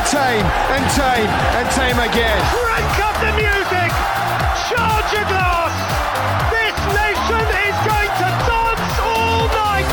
He 0.00 0.06
it 0.06 0.10
tame 0.10 0.46
and 0.46 0.90
tame 0.92 1.28
and 1.28 1.70
tame 1.72 1.98
again. 1.98 2.40
Crank 2.54 3.00
up 3.00 3.16
the 3.20 3.32
music! 3.36 3.90
Charge 4.70 5.12
your 5.12 5.24
glass! 5.28 5.74
This 6.50 6.76
nation 6.96 7.44
is 7.68 7.76
going 7.84 8.12
to 8.16 8.28
dance 8.48 8.98
all 9.00 9.46
night! 9.48 9.84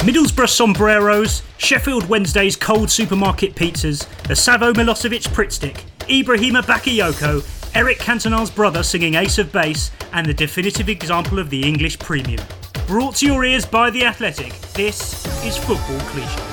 Middlesbrough 0.00 0.48
sombreros, 0.48 1.42
Sheffield 1.58 2.08
Wednesday's 2.08 2.56
cold 2.56 2.90
supermarket 2.90 3.54
pizzas, 3.54 4.06
the 4.22 4.34
Savo 4.34 4.72
Milosevic 4.72 5.28
Pritt 5.34 5.52
stick, 5.52 5.84
Ibrahima 6.08 6.62
Bakayoko, 6.62 7.44
Eric 7.76 7.98
Cantona's 7.98 8.50
brother 8.50 8.82
singing 8.82 9.16
Ace 9.16 9.36
of 9.38 9.52
Base, 9.52 9.90
and 10.14 10.26
the 10.26 10.34
definitive 10.34 10.88
example 10.88 11.38
of 11.38 11.50
the 11.50 11.62
English 11.62 11.98
premium. 11.98 12.42
Brought 12.86 13.16
to 13.16 13.26
your 13.26 13.44
ears 13.44 13.66
by 13.66 13.90
The 13.90 14.04
Athletic, 14.04 14.58
this 14.72 15.26
is 15.44 15.58
Football 15.58 16.00
Cliches. 16.08 16.47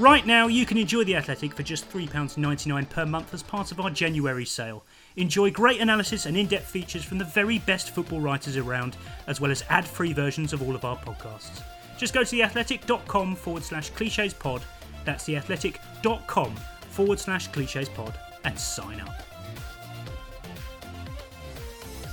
Right 0.00 0.24
now, 0.24 0.46
you 0.46 0.64
can 0.64 0.78
enjoy 0.78 1.04
The 1.04 1.16
Athletic 1.16 1.54
for 1.54 1.62
just 1.62 1.86
£3.99 1.90 2.88
per 2.88 3.04
month 3.04 3.34
as 3.34 3.42
part 3.42 3.70
of 3.70 3.80
our 3.80 3.90
January 3.90 4.46
sale. 4.46 4.82
Enjoy 5.16 5.50
great 5.50 5.78
analysis 5.78 6.24
and 6.24 6.38
in 6.38 6.46
depth 6.46 6.70
features 6.70 7.04
from 7.04 7.18
the 7.18 7.24
very 7.26 7.58
best 7.58 7.94
football 7.94 8.18
writers 8.18 8.56
around, 8.56 8.96
as 9.26 9.42
well 9.42 9.50
as 9.50 9.62
ad 9.68 9.86
free 9.86 10.14
versions 10.14 10.54
of 10.54 10.62
all 10.62 10.74
of 10.74 10.86
our 10.86 10.96
podcasts. 10.96 11.60
Just 11.98 12.14
go 12.14 12.24
to 12.24 12.34
theathletic.com 12.34 13.36
forward 13.36 13.62
slash 13.62 13.90
cliches 13.90 14.32
pod. 14.32 14.62
That's 15.04 15.26
theathletic.com 15.26 16.56
forward 16.88 17.20
slash 17.20 17.48
cliches 17.48 17.90
pod 17.90 18.18
and 18.44 18.58
sign 18.58 19.02
up. 19.02 19.20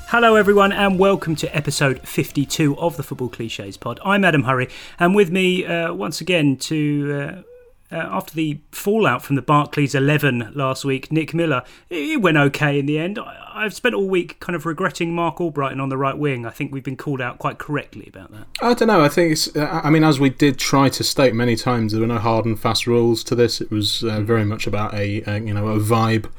Hello, 0.07 0.35
everyone, 0.35 0.73
and 0.73 0.99
welcome 0.99 1.37
to 1.37 1.55
episode 1.55 2.05
52 2.05 2.77
of 2.77 2.97
the 2.97 3.03
Football 3.03 3.29
Cliches 3.29 3.77
Pod. 3.77 4.01
I'm 4.03 4.25
Adam 4.25 4.43
Hurrey, 4.43 4.69
and 4.99 5.15
with 5.15 5.31
me 5.31 5.65
uh, 5.65 5.93
once 5.93 6.19
again 6.19 6.57
to. 6.57 7.43
Uh, 7.47 7.56
uh, 7.91 7.95
after 7.95 8.33
the 8.35 8.59
fallout 8.71 9.21
from 9.23 9.35
the 9.35 9.41
Barclays 9.41 9.95
11 9.95 10.51
last 10.55 10.83
week, 10.83 11.11
Nick 11.11 11.33
Miller, 11.33 11.63
it 11.89 12.21
went 12.21 12.37
okay 12.37 12.79
in 12.79 12.85
the 12.85 12.97
end. 12.99 13.17
I, 13.17 13.43
I've 13.53 13.73
spent 13.73 13.95
all 13.95 14.07
week 14.07 14.39
kind 14.39 14.55
of 14.55 14.65
regretting 14.65 15.13
Marc 15.15 15.37
Albrighton 15.37 15.81
on 15.81 15.89
the 15.89 15.97
right 15.97 16.17
wing. 16.17 16.45
I 16.45 16.49
think 16.49 16.71
we've 16.71 16.83
been 16.83 16.97
called 16.97 17.21
out 17.21 17.39
quite 17.39 17.57
correctly 17.57 18.07
about 18.13 18.31
that. 18.31 18.45
I 18.61 18.73
don't 18.73 18.87
know. 18.87 19.01
I 19.03 19.09
think 19.09 19.31
it's. 19.31 19.55
Uh, 19.55 19.81
I 19.83 19.89
mean, 19.89 20.03
as 20.03 20.19
we 20.19 20.29
did 20.29 20.59
try 20.59 20.89
to 20.89 21.03
state 21.03 21.33
many 21.33 21.55
times, 21.55 21.91
there 21.93 22.01
were 22.01 22.07
no 22.07 22.19
hard 22.19 22.45
and 22.45 22.59
fast 22.59 22.85
rules 22.87 23.23
to 23.25 23.35
this. 23.35 23.61
It 23.61 23.71
was 23.71 24.03
uh, 24.03 24.21
very 24.21 24.45
much 24.45 24.67
about 24.67 24.93
a, 24.93 25.23
a 25.29 25.39
you 25.39 25.53
know 25.53 25.67
a 25.67 25.79
vibe. 25.79 26.29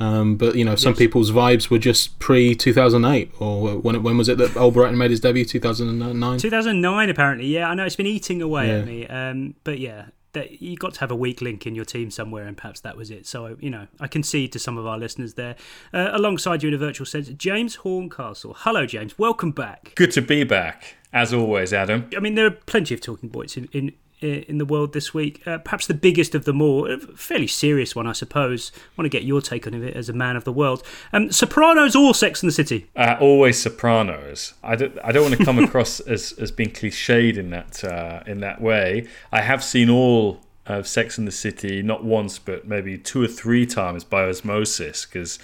Um, 0.00 0.34
but 0.36 0.56
you 0.56 0.64
know, 0.64 0.74
some 0.74 0.90
Yes. 0.90 0.98
people's 0.98 1.30
vibes 1.30 1.70
were 1.70 1.78
just 1.78 2.18
pre 2.18 2.56
two 2.56 2.72
thousand 2.72 3.04
eight, 3.04 3.30
or 3.38 3.76
when 3.78 4.02
when 4.02 4.18
was 4.18 4.28
it 4.28 4.38
that 4.38 4.50
Albrighton 4.54 4.96
made 4.96 5.12
his 5.12 5.20
debut? 5.20 5.44
Two 5.44 5.60
thousand 5.60 5.96
nine. 6.18 6.38
2009, 6.38 7.10
apparently. 7.10 7.46
Yeah, 7.46 7.68
I 7.68 7.74
know 7.74 7.84
it's 7.84 7.94
been 7.94 8.06
eating 8.06 8.42
away 8.42 8.70
at 8.72 8.84
me. 8.86 9.06
Um, 9.06 9.54
but 9.62 9.78
yeah, 9.78 10.06
that 10.34 10.62
you 10.62 10.76
got 10.76 10.94
to 10.94 11.00
have 11.00 11.10
a 11.10 11.16
weak 11.16 11.40
link 11.40 11.66
in 11.66 11.74
your 11.74 11.84
team 11.84 12.10
somewhere, 12.10 12.46
and 12.46 12.56
perhaps 12.56 12.80
that 12.80 12.96
was 12.96 13.10
it. 13.10 13.26
So 13.26 13.56
you 13.58 13.70
know, 13.70 13.86
I 13.98 14.06
concede 14.06 14.52
to 14.52 14.58
some 14.58 14.76
of 14.78 14.86
our 14.86 14.98
listeners 14.98 15.34
there. 15.34 15.56
Uh, 15.92 16.10
alongside 16.12 16.62
you 16.62 16.68
in 16.68 16.74
a 16.74 16.78
virtual 16.78 17.06
sense, 17.06 17.28
James 17.28 17.76
Horncastle. 17.76 18.54
Hello, 18.58 18.86
James. 18.86 19.18
Welcome 19.18 19.52
back. 19.52 19.92
Good 19.94 20.12
to 20.12 20.22
be 20.22 20.44
back, 20.44 20.96
as 21.12 21.32
always, 21.32 21.72
Adam. 21.72 22.08
I 22.16 22.20
mean, 22.20 22.34
there 22.34 22.46
are 22.46 22.50
plenty 22.50 22.94
of 22.94 23.00
talking 23.00 23.30
points 23.30 23.56
in 23.56 23.68
in, 23.72 23.92
in 24.24 24.58
the 24.58 24.64
world 24.64 24.92
this 24.92 25.12
week. 25.12 25.46
Uh, 25.46 25.58
perhaps 25.58 25.86
the 25.86 25.94
biggest 25.94 26.34
of 26.34 26.44
them 26.44 26.60
all, 26.60 26.90
a 26.90 26.98
fairly 26.98 27.46
serious 27.46 27.94
one, 27.94 28.06
I 28.06 28.12
suppose. 28.12 28.72
I 28.74 28.80
want 28.96 29.06
to 29.06 29.16
get 29.16 29.24
your 29.24 29.40
take 29.40 29.66
on 29.66 29.74
it 29.74 29.96
as 29.96 30.08
a 30.08 30.12
man 30.12 30.36
of 30.36 30.44
the 30.44 30.52
world. 30.52 30.82
Um, 31.12 31.30
Sopranos 31.30 31.94
or 31.94 32.14
Sex 32.14 32.42
and 32.42 32.48
the 32.48 32.54
City? 32.54 32.90
Uh, 32.96 33.16
always 33.20 33.60
Sopranos. 33.60 34.54
I 34.62 34.76
don't, 34.76 34.98
I 35.04 35.12
don't 35.12 35.24
want 35.24 35.38
to 35.38 35.44
come 35.44 35.58
across 35.64 36.00
as, 36.00 36.32
as 36.32 36.50
being 36.50 36.70
cliched 36.70 37.36
in 37.36 37.50
that 37.50 37.84
uh, 37.84 38.22
in 38.26 38.40
that 38.40 38.60
way. 38.60 39.08
I 39.32 39.42
have 39.42 39.62
seen 39.62 39.90
all 39.90 40.40
of 40.66 40.86
Sex 40.86 41.18
and 41.18 41.26
the 41.26 41.32
City, 41.32 41.82
not 41.82 42.04
once, 42.04 42.38
but 42.38 42.66
maybe 42.66 42.96
two 42.96 43.22
or 43.22 43.28
three 43.28 43.66
times 43.66 44.04
by 44.04 44.24
osmosis, 44.24 45.04
because 45.04 45.38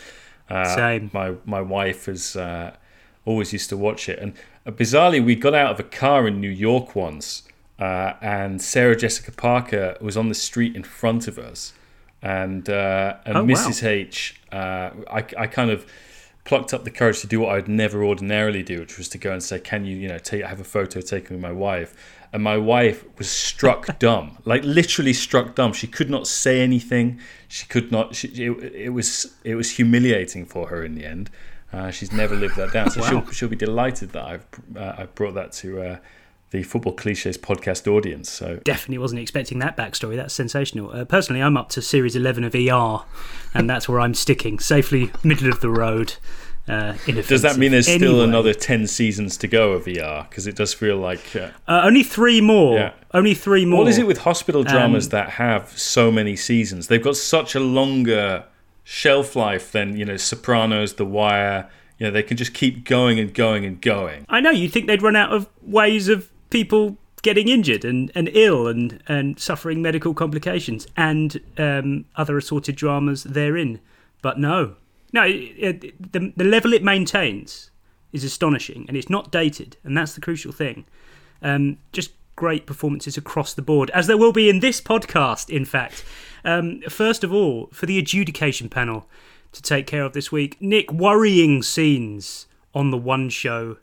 uh, 0.49 0.99
my 1.13 1.35
my 1.45 1.61
wife 1.61 2.07
has 2.07 2.37
uh, 2.37 2.75
always 3.25 3.53
used 3.53 3.69
to 3.71 3.77
watch 3.77 4.09
it. 4.09 4.19
And 4.19 4.35
uh, 4.67 4.71
bizarrely, 4.71 5.25
we 5.25 5.35
got 5.35 5.55
out 5.55 5.73
of 5.73 5.81
a 5.81 5.89
car 5.89 6.27
in 6.27 6.41
New 6.41 6.51
York 6.51 6.97
once, 6.97 7.43
uh, 7.81 8.13
and 8.21 8.61
Sarah 8.61 8.95
Jessica 8.97 9.33
Parker 9.33 9.97
was 10.01 10.17
on 10.17 10.29
the 10.29 10.35
street 10.35 10.77
in 10.77 10.83
front 10.85 11.27
of 11.29 11.39
us, 11.39 11.73
and 12.23 12.69
uh, 12.69 13.17
and 13.25 13.37
Oh, 13.37 13.45
wow. 13.45 13.49
Mrs. 13.55 13.83
H. 13.85 14.41
Uh, 14.53 14.91
I 15.11 15.25
I 15.39 15.47
kind 15.47 15.71
of 15.71 15.87
plucked 16.45 16.73
up 16.75 16.85
the 16.85 16.91
courage 16.91 17.21
to 17.21 17.27
do 17.27 17.39
what 17.41 17.51
I 17.53 17.57
would 17.57 17.69
never 17.69 18.03
ordinarily 18.05 18.63
do, 18.63 18.81
which 18.81 18.99
was 18.99 19.09
to 19.11 19.19
go 19.19 19.33
and 19.33 19.43
say, 19.43 19.59
"Can 19.61 19.85
you, 19.85 19.97
you 19.97 20.09
know, 20.09 20.19
take 20.19 20.45
have 20.45 20.61
a 20.61 20.65
photo 20.65 21.01
taken 21.01 21.37
with 21.37 21.43
my 21.43 21.53
wife?" 21.53 21.95
And 22.33 22.45
my 22.45 22.57
wife 22.59 23.05
was 23.19 23.29
struck 23.29 23.99
dumb, 23.99 24.39
like 24.45 24.63
literally 24.63 25.13
struck 25.13 25.55
dumb. 25.57 25.73
She 25.73 25.87
could 25.89 26.09
not 26.11 26.27
say 26.29 26.61
anything. 26.61 27.19
She 27.49 27.67
could 27.67 27.91
not. 27.91 28.15
She, 28.15 28.29
it, 28.29 28.51
it 28.75 28.89
was 28.91 29.35
it 29.45 29.55
was 29.55 29.71
humiliating 29.73 30.45
for 30.47 30.69
her 30.69 30.85
in 30.85 30.95
the 30.95 31.05
end. 31.05 31.31
Uh, 31.73 31.91
she's 31.91 32.13
never 32.13 32.35
lived 32.35 32.57
that 32.57 32.73
down, 32.73 32.91
so 32.91 33.01
Wow. 33.01 33.09
she'll 33.09 33.31
she'll 33.33 33.49
be 33.49 33.57
delighted 33.57 34.11
that 34.13 34.25
I've 34.25 34.47
uh, 34.77 34.95
I've 34.99 35.15
brought 35.15 35.35
that 35.35 35.53
to 35.63 35.83
uh, 35.83 35.97
the 36.51 36.63
football 36.63 36.93
cliches 36.93 37.39
podcast 37.39 37.87
audience. 37.87 38.29
So 38.31 38.57
definitely 38.65 38.99
wasn't 38.99 39.21
expecting 39.21 39.59
that 39.61 39.77
backstory. 39.77 40.17
That's 40.17 40.35
sensational. 40.35 40.91
Uh, 40.91 41.05
personally, 41.05 41.43
I'm 41.43 41.57
up 41.57 41.69
to 41.71 41.83
series 41.83 42.17
11 42.17 42.45
of 42.45 42.55
ER, 42.55 43.05
and 43.55 43.71
that's 43.71 43.89
where 43.89 44.01
I'm 44.01 44.15
sticking, 44.15 44.59
safely 44.59 45.11
middle 45.23 45.49
of 45.49 45.61
the 45.61 45.71
road. 45.71 46.15
Uh, 46.69 46.93
does 47.27 47.43
that 47.43 47.57
mean 47.57 47.73
there's 47.73 47.89
still 47.89 48.21
another 48.23 48.55
ten 48.55 48.87
seasons 48.87 49.37
to 49.39 49.49
go 49.49 49.73
of 49.73 49.89
ER? 49.89 50.27
Because 50.29 50.47
it 50.47 50.55
does 50.55 50.73
feel 50.75 50.99
like 50.99 51.35
uh, 51.35 51.49
Uh, 51.67 51.83
only 51.85 52.03
three 52.05 52.41
more. 52.41 52.79
Yeah. 52.79 52.93
only 53.13 53.35
three 53.35 53.65
more. 53.65 53.81
What 53.81 53.89
is 53.89 53.99
it 53.99 54.07
with 54.07 54.19
hospital 54.19 54.63
dramas 54.63 55.07
Um, 55.07 55.11
that 55.11 55.31
have 55.31 55.77
so 55.77 56.13
many 56.13 56.37
seasons? 56.37 56.87
They've 56.87 57.03
got 57.03 57.17
such 57.17 57.55
a 57.57 57.61
longer 57.61 58.45
shelf 58.85 59.35
life 59.35 59.73
than 59.73 59.97
you 59.97 60.05
know 60.05 60.17
Sopranos, 60.17 60.95
The 60.95 61.05
Wire. 61.07 61.69
You 61.99 62.07
know 62.07 62.13
they 62.13 62.23
can 62.23 62.37
just 62.37 62.55
keep 62.55 62.85
going 62.85 63.19
and 63.19 63.35
going 63.35 63.65
and 63.65 63.81
going. 63.81 64.25
I 64.29 64.41
know 64.41 64.51
you'd 64.51 64.73
think 64.73 64.87
they'd 64.87 65.03
run 65.03 65.17
out 65.17 65.33
of 65.33 65.49
ways 65.63 66.09
of 66.09 66.29
people 66.51 66.97
getting 67.23 67.49
injured 67.49 67.85
and, 67.85 68.11
and 68.15 68.29
ill 68.33 68.67
and, 68.67 69.03
and 69.07 69.39
suffering 69.39 69.83
medical 69.83 70.15
complications 70.15 70.87
and 70.97 71.41
um, 71.59 72.05
other 72.17 72.39
assorted 72.39 72.77
dramas 72.77 73.25
therein. 73.25 73.81
But 74.23 74.39
no. 74.39 74.77
No, 75.13 75.25
it, 75.25 75.85
it, 75.85 76.13
the, 76.13 76.33
the 76.37 76.45
level 76.45 76.73
it 76.73 76.83
maintains 76.83 77.71
is 78.13 78.25
astonishing 78.25 78.85
and 78.89 78.97
it's 78.97 79.11
not 79.11 79.31
dated, 79.31 79.77
and 79.85 79.97
that's 79.97 80.15
the 80.15 80.21
crucial 80.21 80.53
thing. 80.53 80.85
Um, 81.43 81.79
just 81.93 82.13
great 82.37 82.67
performances 82.67 83.17
across 83.17 83.53
the 83.53 83.63
board, 83.63 83.91
as 83.91 84.07
there 84.07 84.17
will 84.17 84.33
be 84.33 84.49
in 84.49 84.61
this 84.61 84.81
podcast, 84.81 85.51
in 85.51 85.65
fact. 85.65 86.05
Um, 86.45 86.81
first 86.89 87.23
of 87.23 87.33
all, 87.33 87.69
for 87.73 87.87
the 87.87 87.99
adjudication 87.99 88.69
panel 88.69 89.07
to 89.53 89.61
take 89.61 89.87
care 89.87 90.05
of 90.05 90.13
this 90.13 90.31
week, 90.31 90.57
Nick, 90.61 90.93
worrying 90.93 91.63
scenes 91.63 92.47
on 92.75 92.91
the 92.91 92.97
one 92.97 93.29
show 93.29 93.77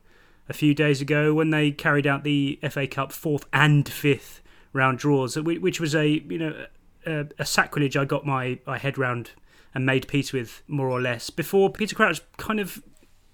a 0.50 0.54
few 0.54 0.74
days 0.74 1.02
ago 1.02 1.34
when 1.34 1.50
they 1.50 1.72
carried 1.72 2.08
out 2.08 2.24
the 2.24 2.60
FA 2.70 2.88
Cup 2.88 3.12
fourth 3.12 3.46
and 3.52 3.88
fifth 3.88 4.42
round 4.74 5.00
draws, 5.00 5.36
which 5.36 5.80
was 5.80 5.96
a 5.96 6.08
you 6.08 6.38
know 6.38 6.66
a, 7.06 7.26
a 7.40 7.46
sacrilege 7.46 7.98
I 7.98 8.06
got 8.06 8.26
my, 8.26 8.60
my 8.66 8.78
head 8.78 8.98
round 8.98 9.32
and 9.74 9.86
made 9.86 10.08
peace 10.08 10.34
with 10.34 10.62
more 10.68 10.90
or 10.90 11.02
less 11.02 11.30
before 11.30 11.72
Peter 11.72 11.96
Crouch 11.96 12.22
kind 12.38 12.60
of 12.60 12.84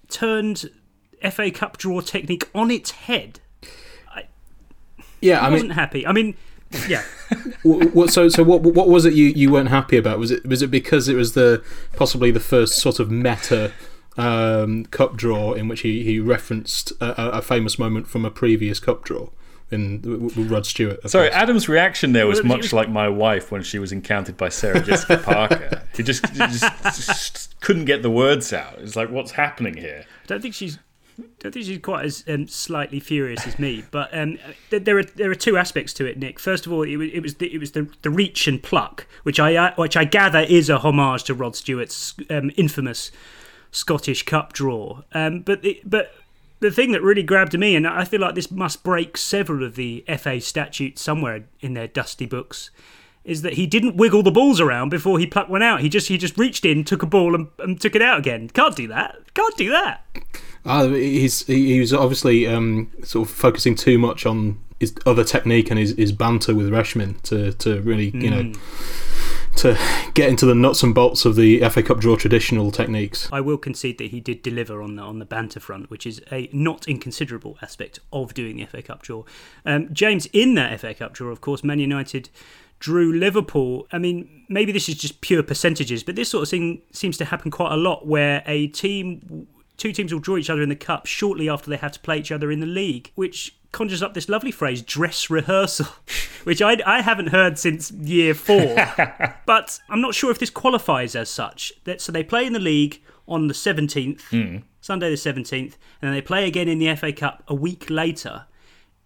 turned 0.08 0.70
FA 1.30 1.50
Cup 1.50 1.76
draw 1.78 2.00
technique 2.00 2.48
on 2.54 2.70
its 2.70 2.90
head. 2.92 3.40
Yeah, 5.20 5.40
I 5.40 5.46
I 5.46 5.50
wasn't 5.50 5.70
mean, 5.70 5.76
happy. 5.78 6.06
I 6.06 6.12
mean, 6.12 6.36
yeah, 6.86 7.02
what, 7.62 8.10
so 8.10 8.28
so 8.28 8.42
what 8.42 8.60
what 8.60 8.88
was 8.88 9.06
it 9.06 9.14
you, 9.14 9.26
you 9.28 9.50
weren't 9.50 9.70
happy 9.70 9.96
about? 9.96 10.18
Was 10.18 10.30
it 10.30 10.46
was 10.46 10.60
it 10.60 10.70
because 10.70 11.08
it 11.08 11.14
was 11.14 11.32
the 11.32 11.64
possibly 11.96 12.30
the 12.30 12.40
first 12.40 12.76
sort 12.76 13.00
of 13.00 13.10
meta 13.10 13.72
um, 14.16 14.84
cup 14.86 15.16
draw 15.16 15.52
in 15.52 15.68
which 15.68 15.80
he, 15.80 16.02
he 16.04 16.20
referenced 16.20 16.92
a, 17.00 17.20
a- 17.20 17.30
a 17.38 17.42
famous 17.42 17.78
moment 17.78 18.06
from 18.08 18.24
a 18.24 18.30
previous 18.30 18.78
cup 18.80 19.04
draw 19.04 19.28
in 19.70 20.02
with 20.02 20.36
with 20.36 20.50
Rod 20.50 20.66
Stewart? 20.66 21.00
of 21.04 21.10
Sorry, 21.10 21.28
course. 21.30 21.42
Adam's 21.42 21.68
reaction 21.68 22.12
there 22.12 22.26
was 22.26 22.44
much 22.44 22.72
like 22.72 22.88
my 22.88 23.08
wife 23.08 23.50
when 23.50 23.62
she 23.62 23.78
was 23.78 23.92
encountered 23.92 24.36
by 24.36 24.48
Sarah 24.50 24.80
Jessica 24.80 25.16
Parker. 25.24 25.82
He 25.96 26.02
just, 26.02 26.28
he 26.28 26.38
just, 26.38 26.60
just 26.82 27.60
couldn't 27.60 27.86
get 27.86 28.02
the 28.02 28.10
words 28.10 28.52
out. 28.52 28.78
It's 28.78 28.94
like, 28.96 29.10
what's 29.10 29.32
happening 29.32 29.76
here? 29.76 30.04
I 30.24 30.26
don't 30.26 30.42
think 30.42 30.54
she's. 30.54 30.78
don't 31.38 31.52
think 31.52 31.64
she's 31.66 31.78
quite 31.78 32.04
as 32.04 32.24
um, 32.28 32.46
slightly 32.46 33.00
furious 33.00 33.46
as 33.46 33.58
me, 33.58 33.84
but 33.90 34.16
um, 34.16 34.38
th- 34.70 34.84
there 34.84 34.98
are 34.98 35.02
there 35.04 35.30
are 35.30 35.34
two 35.36 35.56
aspects 35.56 35.92
to 35.94 36.04
it, 36.06 36.18
Nick. 36.18 36.38
First 36.38 36.66
of 36.66 36.72
all, 36.72 36.82
it 36.82 36.96
was 36.96 37.10
it 37.12 37.20
was 37.20 37.34
the, 37.36 37.52
it 37.52 37.58
was 37.58 37.72
the, 37.72 37.88
the 38.02 38.10
reach 38.10 38.46
and 38.46 38.62
pluck, 38.62 39.06
which 39.24 39.40
I 39.40 39.56
uh, 39.56 39.74
which 39.76 39.96
I 39.96 40.04
gather 40.04 40.40
is 40.40 40.68
a 40.68 40.78
homage 40.78 41.24
to 41.24 41.34
Rod 41.34 41.56
Stewart's 41.56 42.14
um, 42.30 42.50
infamous 42.56 43.10
Scottish 43.74 44.22
Cup 44.22 44.52
draw. 44.52 45.02
Um, 45.12 45.40
but 45.40 45.62
the, 45.62 45.80
but 45.84 46.14
the 46.60 46.70
thing 46.70 46.92
that 46.92 47.02
really 47.02 47.22
grabbed 47.22 47.58
me, 47.58 47.74
and 47.74 47.86
I 47.86 48.04
feel 48.04 48.20
like 48.20 48.34
this 48.34 48.50
must 48.50 48.82
break 48.82 49.16
several 49.16 49.64
of 49.64 49.74
the 49.74 50.04
FA 50.18 50.40
statutes 50.40 51.02
somewhere 51.02 51.44
in 51.60 51.74
their 51.74 51.88
dusty 51.88 52.26
books, 52.26 52.70
is 53.24 53.42
that 53.42 53.54
he 53.54 53.66
didn't 53.66 53.96
wiggle 53.96 54.22
the 54.22 54.30
balls 54.30 54.60
around 54.60 54.90
before 54.90 55.18
he 55.18 55.26
plucked 55.26 55.50
one 55.50 55.62
out. 55.62 55.80
He 55.80 55.88
just 55.88 56.08
he 56.08 56.16
just 56.16 56.38
reached 56.38 56.64
in, 56.64 56.84
took 56.84 57.02
a 57.02 57.06
ball, 57.06 57.34
and, 57.34 57.48
and 57.58 57.80
took 57.80 57.94
it 57.94 58.02
out 58.02 58.18
again. 58.18 58.48
Can't 58.48 58.76
do 58.76 58.86
that. 58.88 59.16
Can't 59.34 59.56
do 59.56 59.70
that. 59.70 60.04
Ah, 60.64 60.86
he's 60.88 61.46
he, 61.46 61.80
was 61.80 61.92
obviously 61.92 62.46
um, 62.46 62.90
sort 63.02 63.28
of 63.28 63.34
focusing 63.34 63.74
too 63.74 63.98
much 63.98 64.24
on 64.24 64.58
his 64.80 64.94
other 65.04 65.24
technique 65.24 65.70
and 65.70 65.78
his, 65.78 65.94
his 65.96 66.12
banter 66.12 66.54
with 66.54 66.70
Reshman 66.70 67.20
to, 67.22 67.52
to 67.52 67.80
really 67.82 68.10
you 68.10 68.30
know 68.30 68.52
to 69.56 69.78
get 70.14 70.28
into 70.28 70.46
the 70.46 70.54
nuts 70.54 70.82
and 70.82 70.94
bolts 70.94 71.24
of 71.24 71.36
the 71.36 71.60
FA 71.68 71.82
Cup 71.82 71.98
draw 71.98 72.16
traditional 72.16 72.70
techniques. 72.70 73.28
I 73.32 73.40
will 73.40 73.58
concede 73.58 73.98
that 73.98 74.10
he 74.10 74.20
did 74.20 74.42
deliver 74.42 74.82
on 74.82 74.96
the 74.96 75.02
on 75.02 75.18
the 75.18 75.24
banter 75.24 75.60
front, 75.60 75.90
which 75.90 76.06
is 76.06 76.20
a 76.30 76.48
not 76.52 76.88
inconsiderable 76.88 77.58
aspect 77.62 77.98
of 78.12 78.34
doing 78.34 78.56
the 78.56 78.66
FA 78.66 78.82
Cup 78.82 79.02
draw. 79.02 79.24
Um, 79.64 79.92
James, 79.92 80.26
in 80.32 80.54
that 80.54 80.80
FA 80.80 80.94
Cup 80.94 81.14
draw, 81.14 81.30
of 81.30 81.40
course, 81.40 81.64
Man 81.64 81.78
United 81.78 82.30
drew 82.78 83.12
Liverpool. 83.12 83.86
I 83.92 83.98
mean, 83.98 84.44
maybe 84.48 84.72
this 84.72 84.88
is 84.88 84.96
just 84.96 85.20
pure 85.20 85.42
percentages, 85.42 86.02
but 86.02 86.16
this 86.16 86.28
sort 86.28 86.42
of 86.42 86.48
thing 86.50 86.82
seems 86.92 87.16
to 87.18 87.24
happen 87.24 87.50
quite 87.50 87.72
a 87.72 87.76
lot, 87.76 88.06
where 88.06 88.42
a 88.46 88.66
team, 88.68 89.46
two 89.76 89.92
teams 89.92 90.12
will 90.12 90.20
draw 90.20 90.36
each 90.36 90.50
other 90.50 90.62
in 90.62 90.68
the 90.68 90.76
cup 90.76 91.06
shortly 91.06 91.48
after 91.48 91.70
they 91.70 91.76
have 91.76 91.92
to 91.92 92.00
play 92.00 92.18
each 92.18 92.32
other 92.32 92.50
in 92.50 92.60
the 92.60 92.66
league, 92.66 93.10
which 93.14 93.56
conjures 93.72 94.04
up 94.04 94.14
this 94.14 94.28
lovely 94.28 94.52
phrase 94.52 94.82
dress 94.82 95.28
rehearsal 95.28 95.88
which 96.44 96.62
I, 96.62 96.76
I 96.86 97.02
haven't 97.02 97.30
heard 97.30 97.58
since 97.58 97.90
year 97.90 98.32
four. 98.32 98.76
But 99.46 99.80
i'm 99.90 100.00
not 100.00 100.14
sure 100.14 100.30
if 100.30 100.38
this 100.38 100.50
qualifies 100.50 101.14
as 101.16 101.28
such. 101.28 101.72
That- 101.84 102.00
so 102.00 102.12
they 102.12 102.22
play 102.22 102.46
in 102.46 102.52
the 102.52 102.60
league 102.60 103.02
on 103.26 103.48
the 103.48 103.54
17th 103.54 104.22
hmm. 104.30 104.58
sunday 104.80 105.10
the 105.10 105.16
17th 105.16 105.62
and 105.62 105.72
then 106.00 106.12
they 106.12 106.20
play 106.20 106.46
again 106.46 106.68
in 106.68 106.78
the 106.78 106.94
fa 106.94 107.12
cup 107.12 107.42
a 107.48 107.54
week 107.54 107.90
later. 107.90 108.46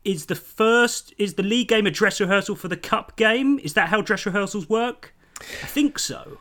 Is 0.05 0.27
the 0.27 0.35
first 0.35 1.15
is 1.19 1.35
the 1.35 1.43
league 1.43 1.69
game 1.69 1.87
a 1.87 1.91
dress 1.91 2.21
rehearsal 2.21 2.55
for 2.55 2.69
the 2.69 2.77
cup 2.77 3.17
game? 3.17 3.59
Is 3.61 3.73
that 3.75 3.89
how 3.89 4.01
dress 4.01 4.27
rehearsals 4.27 4.69
work? 4.69 5.15
I 5.41 5.67
think 5.67 5.99
so 5.99 6.39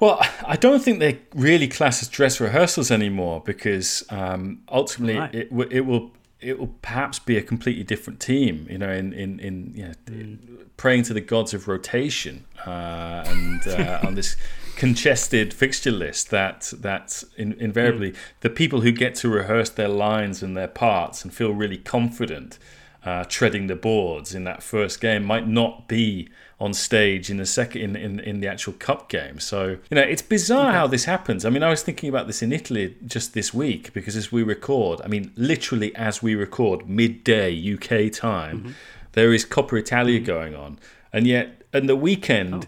Well, 0.00 0.20
I 0.46 0.56
don't 0.56 0.82
think 0.82 0.98
they're 0.98 1.18
really 1.34 1.68
classed 1.68 2.02
as 2.02 2.08
dress 2.08 2.40
rehearsals 2.40 2.90
anymore 2.90 3.42
because 3.44 4.04
um, 4.10 4.62
ultimately 4.70 5.18
Right. 5.18 5.34
it, 5.34 5.50
w- 5.50 5.68
it 5.70 5.86
will 5.86 6.12
it 6.40 6.58
will 6.58 6.74
perhaps 6.82 7.18
be 7.18 7.38
a 7.38 7.42
completely 7.42 7.84
different 7.84 8.20
team. 8.20 8.66
You 8.68 8.78
know, 8.78 8.90
in 8.92 9.12
in, 9.12 9.38
in 9.40 9.72
you 9.74 9.84
know, 9.86 10.38
praying 10.76 11.04
to 11.04 11.14
the 11.14 11.20
gods 11.20 11.54
of 11.54 11.68
rotation 11.68 12.44
uh, 12.66 13.24
and 13.26 13.66
uh, 13.68 14.00
on 14.04 14.14
this 14.14 14.36
congested 14.76 15.54
fixture 15.54 15.92
list 15.92 16.30
that 16.30 16.72
that 16.80 17.22
in, 17.36 17.52
invariably 17.54 18.12
the 18.40 18.50
people 18.50 18.80
who 18.80 18.90
get 18.90 19.14
to 19.14 19.28
rehearse 19.28 19.70
their 19.70 19.88
lines 19.88 20.42
and 20.42 20.56
their 20.56 20.68
parts 20.68 21.22
and 21.24 21.32
feel 21.32 21.52
really 21.52 21.78
confident 21.78 22.58
uh, 23.04 23.24
treading 23.28 23.68
the 23.68 23.76
boards 23.76 24.34
in 24.34 24.42
that 24.44 24.62
first 24.62 25.00
game 25.00 25.22
might 25.24 25.46
not 25.46 25.86
be 25.86 26.28
on 26.64 26.72
stage 26.72 27.28
in 27.28 27.36
the 27.36 27.44
second 27.44 27.82
in, 27.82 27.94
in, 27.94 28.20
in 28.20 28.40
the 28.40 28.48
actual 28.48 28.72
cup 28.72 29.10
game. 29.10 29.38
So 29.38 29.76
you 29.90 29.94
know 29.94 30.00
it's 30.00 30.22
bizarre 30.22 30.72
how 30.72 30.86
this 30.86 31.04
happens. 31.04 31.44
I 31.44 31.50
mean, 31.50 31.62
I 31.62 31.68
was 31.68 31.82
thinking 31.82 32.08
about 32.08 32.26
this 32.26 32.42
in 32.42 32.52
Italy 32.52 32.96
just 33.06 33.34
this 33.34 33.52
week 33.52 33.92
because 33.92 34.16
as 34.16 34.32
we 34.32 34.42
record, 34.42 35.02
I 35.04 35.08
mean, 35.08 35.30
literally 35.36 35.94
as 35.94 36.22
we 36.22 36.34
record, 36.34 36.88
midday 36.88 37.50
UK 37.74 38.10
time, 38.10 38.74
there 39.12 39.34
is 39.34 39.44
Coppa 39.44 39.78
Italia 39.78 40.20
going 40.20 40.54
on, 40.56 40.78
and 41.12 41.26
yet 41.26 41.62
on 41.74 41.84
the 41.86 41.96
weekend 41.96 42.66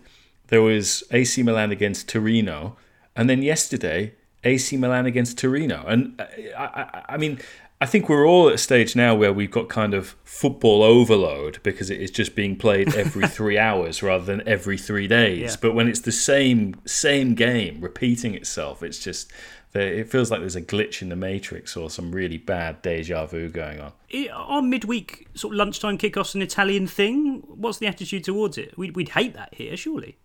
there 0.49 0.61
was 0.61 1.03
AC 1.11 1.43
Milan 1.43 1.73
against 1.73 2.07
Torino, 2.07 2.77
and 3.17 3.31
then 3.31 3.41
yesterday 3.43 4.13
AC 4.45 4.77
Milan 4.77 5.07
against 5.07 5.39
Torino, 5.39 5.85
and 5.87 6.21
uh, 6.21 6.27
I, 6.59 6.65
I, 6.65 7.05
I 7.15 7.17
mean. 7.17 7.41
I 7.79 7.87
think 7.87 8.09
we're 8.09 8.27
all 8.27 8.49
at 8.49 8.55
a 8.55 8.59
stage 8.59 8.97
now 8.97 9.15
where 9.15 9.33
we've 9.33 9.51
got 9.51 9.69
kind 9.69 9.93
of 9.93 10.17
football 10.25 10.83
overload 10.83 11.59
because 11.63 11.91
it 11.91 12.01
is 12.01 12.11
just 12.11 12.35
being 12.35 12.57
played 12.57 12.95
every 12.95 13.29
three 13.29 13.59
hours 13.59 14.03
rather 14.03 14.25
than 14.25 14.47
every 14.49 14.79
three 14.79 15.07
days. 15.07 15.53
Yeah. 15.53 15.57
But 15.61 15.75
when 15.75 15.87
it's 15.87 16.01
the 16.01 16.13
same 16.13 16.81
same 16.87 17.35
game 17.35 17.81
repeating 17.81 18.35
itself, 18.35 18.83
it's 18.83 18.99
just 18.99 19.31
it 19.75 20.11
feels 20.11 20.31
like 20.31 20.41
there's 20.41 20.57
a 20.57 20.63
glitch 20.63 21.03
in 21.03 21.11
the 21.11 21.17
matrix 21.17 21.77
or 21.77 21.91
some 21.91 22.13
really 22.13 22.39
bad 22.39 22.81
deja 22.81 23.27
vu 23.27 23.49
going 23.49 23.81
on. 23.81 23.93
Are 24.33 24.63
midweek 24.63 25.29
sort 25.35 25.53
of 25.53 25.59
lunchtime 25.59 25.99
kickoffs 25.99 26.35
an 26.35 26.41
Italian 26.41 26.87
thing? 26.87 27.43
What's 27.47 27.79
the 27.79 27.87
attitude 27.87 28.25
towards 28.25 28.57
it? 28.57 28.77
We'd, 28.79 28.97
we'd 28.97 29.11
hate 29.11 29.35
that 29.35 29.55
here, 29.55 29.77
surely. 29.77 30.17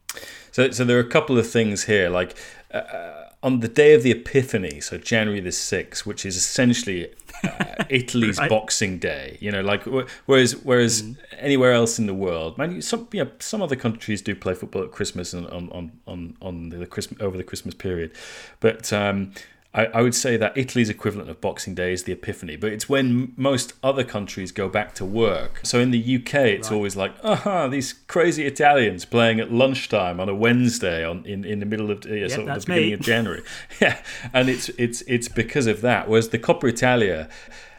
So, 0.51 0.71
so 0.71 0.85
there 0.85 0.97
are 0.97 1.01
a 1.01 1.09
couple 1.09 1.37
of 1.37 1.49
things 1.49 1.83
here. 1.83 2.09
Like 2.09 2.37
uh, 2.73 3.25
on 3.43 3.59
the 3.59 3.67
day 3.67 3.93
of 3.93 4.03
the 4.03 4.11
Epiphany, 4.11 4.79
so 4.79 4.97
January 4.97 5.39
the 5.39 5.51
sixth, 5.51 6.05
which 6.05 6.25
is 6.25 6.35
essentially 6.35 7.11
uh, 7.43 7.83
Italy's 7.89 8.37
Right. 8.37 8.49
Boxing 8.49 8.97
Day. 8.99 9.37
You 9.39 9.51
know, 9.51 9.61
like 9.61 9.83
wh- 9.83 10.07
whereas 10.25 10.55
whereas 10.63 11.03
anywhere 11.39 11.73
else 11.73 11.99
in 11.99 12.05
the 12.07 12.13
world, 12.13 12.57
man, 12.57 12.81
some 12.81 13.07
you 13.11 13.23
know, 13.23 13.31
some 13.39 13.61
other 13.61 13.75
countries 13.75 14.21
do 14.21 14.35
play 14.35 14.53
football 14.53 14.83
at 14.83 14.91
Christmas 14.91 15.33
and 15.33 15.47
on 15.47 15.69
on 15.71 15.91
on 16.07 16.37
on 16.41 16.69
the 16.69 16.85
Christmas 16.85 17.21
over 17.21 17.37
the 17.37 17.43
Christmas 17.43 17.73
period, 17.75 18.11
but. 18.59 18.91
Um, 18.93 19.33
I, 19.73 19.85
I 19.85 20.01
would 20.01 20.15
say 20.15 20.35
that 20.35 20.57
Italy's 20.57 20.89
equivalent 20.89 21.29
of 21.29 21.39
Boxing 21.39 21.73
Day 21.73 21.93
is 21.93 22.03
the 22.03 22.11
Epiphany, 22.11 22.57
but 22.57 22.73
it's 22.73 22.89
when 22.89 23.31
most 23.37 23.73
other 23.81 24.03
countries 24.03 24.51
go 24.51 24.67
back 24.67 24.93
to 24.95 25.05
work. 25.05 25.61
So 25.63 25.79
in 25.79 25.91
the 25.91 26.15
UK, 26.17 26.35
it's 26.35 26.71
always 26.71 26.97
like, 26.97 27.13
aha, 27.23 27.67
these 27.69 27.93
crazy 27.93 28.45
Italians 28.45 29.05
playing 29.05 29.39
at 29.39 29.51
lunchtime 29.51 30.19
on 30.19 30.27
a 30.27 30.35
Wednesday 30.35 31.05
on 31.05 31.25
in, 31.25 31.45
in 31.45 31.59
the 31.59 31.65
middle 31.65 31.89
of 31.89 31.99
uh, 31.99 32.27
sort 32.27 32.49
of 32.49 32.61
the 32.61 32.65
beginning 32.65 32.89
me. 32.89 32.93
of 32.93 32.99
January. 32.99 33.43
yeah, 33.81 34.01
and 34.33 34.49
it's 34.49 34.67
it's 34.69 35.01
it's 35.03 35.29
because 35.29 35.67
of 35.67 35.79
that. 35.81 36.09
Whereas 36.09 36.29
the 36.29 36.39
Coppa 36.39 36.67
Italia 36.67 37.29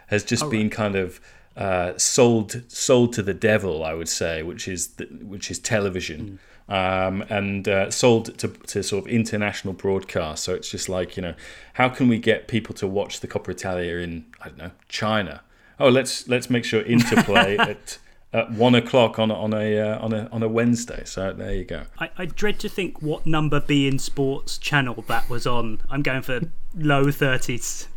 has 0.07 0.25
just 0.25 0.49
been 0.51 0.71
kind 0.71 0.97
of 0.97 1.21
uh, 1.57 1.93
sold 1.99 2.63
sold 2.69 3.13
to 3.15 3.23
the 3.23 3.35
devil, 3.35 3.85
I 3.85 3.93
would 3.93 4.09
say, 4.09 4.43
which 4.43 4.67
is 4.67 4.89
the, 4.95 5.05
which 5.21 5.51
is 5.51 5.59
television. 5.59 6.39
Um, 6.69 7.23
and 7.29 7.69
uh, 7.69 7.91
sold 7.91 8.39
to, 8.39 8.49
to 8.49 8.83
sort 8.83 9.05
of 9.05 9.11
international 9.11 9.75
broadcast. 9.75 10.45
So 10.45 10.55
it's 10.55 10.71
just 10.71 10.89
like, 10.89 11.17
you 11.17 11.23
know, 11.23 11.35
how 11.75 11.89
can 11.89 12.09
we 12.09 12.19
get 12.19 12.49
people 12.49 12.75
to 12.77 12.87
watch 12.87 13.21
the 13.21 13.29
Coppa 13.29 13.51
Italia 13.51 13.97
in, 13.97 14.25
I 14.41 14.49
don't 14.49 14.59
know, 14.59 14.71
China? 14.89 15.43
Oh, 15.79 15.89
let's 15.89 16.29
let's 16.29 16.49
make 16.49 16.65
sure 16.65 16.81
Interplay 16.83 17.57
at 17.59 17.99
at 18.33 18.51
one 18.51 18.75
o'clock 18.75 19.19
on 19.19 19.31
a, 19.31 19.35
on 19.35 19.53
a 19.53 19.79
uh, 19.79 19.99
on 19.99 20.13
a 20.13 20.29
on 20.33 20.43
a 20.43 20.49
Wednesday. 20.49 21.03
So 21.05 21.33
there 21.33 21.55
you 21.55 21.65
go. 21.65 21.83
I, 21.99 22.11
I 22.17 22.27
dread 22.27 22.59
to 22.61 22.69
think 22.69 23.03
what 23.03 23.27
number 23.27 23.61
beIN 23.61 24.01
Sports 24.01 24.59
channel 24.59 25.05
that 25.09 25.29
was 25.29 25.47
on. 25.47 25.81
I'm 25.91 26.03
going 26.03 26.23
for 26.23 26.41
low 26.75 27.11
thirties. 27.11 27.89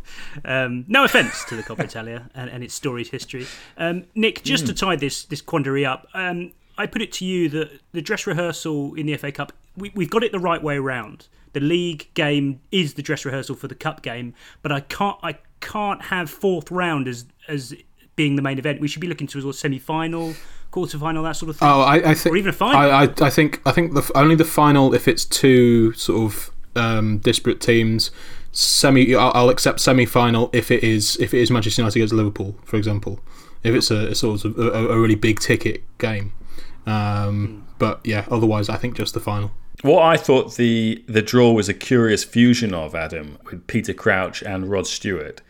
Um, 0.44 0.84
no 0.88 1.04
offence 1.04 1.44
to 1.46 1.56
the 1.56 1.62
Coppa 1.62 1.84
Italia 1.84 2.30
and, 2.34 2.48
and, 2.48 2.64
its 2.64 2.72
storied 2.72 3.08
history. 3.08 3.46
Um, 3.76 4.04
Nick, 4.14 4.42
just 4.42 4.64
mm. 4.64 4.68
to 4.68 4.74
tie 4.74 4.96
this 4.96 5.24
this 5.24 5.42
quandary 5.42 5.84
up, 5.84 6.08
um, 6.14 6.52
I 6.78 6.86
put 6.86 7.02
it 7.02 7.12
to 7.12 7.24
you 7.24 7.48
that 7.50 7.80
the 7.92 8.02
dress 8.02 8.26
rehearsal 8.26 8.94
in 8.94 9.06
the 9.06 9.16
FA 9.16 9.32
Cup, 9.32 9.52
we, 9.76 9.92
we've 9.94 10.10
got 10.10 10.22
it 10.22 10.32
the 10.32 10.38
right 10.38 10.62
way 10.62 10.76
around. 10.76 11.28
The 11.52 11.60
league 11.60 12.08
game 12.14 12.60
is 12.70 12.94
the 12.94 13.02
dress 13.02 13.24
rehearsal 13.24 13.56
for 13.56 13.66
the 13.66 13.74
cup 13.74 14.02
game, 14.02 14.34
but 14.60 14.70
I 14.70 14.80
can't 14.80 15.16
I 15.22 15.38
can't 15.60 16.02
have 16.02 16.28
fourth 16.28 16.70
round 16.70 17.08
as 17.08 17.24
as 17.48 17.74
being 18.14 18.36
the 18.36 18.42
main 18.42 18.58
event. 18.58 18.80
We 18.80 18.88
should 18.88 19.00
be 19.00 19.06
looking 19.06 19.26
towards 19.26 19.46
a 19.46 19.52
semi 19.54 19.78
final, 19.78 20.34
quarter 20.70 20.98
final, 20.98 21.22
that 21.22 21.36
sort 21.36 21.50
of 21.50 21.56
thing. 21.56 21.68
Oh, 21.68 21.80
I, 21.80 22.10
I 22.10 22.14
think, 22.14 22.34
or 22.34 22.36
even 22.36 22.50
a 22.50 22.52
final. 22.52 22.78
I, 22.78 23.04
I, 23.04 23.08
I 23.20 23.30
think 23.30 23.62
I 23.64 23.72
think 23.72 23.94
the, 23.94 24.10
only 24.14 24.34
the 24.34 24.44
final 24.44 24.92
if 24.92 25.08
it's 25.08 25.24
two 25.24 25.92
sort 25.92 26.30
of 26.30 26.50
um, 26.76 27.18
disparate 27.18 27.60
teams. 27.60 28.10
Semi, 28.52 29.14
I'll, 29.14 29.32
I'll 29.34 29.50
accept 29.50 29.80
semi 29.80 30.06
final 30.06 30.48
if 30.52 30.70
it 30.70 30.82
is 30.82 31.16
if 31.20 31.34
it 31.34 31.40
is 31.40 31.50
Manchester 31.50 31.82
United 31.82 31.98
against 31.98 32.14
Liverpool, 32.14 32.56
for 32.64 32.76
example. 32.76 33.20
If 33.62 33.74
it's 33.74 33.90
a, 33.90 34.08
a 34.08 34.14
sort 34.14 34.44
of 34.44 34.58
a, 34.58 34.88
a, 34.90 34.98
really 34.98 35.14
big 35.14 35.40
ticket 35.40 35.82
game, 35.98 36.32
um, 36.86 37.48
mm. 37.48 37.78
but 37.78 38.00
yeah, 38.04 38.26
otherwise 38.30 38.68
I 38.68 38.76
think 38.76 38.96
just 38.96 39.14
the 39.14 39.20
final. 39.20 39.50
What 39.82 40.02
I 40.02 40.16
thought 40.16 40.56
the 40.56 41.04
the 41.06 41.22
draw 41.22 41.52
was 41.52 41.68
a 41.68 41.74
curious 41.74 42.24
fusion 42.24 42.72
of 42.72 42.94
Adam 42.94 43.38
with 43.50 43.66
Peter 43.66 43.92
Crouch 43.92 44.42
and 44.42 44.70
Rod 44.70 44.86
Stewart 44.86 45.42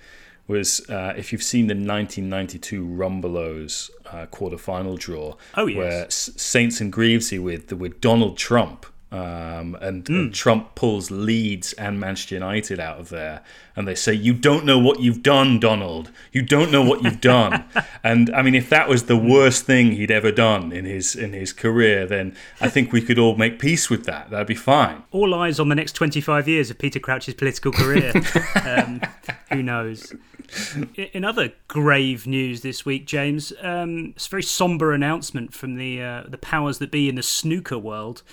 was 0.48 0.88
uh, 0.88 1.12
if 1.16 1.32
you've 1.32 1.42
seen 1.42 1.66
the 1.66 1.74
1992 1.74 2.84
Rumbelows 2.86 3.90
uh, 4.06 4.26
quarter-final 4.26 4.96
draw, 4.96 5.34
oh, 5.56 5.66
yes. 5.66 5.76
where 5.76 6.10
Saints 6.10 6.80
and 6.80 6.92
Greavesy 6.92 7.38
with 7.38 7.72
with 7.72 8.00
Donald 8.00 8.36
Trump 8.36 8.86
um, 9.12 9.76
and, 9.80 10.04
mm. 10.04 10.08
and, 10.08 10.34
Trump 10.34 10.74
pulls 10.74 11.12
Leeds 11.12 11.72
and 11.74 12.00
Manchester 12.00 12.34
United 12.34 12.80
out 12.80 12.98
of 12.98 13.08
there, 13.08 13.42
and 13.76 13.86
they 13.86 13.94
say, 13.94 14.12
"You 14.12 14.34
don't 14.34 14.64
know 14.64 14.80
what 14.80 14.98
you've 14.98 15.22
done, 15.22 15.60
Donald. 15.60 16.10
You 16.32 16.42
don't 16.42 16.72
know 16.72 16.82
what 16.82 17.04
you've 17.04 17.20
done." 17.20 17.64
and 18.04 18.34
I 18.34 18.42
mean, 18.42 18.56
if 18.56 18.68
that 18.70 18.88
was 18.88 19.04
the 19.04 19.16
worst 19.16 19.64
thing 19.64 19.92
he'd 19.92 20.10
ever 20.10 20.32
done 20.32 20.72
in 20.72 20.84
his 20.84 21.14
in 21.14 21.34
his 21.34 21.52
career, 21.52 22.04
then 22.04 22.34
I 22.60 22.68
think 22.68 22.92
we 22.92 23.00
could 23.00 23.16
all 23.16 23.36
make 23.36 23.60
peace 23.60 23.88
with 23.88 24.06
that. 24.06 24.30
That'd 24.30 24.48
be 24.48 24.56
fine. 24.56 25.04
All 25.12 25.34
eyes 25.34 25.60
on 25.60 25.68
the 25.68 25.76
next 25.76 25.92
twenty 25.92 26.20
five 26.20 26.48
years 26.48 26.68
of 26.70 26.78
Peter 26.78 26.98
Crouch's 26.98 27.34
political 27.34 27.70
career. 27.70 28.12
um, 28.64 29.00
who 29.50 29.62
knows? 29.62 30.12
In 31.12 31.24
other 31.24 31.52
grave 31.68 32.26
news 32.26 32.62
this 32.62 32.84
week, 32.84 33.06
James, 33.06 33.52
um, 33.62 34.14
it's 34.16 34.26
a 34.26 34.30
very 34.30 34.42
somber 34.42 34.92
announcement 34.92 35.54
from 35.54 35.76
the 35.76 36.02
uh, 36.02 36.24
the 36.26 36.38
powers 36.38 36.78
that 36.78 36.90
be 36.90 37.08
in 37.08 37.14
the 37.14 37.22
snooker 37.22 37.78
world 37.78 38.24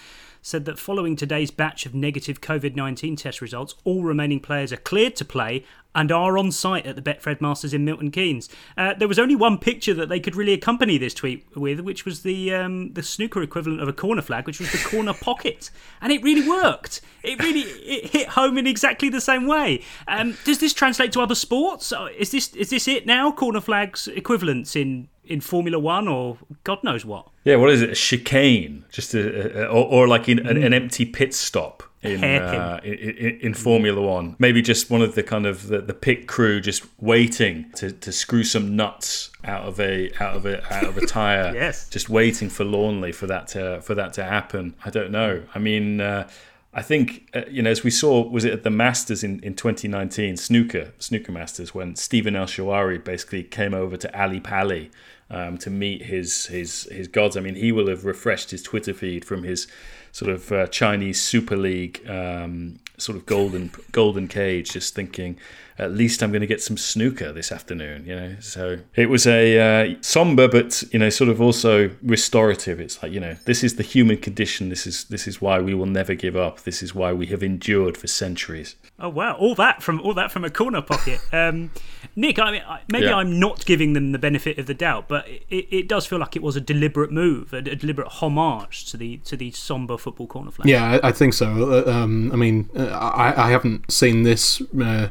said 0.44 0.66
that 0.66 0.78
following 0.78 1.16
today's 1.16 1.50
batch 1.50 1.88
of 1.88 1.96
negative 1.96 2.42
COVID 2.42 2.76
19 2.76 3.16
test 3.16 3.42
results, 3.42 3.74
all 3.84 4.04
remaining 4.04 4.40
players 4.40 4.72
are 4.72 4.78
cleared 4.78 5.16
to 5.16 5.26
play 5.26 5.64
and 5.96 6.12
are 6.12 6.38
on 6.38 6.52
site 6.52 6.86
at 6.86 6.96
the 6.96 7.02
Betfred 7.02 7.40
Masters 7.40 7.74
in 7.74 7.86
Milton 7.86 8.12
Keynes. 8.12 8.50
Uh, 8.78 8.94
there 8.94 9.08
was 9.08 9.20
only 9.20 9.36
one 9.36 9.58
picture 9.58 9.94
that 9.94 10.10
they 10.10 10.20
could 10.20 10.36
really 10.36 10.54
accompany 10.54 10.98
this 10.98 11.14
tweet 11.14 11.46
with, 11.56 11.80
which 11.80 12.04
was 12.06 12.24
the 12.24 12.54
um, 12.54 12.94
the 12.94 13.04
snooker 13.04 13.42
equivalent 13.42 13.82
of 13.82 13.88
a 13.88 13.94
corner 13.94 14.22
flag, 14.22 14.46
which 14.46 14.60
was 14.60 14.72
the 14.72 14.90
corner 14.90 15.14
pocket, 15.14 15.72
and 16.02 16.12
it 16.12 16.22
really 16.22 16.48
worked. 16.48 17.02
It 17.24 17.42
really 17.42 17.62
it 17.62 18.12
hit 18.12 18.30
home 18.30 18.58
in 18.58 18.68
exactly 18.68 19.10
the 19.10 19.22
same 19.22 19.48
way. 19.48 19.84
Um, 20.08 20.38
does 20.44 20.60
this 20.60 20.74
translate 20.74 21.14
to 21.14 21.22
other 21.22 21.36
sports? 21.36 21.94
Is 22.18 22.32
this 22.32 22.54
is 22.56 22.70
this 22.70 22.88
it 22.88 23.06
now? 23.06 23.32
Corner 23.32 23.62
flags 23.62 24.08
equivalents 24.08 24.76
in 24.76 25.08
in 25.26 25.42
Formula 25.42 25.80
One 25.80 26.08
or 26.08 26.38
God 26.64 26.84
knows 26.84 27.06
what. 27.06 27.28
Yeah, 27.44 27.58
what 27.58 27.70
is 27.70 27.82
it? 27.82 27.92
A 27.92 27.96
chicane, 27.96 28.86
just 28.92 29.14
a, 29.14 29.64
a 29.64 29.68
or, 29.68 29.86
or, 29.86 30.08
like 30.08 30.30
in, 30.30 30.40
an, 30.40 30.62
an, 30.62 30.74
empty 30.74 31.06
pit 31.06 31.34
stop 31.34 31.84
in, 32.02 32.24
uh, 32.24 32.80
in, 32.84 32.94
in, 32.94 33.40
in 33.40 33.54
Formula 33.54 34.02
One. 34.02 34.36
Maybe 34.40 34.62
just 34.62 34.90
one 34.90 35.02
of 35.02 35.16
the 35.16 35.24
kind 35.24 35.46
of 35.46 35.68
the, 35.68 35.82
the 35.82 35.94
pit 35.94 36.28
crew 36.28 36.62
just 36.62 36.86
waiting 37.02 37.72
to, 37.76 37.92
to 37.92 38.12
screw 38.12 38.44
some 38.44 38.76
nuts 38.76 39.30
out 39.44 39.66
of 39.66 39.80
a 39.80 40.12
out 40.22 40.36
of 40.36 40.46
a 40.46 40.74
out 40.74 40.86
of 40.86 40.98
a 40.98 41.06
tire. 41.06 41.52
yes, 41.56 41.90
just 41.90 42.10
waiting 42.10 42.50
forlornly 42.50 43.12
for 43.12 43.28
that 43.28 43.48
to 43.50 43.82
for 43.82 43.96
that 43.96 44.14
to 44.14 44.24
happen. 44.24 44.76
I 44.86 44.90
don't 44.90 45.12
know. 45.12 45.44
I 45.54 45.60
mean. 45.60 46.02
Uh, 46.02 46.30
I 46.76 46.82
think 46.82 47.30
uh, 47.36 47.44
you 47.50 47.62
know, 47.62 47.70
as 47.70 47.84
we 47.84 47.92
saw, 47.92 48.28
was 48.28 48.46
it 48.46 48.52
at 48.52 48.64
the 48.64 48.72
Masters 48.72 49.24
in, 49.24 49.40
in 49.42 49.54
2019, 49.54 50.38
snooker 50.38 50.92
snooker 50.98 51.32
Masters, 51.32 51.76
when 51.76 51.96
Stephan 51.96 52.36
El 52.36 52.48
Shaarawy 52.48 53.04
basically 53.04 53.44
came 53.44 53.76
over 53.76 53.96
to 53.96 54.20
Ali 54.20 54.40
Pali 54.40 54.90
um, 55.34 55.58
to 55.58 55.70
meet 55.70 56.04
his 56.04 56.46
his 56.46 56.88
his 56.92 57.08
gods. 57.08 57.36
I 57.36 57.42
mean, 57.42 57.56
he 57.56 57.72
will 57.72 57.88
have 57.88 58.06
refreshed 58.06 58.52
his 58.52 58.62
Twitter 58.62 58.94
feed 58.94 59.26
from 59.26 59.44
his 59.44 59.68
sort 60.12 60.32
of 60.32 60.52
uh, 60.52 60.68
Chinese 60.68 61.20
Super 61.22 61.58
League 61.58 62.08
um, 62.08 62.80
sort 62.98 63.18
of 63.18 63.26
golden 63.26 63.72
golden 63.92 64.28
cage, 64.28 64.72
just 64.72 64.94
thinking, 64.94 65.38
at 65.78 65.92
least 65.92 66.22
I'm 66.22 66.32
going 66.32 66.42
to 66.42 66.48
get 66.48 66.62
some 66.62 66.78
snooker 66.78 67.32
this 67.32 67.52
afternoon. 67.52 68.06
You 68.06 68.16
know, 68.16 68.36
so 68.40 68.80
it 68.96 69.10
was 69.10 69.26
a 69.26 69.60
uh, 69.60 69.96
somber, 70.02 70.48
but 70.48 70.84
you 70.92 71.00
know, 71.00 71.10
sort 71.10 71.30
of 71.30 71.42
also 71.42 71.92
restorative. 72.02 72.80
It's 72.80 73.02
like 73.02 73.12
you 73.12 73.20
know, 73.20 73.36
this 73.46 73.64
is 73.64 73.76
the 73.76 73.84
human 73.84 74.18
condition. 74.18 74.70
This 74.70 74.86
is 74.86 75.06
this 75.06 75.28
is 75.28 75.42
why 75.42 75.60
we 75.60 75.74
will 75.74 75.86
never 75.86 76.16
give 76.16 76.36
up. 76.36 76.62
This 76.62 76.84
is 76.84 76.94
why 76.94 77.14
we 77.14 77.28
have 77.28 77.44
endured 77.44 77.98
for 77.98 78.08
centuries. 78.08 78.76
Oh 79.00 79.10
wow! 79.10 79.36
All 79.36 79.56
that 79.56 79.82
from 79.82 80.00
all 80.02 80.14
that 80.14 80.32
from 80.32 80.44
a 80.44 80.50
corner 80.50 80.82
pocket. 80.82 81.20
Um, 81.34 81.72
Nick, 82.16 82.38
I 82.38 82.52
mean, 82.52 82.62
maybe 82.92 83.08
yeah. 83.08 83.16
I'm 83.16 83.40
not 83.40 83.66
giving 83.66 83.94
them 83.94 84.12
the 84.12 84.20
benefit 84.20 84.60
of 84.60 84.68
the 84.68 84.74
doubt, 84.74 85.08
but 85.08 85.28
it, 85.28 85.68
it 85.72 85.88
does 85.88 86.06
feel 86.06 86.20
like 86.20 86.36
it 86.36 86.44
was 86.44 86.56
a 86.56 86.62
deliberate 86.62 87.12
move, 87.12 87.54
a, 87.54 87.58
a 87.58 87.76
deliberate 87.76 88.08
homage 88.08 88.86
to 88.92 88.98
the 88.98 89.18
to 89.18 89.36
the 89.36 89.50
somber 89.52 89.98
football 89.98 90.28
corner 90.28 90.52
flag. 90.52 90.68
Yeah, 90.68 91.00
I, 91.04 91.10
I 91.10 91.12
think 91.12 91.34
so. 91.34 91.74
Uh, 91.88 91.92
um, 91.92 92.32
I 92.32 92.36
mean, 92.36 92.70
uh, 92.76 92.86
I, 92.86 93.48
I 93.48 93.50
haven't 93.50 93.92
seen 93.92 94.24
this. 94.24 94.62
Uh, 94.80 95.10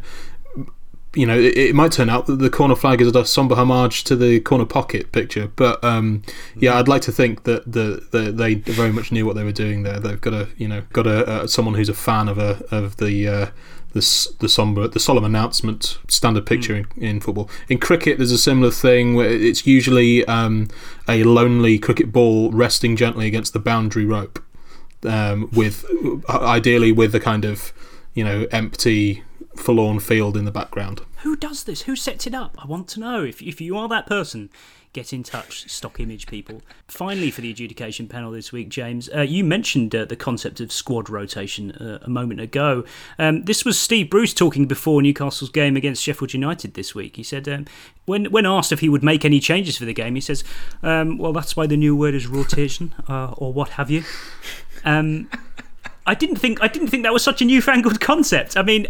you 1.15 1.27
know, 1.27 1.39
it, 1.39 1.57
it, 1.57 1.75
might 1.75 1.93
turn 1.93 2.09
out 2.09 2.27
that 2.27 2.37
the 2.37 2.49
corner 2.49 2.75
flag 2.75 3.01
is 3.01 3.15
a 3.15 3.25
somber 3.27 3.55
homage 3.55 4.05
to 4.05 4.17
the 4.17 4.41
corner 4.41 4.65
pocket 4.65 5.13
picture, 5.13 5.49
but 5.57 5.83
um, 5.85 6.23
yeah, 6.57 6.79
I'd 6.79 6.89
like 6.89 7.03
to 7.03 7.13
think 7.13 7.45
that 7.45 7.71
the, 7.71 8.07
the, 8.13 8.33
they 8.33 8.55
very 8.55 8.93
much 8.93 9.13
knew 9.13 9.27
what 9.27 9.37
they 9.37 9.45
were 9.45 9.53
doing 9.53 9.83
there. 9.83 10.01
They've 10.01 10.21
got 10.21 10.33
a 10.33 10.49
you 10.57 10.69
know 10.69 10.83
got 10.93 11.07
a 11.07 11.27
uh, 11.27 11.47
someone 11.47 11.75
who's 11.75 11.91
a 11.91 11.95
fan 11.95 12.29
of 12.29 12.39
a 12.39 12.65
of 12.71 12.97
the. 12.97 13.29
Uh, 13.29 13.47
the, 13.93 14.35
the 14.39 14.49
somber, 14.49 14.89
the 14.89 14.99
solemn 14.99 15.25
announcement 15.25 15.99
standard 16.09 16.47
picture 16.47 16.73
mm. 16.73 16.97
in, 16.97 17.05
in, 17.05 17.21
football. 17.21 17.51
In 17.69 17.77
cricket, 17.77 18.17
there's 18.17 18.33
a 18.33 18.39
similar 18.39 18.71
thing 18.71 19.15
where 19.15 19.29
it's 19.29 19.67
usually 19.67 20.25
um, 20.25 20.69
a 21.07 21.25
lonely 21.25 21.79
cricket 21.79 22.11
ball 22.11 22.51
resting 22.53 22.97
gently 22.97 23.27
against 23.27 23.53
the 23.53 23.59
boundary 23.59 24.07
rope, 24.07 24.43
um, 25.03 25.51
with 25.53 25.85
ideally 26.31 26.91
with 26.91 27.13
the 27.13 27.21
kind 27.21 27.45
of 27.45 27.75
you 28.15 28.25
know 28.25 28.47
empty 28.51 29.23
forlorn 29.57 30.01
field 30.01 30.37
in 30.37 30.45
the 30.45 30.51
background. 30.51 31.01
Who 31.23 31.37
does 31.37 31.65
this? 31.65 31.83
Who 31.83 31.95
sets 31.95 32.27
it 32.27 32.35
up? 32.35 32.57
I 32.63 32.67
want 32.67 32.89
to 32.89 33.01
know. 33.01 33.23
If, 33.23 33.43
if 33.43 33.61
you 33.61 33.77
are 33.77 33.89
that 33.89 34.07
person, 34.07 34.51
get 34.93 35.13
in 35.13 35.23
touch, 35.23 35.69
stock 35.71 36.01
image 36.01 36.27
people. 36.27 36.63
Finally, 36.89 37.31
for 37.31 37.41
the 37.41 37.51
adjudication 37.51 38.09
panel 38.09 38.33
this 38.33 38.53
week, 38.53 38.69
James, 38.69 39.09
uh, 39.15 39.21
you 39.21 39.45
mentioned 39.45 39.95
uh, 39.95 40.05
the 40.05 40.17
concept 40.17 40.61
of 40.61 40.73
squad 40.73 41.09
rotation 41.09 41.73
uh, 41.73 41.99
a 42.03 42.11
moment 42.11 42.41
ago. 42.41 42.85
Um, 43.19 43.45
this 43.45 43.65
was 43.65 43.79
Steve 43.79 44.11
Bruce 44.11 44.35
talking 44.35 44.67
before 44.67 45.01
Newcastle's 45.01 45.51
game 45.51 45.77
against 45.77 46.03
Sheffield 46.03 46.35
United 46.35 46.75
this 46.75 46.95
week. 46.95 47.17
He 47.17 47.23
said, 47.23 47.49
um, 47.49 47.67
when, 48.05 48.27
when 48.27 48.45
asked 48.45 48.73
if 48.73 48.81
he 48.81 48.89
would 48.89 49.05
make 49.05 49.25
any 49.25 49.39
changes 49.39 49.79
for 49.79 49.85
the 49.85 49.95
game, 49.95 50.15
he 50.15 50.21
says, 50.21 50.43
um, 50.83 51.19
Well, 51.19 51.33
that's 51.33 51.57
why 51.57 51.67
the 51.67 51.77
new 51.77 51.95
word 51.95 52.15
is 52.15 52.27
rotation, 52.27 52.95
uh, 53.09 53.33
or 53.33 53.53
what 53.53 53.71
have 53.71 53.91
you. 53.91 54.05
I 56.07 56.15
didn't 56.15 56.37
think 56.37 56.63
I 56.63 56.69
didn't 56.69 56.89
think 56.89 57.03
that 57.05 57.13
was 57.13 57.23
such 57.23 57.43
a 57.43 57.45
newfangled 57.45 58.01
concept. 58.11 58.57
I 58.57 58.63
mean, 58.63 58.87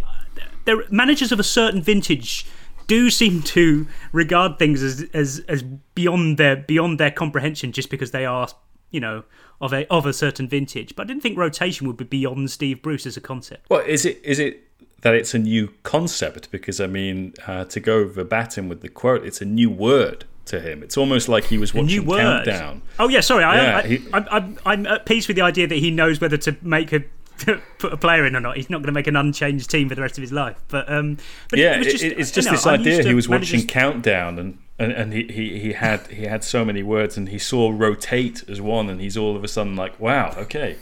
there 0.65 0.85
managers 0.91 1.33
of 1.33 1.41
a 1.41 1.45
certain 1.45 1.83
vintage 1.83 2.47
do 2.87 3.11
seem 3.11 3.43
to 3.43 3.87
regard 4.13 4.59
things 4.59 4.83
as 4.83 5.05
as 5.15 5.43
as 5.49 5.63
beyond 5.95 6.39
their 6.39 6.57
beyond 6.57 6.99
their 6.99 7.11
comprehension 7.11 7.73
just 7.73 7.91
because 7.91 8.11
they 8.11 8.25
are 8.25 8.49
you 8.91 9.01
know 9.01 9.25
of 9.61 9.73
a 9.73 9.87
of 9.93 10.07
a 10.07 10.13
certain 10.13 10.49
vintage. 10.49 10.97
But 10.97 11.05
I 11.05 11.07
didn't 11.09 11.23
think 11.23 11.39
rotation 11.39 11.87
would 11.87 11.97
be 11.97 12.05
beyond 12.05 12.51
Steve 12.51 12.83
Bruce 12.83 13.07
as 13.07 13.17
a 13.17 13.21
concept. 13.21 13.69
Well, 13.69 13.81
is 13.81 14.05
it 14.05 14.21
is 14.25 14.39
it 14.39 14.69
that 15.03 15.15
it's 15.15 15.35
a 15.35 15.39
new 15.39 15.73
concept? 15.83 16.51
Because 16.51 16.81
I 16.81 16.87
mean, 16.87 17.35
uh, 17.47 17.65
to 17.67 17.81
go 17.81 18.07
verbatim 18.07 18.69
with 18.69 18.81
the 18.81 18.89
quote, 18.89 19.25
it's 19.25 19.41
a 19.41 19.47
new 19.47 19.71
word 19.71 20.25
to 20.47 20.61
him. 20.61 20.83
It's 20.83 20.97
almost 20.97 21.29
like 21.29 21.45
he 21.45 21.59
was 21.59 21.75
watching 21.75 22.07
Countdown. 22.07 22.83
Oh 22.99 23.09
yeah, 23.09 23.21
sorry. 23.21 23.43
Yeah, 23.43 23.83
I, 23.85 24.01
I, 24.13 24.19
I, 24.19 24.37
I'm, 24.37 24.59
I'm 24.67 24.87
at 24.87 25.07
peace 25.07 25.29
with 25.29 25.37
the 25.37 25.43
idea 25.43 25.67
that 25.67 25.79
he 25.79 25.91
knows 25.91 26.21
whether 26.21 26.37
to 26.37 26.57
make 26.63 26.93
a 26.93 27.05
put 27.79 27.93
a 27.93 27.97
player 27.97 28.27
in 28.27 28.37
or 28.37 28.41
not. 28.41 28.57
He's 28.57 28.71
not 28.71 28.79
going 28.79 28.87
to 28.87 28.93
make 28.93 29.07
an 29.07 29.17
unchanged 29.17 29.71
team 29.71 29.89
for 29.89 29.95
the 29.95 30.03
rest 30.03 30.19
of 30.19 30.23
his 30.23 30.33
life. 30.33 30.57
But 30.69 30.91
um, 30.93 31.19
but 31.51 31.59
yeah, 31.59 31.81
it 31.81 31.85
just, 31.85 32.05
it's 32.05 32.31
just 32.31 32.47
know, 32.47 32.53
this 32.53 32.67
idea. 32.67 33.03
He 33.03 33.15
was 33.15 33.29
watching 33.29 33.67
Countdown 33.67 34.39
and. 34.39 34.59
And, 34.79 34.91
and 34.91 35.13
he, 35.13 35.29
he, 35.29 35.59
he 35.61 35.73
had 35.75 36.09
he 36.09 36.25
had 36.25 36.43
so 36.43 36.65
many 36.65 36.83
words 36.83 37.17
and 37.17 37.29
he 37.29 37.39
saw 37.39 37.71
rotate 37.71 38.43
as 38.49 38.61
one 38.61 38.89
and 38.89 39.01
he's 39.01 39.17
all 39.17 39.37
of 39.37 39.45
a 39.45 39.47
sudden 39.47 39.77
like 39.77 40.01
wow 40.01 40.35
okay 40.37 40.77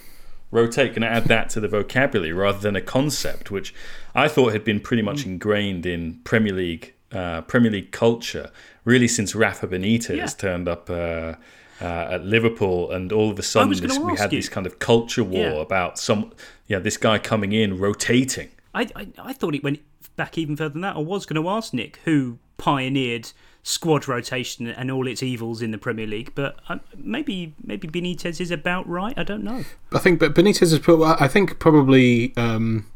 rotate 0.50 0.93
going 0.93 1.02
to 1.02 1.09
add 1.09 1.25
that 1.25 1.50
to 1.50 1.61
the 1.61 1.69
vocabulary 1.69 2.33
rather 2.33 2.61
than 2.61 2.76
a 2.76 2.81
concept 2.81 3.50
which 3.50 3.75
I 4.14 4.29
thought 4.29 4.52
had 4.52 4.64
been 4.64 4.81
pretty 4.81 5.02
much 5.02 5.26
ingrained 5.26 5.85
in 5.85 6.21
Premier 6.25 6.55
League 6.55 6.95
uh, 7.12 7.43
Premier 7.43 7.71
League 7.71 7.90
culture 7.90 8.50
really 8.84 9.08
since 9.08 9.34
Rafa 9.34 9.66
Benitez 9.66 10.16
Yeah. 10.16 10.26
turned 10.26 10.68
up 10.68 10.88
uh, 10.90 11.34
uh, 11.80 11.84
at 12.14 12.25
Liverpool, 12.25 12.90
and 12.90 13.12
all 13.12 13.30
of 13.30 13.38
a 13.38 13.42
sudden 13.42 13.70
this, 13.70 13.99
we 13.99 14.16
had 14.16 14.32
you. 14.32 14.38
this 14.38 14.49
kind 14.49 14.66
of 14.66 14.78
culture 14.78 15.25
war 15.25 15.50
Yeah. 15.54 15.62
about 15.62 15.99
some 15.99 16.32
yeah 16.66 16.78
this 16.78 16.96
guy 16.96 17.18
coming 17.18 17.52
in 17.52 17.78
rotating. 17.78 18.49
I, 18.75 18.87
I, 18.94 19.08
I 19.18 19.32
thought 19.32 19.54
it 19.54 19.64
went 19.64 19.80
back 20.16 20.38
even 20.38 20.56
further 20.56 20.72
than 20.75 20.82
that. 20.82 20.96
I 20.96 21.00
was 21.00 21.26
going 21.26 21.42
to 21.42 21.49
ask 21.49 21.72
Nick 21.75 21.99
who 22.04 22.38
pioneered 22.58 23.32
squad 23.62 24.06
rotation 24.08 24.66
and 24.68 24.90
all 24.90 25.06
its 25.06 25.22
evils 25.22 25.60
in 25.62 25.70
the 25.70 25.78
Premier 25.78 26.06
League, 26.06 26.32
but 26.34 26.56
uh, 26.68 26.78
maybe 26.96 27.54
maybe 27.64 27.88
Benitez 27.88 28.40
is 28.40 28.50
about 28.50 28.87
right. 28.88 29.14
I 29.18 29.22
don't 29.22 29.42
know. 29.44 29.64
I 29.92 29.99
think, 29.99 30.20
but 30.20 30.34
Benitez 30.34 30.72
is. 30.72 30.78
pro- 30.78 31.02
I 31.04 31.28
think 31.28 31.58
probably 31.58 32.34
um, 32.37 32.87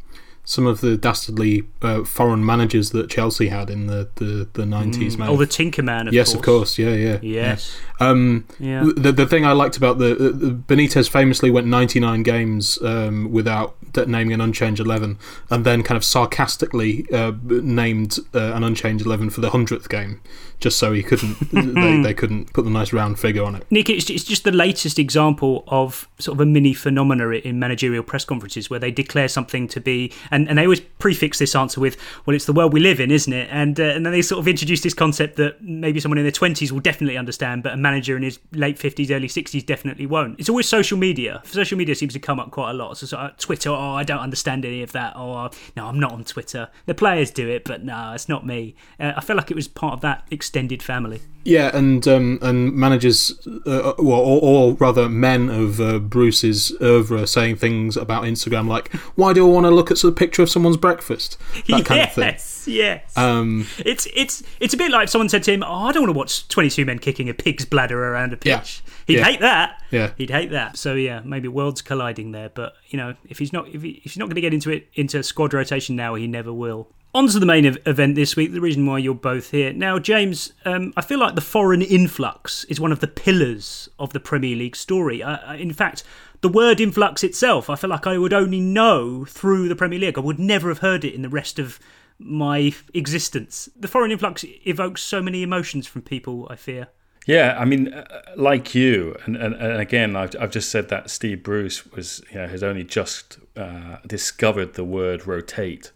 some 0.46 0.66
of 0.66 0.82
the 0.82 0.96
dastardly 0.96 1.64
uh, 1.80 2.04
foreign 2.04 2.44
managers 2.44 2.90
that 2.90 3.08
Chelsea 3.08 3.48
had 3.48 3.70
in 3.70 3.86
the 3.86 4.08
the 4.16 4.48
the 4.52 4.66
nineties. 4.66 5.18
Oh, 5.18 5.36
the 5.36 5.46
Tinkerman, 5.46 6.08
of 6.08 6.14
yes, 6.14 6.28
course. 6.28 6.34
of 6.34 6.42
course. 6.42 6.78
Yeah, 6.78 6.94
yeah. 6.94 7.18
Yes. 7.22 7.76
yeah. 8.00 8.08
Um, 8.08 8.44
Yeah. 8.58 8.84
The 8.96 9.12
the 9.12 9.26
thing 9.26 9.46
I 9.46 9.52
liked 9.52 9.76
about 9.76 9.98
the, 9.98 10.14
the, 10.14 10.50
Benitez 10.50 11.08
famously 11.08 11.50
went 11.50 11.66
ninety 11.66 11.98
nine 11.98 12.22
games 12.22 12.78
um, 12.82 13.32
without 13.32 13.76
naming 13.96 14.34
an 14.34 14.40
unchanged 14.40 14.80
eleven, 14.80 15.18
and 15.50 15.64
then 15.64 15.82
kind 15.82 15.96
of 15.96 16.04
sarcastically 16.04 17.06
uh, 17.12 17.32
named 17.44 18.18
uh, 18.34 18.52
an 18.52 18.64
unchanged 18.64 19.06
eleven 19.06 19.30
for 19.30 19.40
the 19.40 19.50
hundredth 19.50 19.88
game, 19.88 20.20
just 20.60 20.78
so 20.78 20.92
he 20.92 21.02
couldn't 21.02 21.38
they, 21.52 22.02
they 22.02 22.14
couldn't 22.14 22.52
put 22.52 22.64
the 22.64 22.70
nice 22.70 22.92
round 22.92 23.18
figure 23.18 23.44
on 23.44 23.54
it. 23.54 23.66
Nick, 23.70 23.88
it's, 23.88 24.10
it's 24.10 24.24
just 24.24 24.44
the 24.44 24.52
latest 24.52 24.98
example 24.98 25.64
of 25.68 26.08
sort 26.18 26.36
of 26.36 26.40
a 26.40 26.46
mini 26.46 26.74
phenomena 26.74 27.28
in 27.30 27.58
managerial 27.58 28.02
press 28.02 28.24
conferences 28.24 28.68
where 28.68 28.80
they 28.80 28.90
declare 28.90 29.28
something 29.28 29.68
to 29.68 29.80
be, 29.80 30.12
and, 30.34 30.48
and 30.48 30.58
they 30.58 30.64
always 30.64 30.80
prefix 30.80 31.38
this 31.38 31.54
answer 31.54 31.80
with, 31.80 31.96
well, 32.26 32.34
it's 32.34 32.46
the 32.46 32.52
world 32.52 32.72
we 32.72 32.80
live 32.80 32.98
in, 32.98 33.12
isn't 33.12 33.32
it? 33.32 33.48
And, 33.52 33.78
uh, 33.78 33.84
and 33.84 34.04
then 34.04 34.12
they 34.12 34.20
sort 34.20 34.40
of 34.40 34.48
introduce 34.48 34.80
this 34.80 34.92
concept 34.92 35.36
that 35.36 35.62
maybe 35.62 36.00
someone 36.00 36.18
in 36.18 36.24
their 36.24 36.32
20s 36.32 36.72
will 36.72 36.80
definitely 36.80 37.16
understand, 37.16 37.62
but 37.62 37.72
a 37.72 37.76
manager 37.76 38.16
in 38.16 38.24
his 38.24 38.40
late 38.52 38.76
50s, 38.76 39.14
early 39.14 39.28
60s 39.28 39.64
definitely 39.64 40.06
won't. 40.06 40.38
It's 40.40 40.48
always 40.48 40.68
social 40.68 40.98
media. 40.98 41.40
Social 41.44 41.78
media 41.78 41.94
seems 41.94 42.14
to 42.14 42.18
come 42.18 42.40
up 42.40 42.50
quite 42.50 42.70
a 42.70 42.74
lot. 42.74 42.98
So, 42.98 43.16
of 43.16 43.36
Twitter, 43.36 43.70
oh, 43.70 43.94
I 43.94 44.02
don't 44.02 44.18
understand 44.18 44.64
any 44.64 44.82
of 44.82 44.90
that. 44.90 45.16
Or, 45.16 45.50
no, 45.76 45.86
I'm 45.86 46.00
not 46.00 46.10
on 46.10 46.24
Twitter. 46.24 46.68
The 46.86 46.94
players 46.94 47.30
do 47.30 47.48
it, 47.48 47.64
but 47.64 47.84
no, 47.84 48.12
it's 48.12 48.28
not 48.28 48.44
me. 48.44 48.74
Uh, 48.98 49.12
I 49.16 49.20
feel 49.20 49.36
like 49.36 49.52
it 49.52 49.56
was 49.56 49.68
part 49.68 49.94
of 49.94 50.00
that 50.00 50.26
extended 50.32 50.82
family. 50.82 51.20
Yeah, 51.44 51.76
and 51.76 52.08
um, 52.08 52.38
and 52.40 52.74
managers, 52.74 53.38
uh, 53.66 53.92
well, 53.98 54.18
or, 54.20 54.40
or 54.42 54.72
rather 54.74 55.10
men 55.10 55.50
of 55.50 55.78
uh, 55.78 55.98
Bruce's 55.98 56.72
oeuvre 56.80 57.26
saying 57.26 57.56
things 57.56 57.98
about 57.98 58.22
Instagram 58.24 58.66
like, 58.66 58.90
"Why 59.14 59.34
do 59.34 59.46
I 59.46 59.50
want 59.52 59.64
to 59.66 59.70
look 59.70 59.90
at 59.90 60.02
a 60.04 60.10
picture 60.10 60.40
of 60.42 60.48
someone's 60.48 60.78
breakfast?" 60.78 61.36
That 61.68 61.84
kind 61.84 62.00
of 62.00 62.12
thing. 62.14 62.24
yes, 62.24 62.64
yes. 62.66 63.16
Um, 63.18 63.66
It's 63.78 64.08
it's 64.14 64.42
it's 64.58 64.72
a 64.72 64.76
bit 64.78 64.90
like 64.90 65.04
if 65.04 65.10
someone 65.10 65.28
said 65.28 65.42
to 65.42 65.52
him, 65.52 65.62
"Oh, 65.62 65.84
I 65.86 65.92
don't 65.92 66.04
want 66.04 66.14
to 66.14 66.18
watch 66.18 66.48
twenty 66.48 66.70
two 66.70 66.86
men 66.86 66.98
kicking 66.98 67.28
a 67.28 67.34
pig's 67.34 67.66
bladder 67.66 68.02
around 68.02 68.32
a 68.32 68.38
Yeah. 68.42 68.60
pitch." 68.60 68.82
He'd 69.06 69.18
Yeah. 69.18 69.24
hate 69.24 69.40
that. 69.40 69.82
Yeah. 69.90 70.12
he'd 70.16 70.30
hate 70.30 70.50
that. 70.52 70.78
So 70.78 70.94
yeah, 70.94 71.20
maybe 71.26 71.46
worlds 71.48 71.82
colliding 71.82 72.32
there. 72.32 72.48
But 72.48 72.72
you 72.88 72.96
know, 72.96 73.16
if 73.28 73.38
he's 73.38 73.52
not 73.52 73.68
if, 73.68 73.82
he, 73.82 74.00
if 74.02 74.12
he's 74.12 74.16
not 74.16 74.26
going 74.26 74.36
to 74.36 74.40
get 74.40 74.54
into 74.54 74.70
it 74.70 74.88
into 74.94 75.22
squad 75.22 75.52
rotation 75.52 75.94
now, 75.94 76.14
he 76.14 76.26
never 76.26 76.54
will. 76.54 76.88
On 77.14 77.28
to 77.28 77.38
the 77.38 77.46
main 77.46 77.64
event 77.64 78.16
this 78.16 78.34
week. 78.34 78.52
The 78.52 78.60
reason 78.60 78.84
why 78.86 78.98
you're 78.98 79.14
both 79.14 79.52
here 79.52 79.72
now, 79.72 80.00
James. 80.00 80.52
Um, 80.64 80.92
I 80.96 81.00
feel 81.00 81.20
like 81.20 81.36
the 81.36 81.40
foreign 81.40 81.80
influx 81.80 82.64
is 82.64 82.80
one 82.80 82.90
of 82.90 82.98
the 82.98 83.06
pillars 83.06 83.88
of 84.00 84.12
the 84.12 84.18
Premier 84.18 84.56
League 84.56 84.74
story. 84.74 85.22
Uh, 85.22 85.54
in 85.54 85.72
fact, 85.72 86.02
the 86.40 86.48
word 86.48 86.80
influx 86.80 87.22
itself, 87.22 87.70
I 87.70 87.76
feel 87.76 87.90
like 87.90 88.08
I 88.08 88.18
would 88.18 88.32
only 88.32 88.58
know 88.58 89.24
through 89.26 89.68
the 89.68 89.76
Premier 89.76 90.00
League. 90.00 90.18
I 90.18 90.22
would 90.22 90.40
never 90.40 90.68
have 90.70 90.80
heard 90.80 91.04
it 91.04 91.14
in 91.14 91.22
the 91.22 91.28
rest 91.28 91.60
of 91.60 91.78
my 92.18 92.74
existence. 92.94 93.68
The 93.78 93.86
foreign 93.86 94.10
influx 94.10 94.44
evokes 94.66 95.00
so 95.00 95.22
many 95.22 95.44
emotions 95.44 95.86
from 95.86 96.02
people. 96.02 96.48
I 96.50 96.56
fear. 96.56 96.88
Yeah, 97.26 97.56
I 97.56 97.64
mean, 97.64 97.94
uh, 97.94 98.22
like 98.34 98.74
you, 98.74 99.14
and, 99.24 99.36
and, 99.36 99.54
and 99.54 99.80
again, 99.80 100.16
I've, 100.16 100.34
I've 100.40 100.50
just 100.50 100.68
said 100.68 100.88
that 100.88 101.10
Steve 101.10 101.44
Bruce 101.44 101.86
was, 101.92 102.24
you 102.32 102.38
know, 102.38 102.48
has 102.48 102.64
only 102.64 102.82
just 102.82 103.38
uh, 103.56 103.98
discovered 104.04 104.74
the 104.74 104.84
word 104.84 105.28
rotate. 105.28 105.92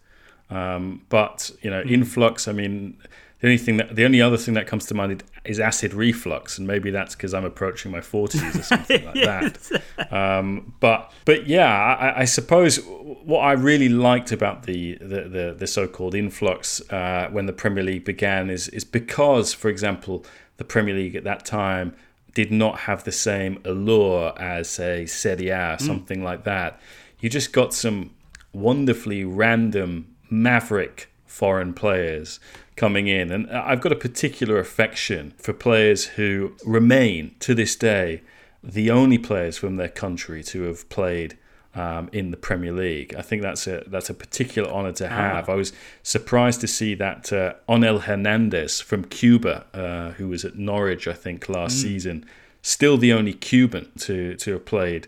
Um, 0.49 1.03
but 1.09 1.51
you 1.61 1.69
know, 1.69 1.81
influx. 1.81 2.47
I 2.47 2.51
mean, 2.53 2.97
the 3.41 3.47
only 3.47 3.57
thing 3.57 3.77
that 3.77 3.95
the 3.95 4.03
only 4.03 4.21
other 4.21 4.37
thing 4.37 4.53
that 4.55 4.67
comes 4.67 4.85
to 4.87 4.93
mind 4.93 5.23
is 5.45 5.59
acid 5.59 5.93
reflux, 5.93 6.57
and 6.57 6.67
maybe 6.67 6.91
that's 6.91 7.15
because 7.15 7.33
I'm 7.33 7.45
approaching 7.45 7.91
my 7.91 8.01
forties 8.01 8.55
or 8.55 8.63
something 8.63 9.05
like 9.05 9.13
that. 9.15 10.11
Um, 10.11 10.73
but 10.79 11.11
but 11.23 11.47
yeah, 11.47 11.73
I, 11.73 12.21
I 12.21 12.25
suppose 12.25 12.79
what 12.85 13.39
I 13.39 13.53
really 13.53 13.89
liked 13.89 14.31
about 14.31 14.63
the 14.63 14.95
the, 14.95 15.21
the, 15.21 15.55
the 15.57 15.67
so-called 15.67 16.15
influx 16.15 16.81
uh, 16.91 17.29
when 17.31 17.45
the 17.45 17.53
Premier 17.53 17.83
League 17.83 18.03
began 18.03 18.49
is 18.49 18.67
is 18.69 18.83
because, 18.83 19.53
for 19.53 19.69
example, 19.69 20.25
the 20.57 20.65
Premier 20.65 20.95
League 20.95 21.15
at 21.15 21.23
that 21.23 21.45
time 21.45 21.95
did 22.33 22.51
not 22.51 22.79
have 22.79 23.05
the 23.05 23.11
same 23.11 23.59
allure 23.63 24.33
as 24.37 24.69
say 24.69 25.05
Serie 25.05 25.49
A, 25.49 25.77
something 25.79 26.23
like 26.23 26.43
that. 26.43 26.79
You 27.19 27.29
just 27.29 27.53
got 27.53 27.73
some 27.73 28.11
wonderfully 28.53 29.23
random 29.23 30.15
maverick 30.29 31.09
foreign 31.25 31.73
players 31.73 32.39
coming 32.75 33.07
in. 33.07 33.31
And 33.31 33.49
I've 33.51 33.81
got 33.81 33.91
a 33.91 33.95
particular 33.95 34.57
affection 34.59 35.33
for 35.37 35.53
players 35.53 36.05
who 36.05 36.55
remain 36.65 37.35
to 37.39 37.53
this 37.53 37.75
day 37.75 38.21
the 38.63 38.91
only 38.91 39.17
players 39.17 39.57
from 39.57 39.77
their 39.77 39.89
country 39.89 40.43
to 40.43 40.63
have 40.63 40.89
played 40.89 41.37
um, 41.75 42.09
in 42.11 42.31
the 42.31 42.37
Premier 42.37 42.73
League. 42.73 43.13
I 43.15 43.21
think 43.21 43.41
that's 43.41 43.67
a 43.67 43.83
that's 43.87 44.09
a 44.09 44.13
particular 44.13 44.69
honour 44.69 44.91
to 44.93 45.07
have. 45.07 45.49
I 45.49 45.55
was 45.55 45.71
surprised 46.03 46.61
to 46.61 46.67
see 46.67 46.95
that 46.95 47.31
uh, 47.31 47.53
Onel 47.69 48.01
Hernandez 48.01 48.81
from 48.81 49.05
Cuba, 49.05 49.65
uh, 49.73 50.11
who 50.13 50.27
was 50.27 50.43
at 50.43 50.57
Norwich, 50.57 51.07
I 51.07 51.13
think, 51.13 51.47
last 51.47 51.81
season, 51.81 52.25
still 52.61 52.97
the 52.97 53.13
only 53.13 53.33
Cuban 53.33 53.91
to 53.99 54.35
to 54.35 54.53
have 54.53 54.65
played 54.65 55.07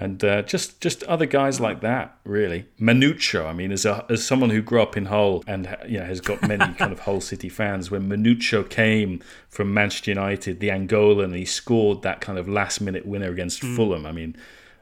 and 0.00 0.24
uh, 0.24 0.40
just 0.42 0.80
just 0.80 1.04
other 1.04 1.26
guys 1.26 1.60
like 1.60 1.82
that, 1.82 2.16
really. 2.24 2.64
Manucho, 2.80 3.46
I 3.46 3.52
mean, 3.52 3.70
as 3.70 3.84
a, 3.84 4.06
as 4.08 4.26
someone 4.26 4.48
who 4.48 4.62
grew 4.62 4.80
up 4.80 4.96
in 4.96 5.04
Hull 5.04 5.44
and 5.46 5.76
you 5.86 5.98
know 5.98 6.06
has 6.06 6.22
got 6.22 6.40
many 6.48 6.72
kind 6.78 6.90
of 6.90 7.00
Hull 7.00 7.20
City 7.20 7.50
fans, 7.50 7.90
when 7.90 8.08
Manucho 8.08 8.68
came 8.68 9.22
from 9.50 9.74
Manchester 9.74 10.12
United, 10.12 10.58
the 10.58 10.70
Angolan, 10.70 11.24
and 11.24 11.34
he 11.34 11.44
scored 11.44 12.00
that 12.02 12.22
kind 12.22 12.38
of 12.38 12.48
last 12.48 12.80
minute 12.80 13.04
winner 13.04 13.30
against 13.30 13.60
Fulham. 13.60 14.06
I 14.06 14.12
mean, 14.12 14.36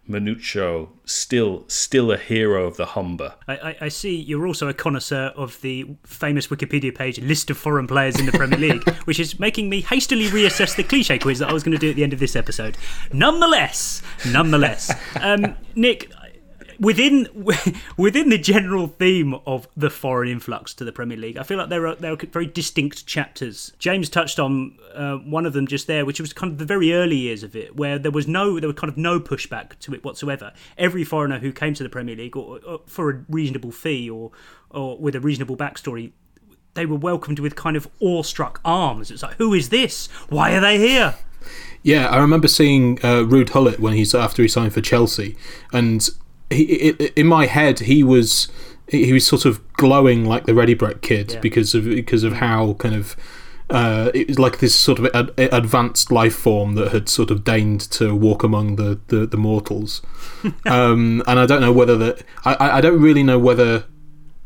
Manucho 0.09 0.91
still 1.05 1.65
still 1.69 2.11
a 2.11 2.17
hero 2.17 2.67
of 2.67 2.77
the 2.77 2.87
Humber. 2.87 3.35
I, 3.47 3.57
I, 3.57 3.77
I 3.83 3.89
see 3.89 4.17
you're 4.17 4.47
also 4.47 4.69
a 4.69 4.75
connoisseur 4.75 5.33
of 5.37 5.61
the 5.61 5.87
famous 6.05 6.49
Wikipedia 6.49 6.95
page 6.95 7.21
list 7.21 7.51
of 7.51 7.59
foreign 7.59 7.87
players 7.87 8.19
in 8.19 8.27
the 8.27 8.33
Premier 8.33 8.59
League, 8.59 8.89
which 9.05 9.21
is 9.21 9.39
making 9.39 9.69
me 9.69 9.81
hastily 9.81 10.27
reassess 10.27 10.77
the 10.77 10.83
cliche 10.83 11.19
quiz 11.19 11.39
that 11.39 11.49
I 11.49 11.53
was 11.53 11.63
going 11.63 11.77
to 11.77 11.79
do 11.79 11.91
at 11.91 11.97
the 11.97 12.03
end 12.03 12.13
of 12.13 12.19
this 12.19 12.37
episode. 12.37 12.77
Nonetheless, 13.13 14.03
nonetheless, 14.27 14.95
um, 15.21 15.55
Nick, 15.75 16.11
within 16.79 17.29
within 17.97 18.29
the 18.29 18.39
general 18.39 18.87
theme 18.87 19.35
of 19.47 19.69
the 19.77 19.91
foreign 19.91 20.29
influx 20.29 20.75
to 20.75 20.85
the 20.85 20.93
Premier 20.93 21.17
League, 21.17 21.37
I 21.37 21.43
feel 21.43 21.59
like 21.59 21.69
there 21.69 21.87
are 21.87 21.95
there 21.95 22.13
are 22.13 22.17
very 22.17 22.47
distinct 22.47 23.07
chapters. 23.07 23.73
James 23.79 24.09
touched 24.09 24.39
on 24.39 24.79
uh, 24.95 25.17
one 25.17 25.47
of 25.47 25.53
them 25.53 25.67
just 25.67 25.87
there, 25.87 26.05
which 26.05 26.21
was 26.21 26.33
kind 26.33 26.53
of 26.53 26.59
the 26.59 26.65
very 26.65 26.93
early 26.93 27.17
years 27.17 27.43
of 27.43 27.57
it, 27.57 27.77
where 27.77 27.99
there 27.99 28.13
was 28.13 28.27
no 28.29 28.61
there 28.61 28.69
was 28.69 28.77
kind 28.77 28.91
of 28.91 28.97
no 28.97 29.19
pushback 29.21 29.79
to 29.81 29.95
it 29.95 30.05
whatsoever. 30.05 30.53
Every 30.77 31.05
foreigner 31.05 31.39
who 31.39 31.53
came 31.53 31.75
to 31.75 31.83
the 31.83 31.89
Premier 31.89 32.17
League 32.17 32.37
or, 32.37 32.61
or 32.67 32.81
for 32.87 33.11
a 33.11 33.25
reasonable 33.29 33.73
fee 33.73 34.09
or 34.09 34.31
or 34.71 34.99
with 34.99 35.15
a 35.15 35.21
reasonable 35.21 35.57
backstory. 35.57 36.13
They 36.75 36.87
were 36.87 36.97
welcomed 36.97 37.41
with 37.41 37.57
kind 37.57 37.77
of 37.77 37.89
awestruck 38.01 38.61
arms. 38.65 39.11
It's 39.11 39.23
like, 39.23 39.37
who 39.37 39.53
is 39.53 39.71
this? 39.71 40.07
Why 40.29 40.53
are 40.53 40.61
they 40.61 40.79
here? 40.79 41.17
Yeah, 41.83 42.07
I 42.07 42.19
remember 42.19 42.47
seeing 42.47 42.99
uh, 42.99 43.23
Ruud 43.25 43.51
Gullit 43.51 43.81
when 43.81 43.95
he's 43.95 44.15
after 44.15 44.43
he 44.43 44.49
signed 44.49 44.75
for 44.75 44.81
Chelsea, 44.81 45.37
and 45.73 46.09
he, 46.51 46.91
in 47.17 47.27
my 47.27 47.47
head 47.47 47.81
he 47.81 48.03
was 48.03 48.49
he 48.89 49.13
was 49.13 49.27
sort 49.27 49.45
of 49.45 49.61
glowing 49.75 50.25
like 50.25 50.47
the 50.47 50.55
Ready 50.55 50.75
Brek 50.75 51.03
kid 51.03 51.33
Yeah. 51.33 51.41
because 51.41 51.75
of 51.75 51.85
because 51.85 52.25
of 52.25 52.35
how 52.35 52.75
kind 52.75 52.95
of 52.95 53.17
uh, 53.71 54.11
it 54.15 54.29
was 54.29 54.39
like 54.39 54.61
this 54.61 54.75
sort 54.75 54.99
of 54.99 55.07
ad- 55.15 55.33
advanced 55.37 56.11
life 56.11 56.35
form 56.35 56.75
that 56.77 56.91
had 56.91 57.07
sort 57.07 57.31
of 57.31 57.45
deigned 57.45 57.83
to 57.83 58.15
walk 58.15 58.43
among 58.43 58.77
the 58.77 58.99
the, 59.09 59.27
the 59.27 59.37
mortals. 59.37 60.01
um, 60.65 61.23
and 61.27 61.39
I 61.39 61.45
don't 61.45 61.61
know 61.61 61.73
whether 61.73 61.97
that 61.99 62.23
I 62.47 62.79
I 62.79 62.81
don't 62.81 62.99
really 63.01 63.23
know 63.23 63.39
whether 63.39 63.85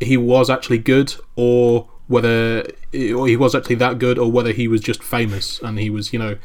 he 0.00 0.16
was 0.16 0.50
actually 0.50 0.78
good 0.78 1.14
or 1.36 1.88
whether 2.08 2.66
he 2.90 3.36
was 3.36 3.54
actually 3.54 3.76
that 3.76 3.98
good 3.98 4.18
or 4.18 4.30
whether 4.30 4.52
he 4.52 4.68
was 4.68 4.80
just 4.80 5.02
famous 5.02 5.60
and 5.62 5.78
he 5.78 5.88
was 5.88 6.12
you 6.12 6.18
know 6.18 6.36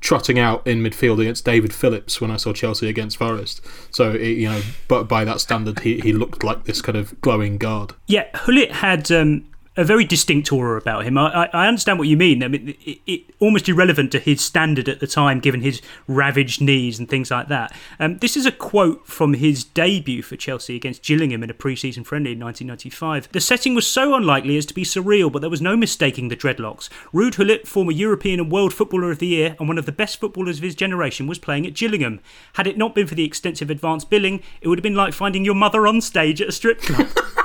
trotting 0.00 0.38
out 0.38 0.66
in 0.66 0.82
midfield 0.82 1.20
against 1.20 1.44
David 1.44 1.72
Phillips 1.72 2.20
when 2.20 2.30
I 2.30 2.36
saw 2.36 2.52
Chelsea 2.52 2.88
against 2.88 3.16
Forest. 3.16 3.62
So 3.90 4.12
it, 4.12 4.36
you 4.36 4.48
know 4.48 4.60
but 4.88 5.04
by 5.04 5.24
that 5.24 5.40
standard 5.40 5.80
he, 5.80 6.00
he 6.00 6.12
looked 6.12 6.44
like 6.44 6.64
this 6.64 6.82
kind 6.82 6.98
of 6.98 7.18
glowing 7.20 7.58
guard. 7.58 7.92
Yeah, 8.06 8.26
Gullit 8.44 8.72
had 8.72 9.10
um, 9.10 9.46
a 9.76 9.84
very 9.84 10.04
distinct 10.04 10.52
aura 10.52 10.78
about 10.78 11.04
him. 11.04 11.18
I, 11.18 11.48
I 11.52 11.66
understand 11.66 11.98
what 11.98 12.08
you 12.08 12.16
mean. 12.16 12.42
I 12.42 12.48
mean, 12.48 12.76
it, 12.84 12.98
it, 13.06 13.22
almost 13.40 13.68
irrelevant 13.68 14.12
to 14.12 14.18
his 14.20 14.40
standard 14.40 14.88
at 14.88 15.00
the 15.00 15.06
time, 15.06 15.40
given 15.40 15.62
his 15.62 15.82
ravaged 16.06 16.60
knees 16.60 16.98
and 16.98 17.08
things 17.08 17.30
like 17.30 17.48
that. 17.48 17.74
Um, 17.98 18.18
this 18.18 18.36
is 18.36 18.46
a 18.46 18.52
quote 18.52 19.06
from 19.06 19.34
his 19.34 19.64
debut 19.64 20.22
for 20.22 20.36
Chelsea 20.36 20.76
against 20.76 21.02
Gillingham 21.02 21.42
in 21.42 21.50
a 21.50 21.54
pre-season 21.54 22.04
friendly 22.04 22.32
in 22.32 22.40
1995. 22.40 23.32
The 23.32 23.40
setting 23.40 23.74
was 23.74 23.86
so 23.86 24.14
unlikely 24.14 24.56
as 24.56 24.66
to 24.66 24.74
be 24.74 24.84
surreal, 24.84 25.30
but 25.30 25.40
there 25.40 25.50
was 25.50 25.62
no 25.62 25.76
mistaking 25.76 26.28
the 26.28 26.36
dreadlocks. 26.36 26.88
Ruud 27.12 27.36
Gullit, 27.36 27.66
former 27.66 27.92
European 27.92 28.38
and 28.40 28.52
World 28.52 28.72
Footballer 28.72 29.10
of 29.10 29.18
the 29.18 29.26
Year 29.26 29.56
and 29.58 29.68
one 29.68 29.78
of 29.78 29.86
the 29.86 29.92
best 29.92 30.20
footballers 30.20 30.58
of 30.58 30.64
his 30.64 30.74
generation, 30.74 31.26
was 31.26 31.38
playing 31.38 31.66
at 31.66 31.74
Gillingham. 31.74 32.20
Had 32.54 32.66
it 32.66 32.78
not 32.78 32.94
been 32.94 33.06
for 33.06 33.16
the 33.16 33.24
extensive 33.24 33.70
advance 33.70 34.04
billing, 34.04 34.42
it 34.60 34.68
would 34.68 34.78
have 34.78 34.84
been 34.84 34.94
like 34.94 35.12
finding 35.12 35.44
your 35.44 35.54
mother 35.54 35.86
on 35.86 36.00
stage 36.00 36.40
at 36.40 36.48
a 36.48 36.52
strip 36.52 36.80
club. 36.80 37.08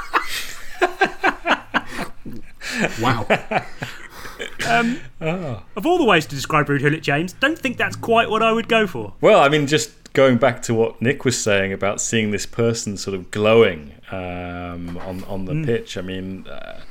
wow. 3.02 3.26
Um, 4.68 5.02
oh. 5.20 5.64
Of 5.76 5.86
all 5.86 5.98
the 5.98 6.06
ways 6.06 6.26
to 6.26 6.36
describe 6.36 6.68
Ruud 6.68 6.82
Gullit, 6.82 7.04
James, 7.04 7.34
don't 7.34 7.60
think 7.60 7.78
that's 7.78 7.96
quite 7.96 8.30
what 8.30 8.42
I 8.42 8.52
would 8.52 8.68
go 8.70 8.88
for. 8.88 9.14
Well, 9.20 9.42
I 9.42 9.50
mean, 9.50 9.68
just 9.68 10.14
going 10.14 10.38
back 10.38 10.62
to 10.64 10.74
what 10.74 11.02
Nick 11.02 11.26
was 11.26 11.42
saying 11.42 11.74
about 11.74 12.02
seeing 12.02 12.32
this 12.32 12.46
person 12.46 12.98
sort 12.98 13.16
of 13.16 13.32
glowing 13.32 13.94
um, 14.12 14.98
on 14.98 15.24
on 15.26 15.46
the 15.46 15.54
mm. 15.54 15.66
pitch. 15.66 15.98
I 15.98 16.02
mean, 16.02 16.48
uh, 16.48 16.82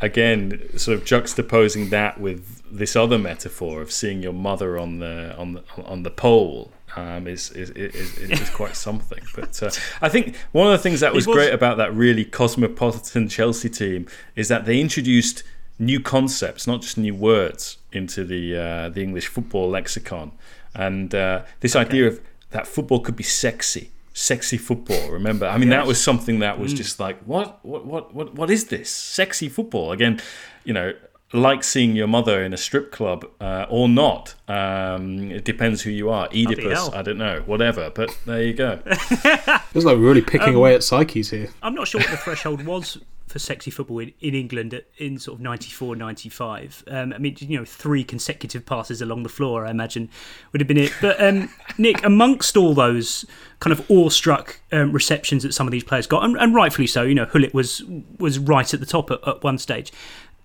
again, 0.00 0.78
sort 0.78 0.96
of 0.98 1.04
juxtaposing 1.04 1.90
that 1.90 2.20
with 2.20 2.62
this 2.70 2.96
other 2.96 3.18
metaphor 3.18 3.82
of 3.82 3.90
seeing 3.90 4.22
your 4.22 4.32
mother 4.32 4.78
on 4.78 4.98
the 4.98 5.36
on 5.36 5.54
the 5.54 5.62
on 5.84 6.02
the 6.02 6.10
pole 6.10 6.72
um, 6.96 7.26
is, 7.26 7.50
is, 7.50 7.70
is, 7.70 8.18
is, 8.18 8.50
quite 8.50 8.76
something. 8.76 9.22
But 9.34 9.62
uh, 9.62 9.70
I 10.00 10.08
think 10.08 10.36
one 10.52 10.66
of 10.66 10.72
the 10.72 10.78
things 10.78 11.00
that 11.00 11.12
was, 11.12 11.26
was, 11.26 11.34
great 11.34 11.52
about 11.52 11.76
that 11.78 11.94
really 11.94 12.24
cosmopolitan 12.24 13.28
Chelsea 13.28 13.68
team 13.68 14.06
is 14.36 14.48
that 14.48 14.64
they 14.64 14.80
introduced 14.80 15.42
new 15.78 16.00
concepts, 16.00 16.66
not 16.66 16.82
just 16.82 16.96
new 16.96 17.14
words, 17.14 17.78
into 17.92 18.24
the 18.24 18.56
uh, 18.56 18.88
the 18.88 19.02
English 19.02 19.26
football 19.26 19.70
lexicon. 19.70 20.32
And 20.74 21.14
uh, 21.14 21.42
this 21.60 21.76
okay. 21.76 21.86
idea 21.86 22.08
of 22.08 22.20
that 22.50 22.66
football 22.66 23.00
could 23.00 23.16
be 23.16 23.24
sexy, 23.24 23.90
sexy 24.12 24.56
football. 24.56 25.10
Remember, 25.10 25.46
I 25.46 25.58
mean, 25.58 25.70
yes. 25.70 25.82
that 25.82 25.86
was 25.86 26.02
something 26.02 26.40
that 26.40 26.58
was 26.58 26.74
mm. 26.74 26.78
just 26.78 27.00
like, 27.00 27.20
what, 27.24 27.64
what, 27.64 27.86
what, 27.86 28.14
what, 28.14 28.34
what 28.34 28.50
is 28.50 28.66
this 28.66 28.90
sexy 28.90 29.48
football? 29.48 29.92
Again, 29.92 30.20
you 30.64 30.72
know, 30.72 30.92
like 31.34 31.64
seeing 31.64 31.96
your 31.96 32.06
mother 32.06 32.42
in 32.42 32.54
a 32.54 32.56
strip 32.56 32.92
club 32.92 33.26
uh, 33.40 33.66
or 33.68 33.88
not. 33.88 34.34
Um, 34.48 35.30
it 35.32 35.44
depends 35.44 35.82
who 35.82 35.90
you 35.90 36.08
are. 36.08 36.28
Oedipus, 36.28 36.90
I 36.92 37.02
don't 37.02 37.18
know, 37.18 37.42
whatever. 37.44 37.90
But 37.90 38.16
there 38.24 38.42
you 38.42 38.54
go. 38.54 38.80
it's 38.86 39.84
like 39.84 39.98
really 39.98 40.22
picking 40.22 40.50
um, 40.50 40.56
away 40.56 40.74
at 40.74 40.84
psyches 40.84 41.30
here. 41.30 41.50
I'm 41.62 41.74
not 41.74 41.88
sure 41.88 42.00
what 42.00 42.10
the 42.10 42.16
threshold 42.24 42.64
was 42.64 42.98
for 43.26 43.40
sexy 43.40 43.70
football 43.70 43.98
in, 43.98 44.12
in 44.20 44.32
England 44.32 44.80
in 44.98 45.18
sort 45.18 45.38
of 45.38 45.42
94, 45.42 45.96
95. 45.96 46.84
Um, 46.86 47.12
I 47.12 47.18
mean, 47.18 47.36
you 47.40 47.58
know, 47.58 47.64
three 47.64 48.04
consecutive 48.04 48.64
passes 48.64 49.02
along 49.02 49.24
the 49.24 49.28
floor, 49.28 49.66
I 49.66 49.70
imagine, 49.70 50.08
would 50.52 50.60
have 50.60 50.68
been 50.68 50.76
it. 50.76 50.92
But 51.00 51.20
um, 51.20 51.50
Nick, 51.78 52.04
amongst 52.04 52.56
all 52.56 52.74
those 52.74 53.24
kind 53.58 53.72
of 53.72 53.90
awestruck 53.90 54.60
um, 54.70 54.92
receptions 54.92 55.42
that 55.42 55.52
some 55.52 55.66
of 55.66 55.72
these 55.72 55.82
players 55.82 56.06
got, 56.06 56.22
and, 56.22 56.36
and 56.36 56.54
rightfully 56.54 56.86
so, 56.86 57.02
you 57.02 57.14
know, 57.16 57.26
Gullit 57.26 57.52
was 57.52 57.82
was 58.20 58.38
right 58.38 58.72
at 58.72 58.78
the 58.78 58.86
top 58.86 59.10
at, 59.10 59.26
at 59.26 59.42
one 59.42 59.58
stage 59.58 59.92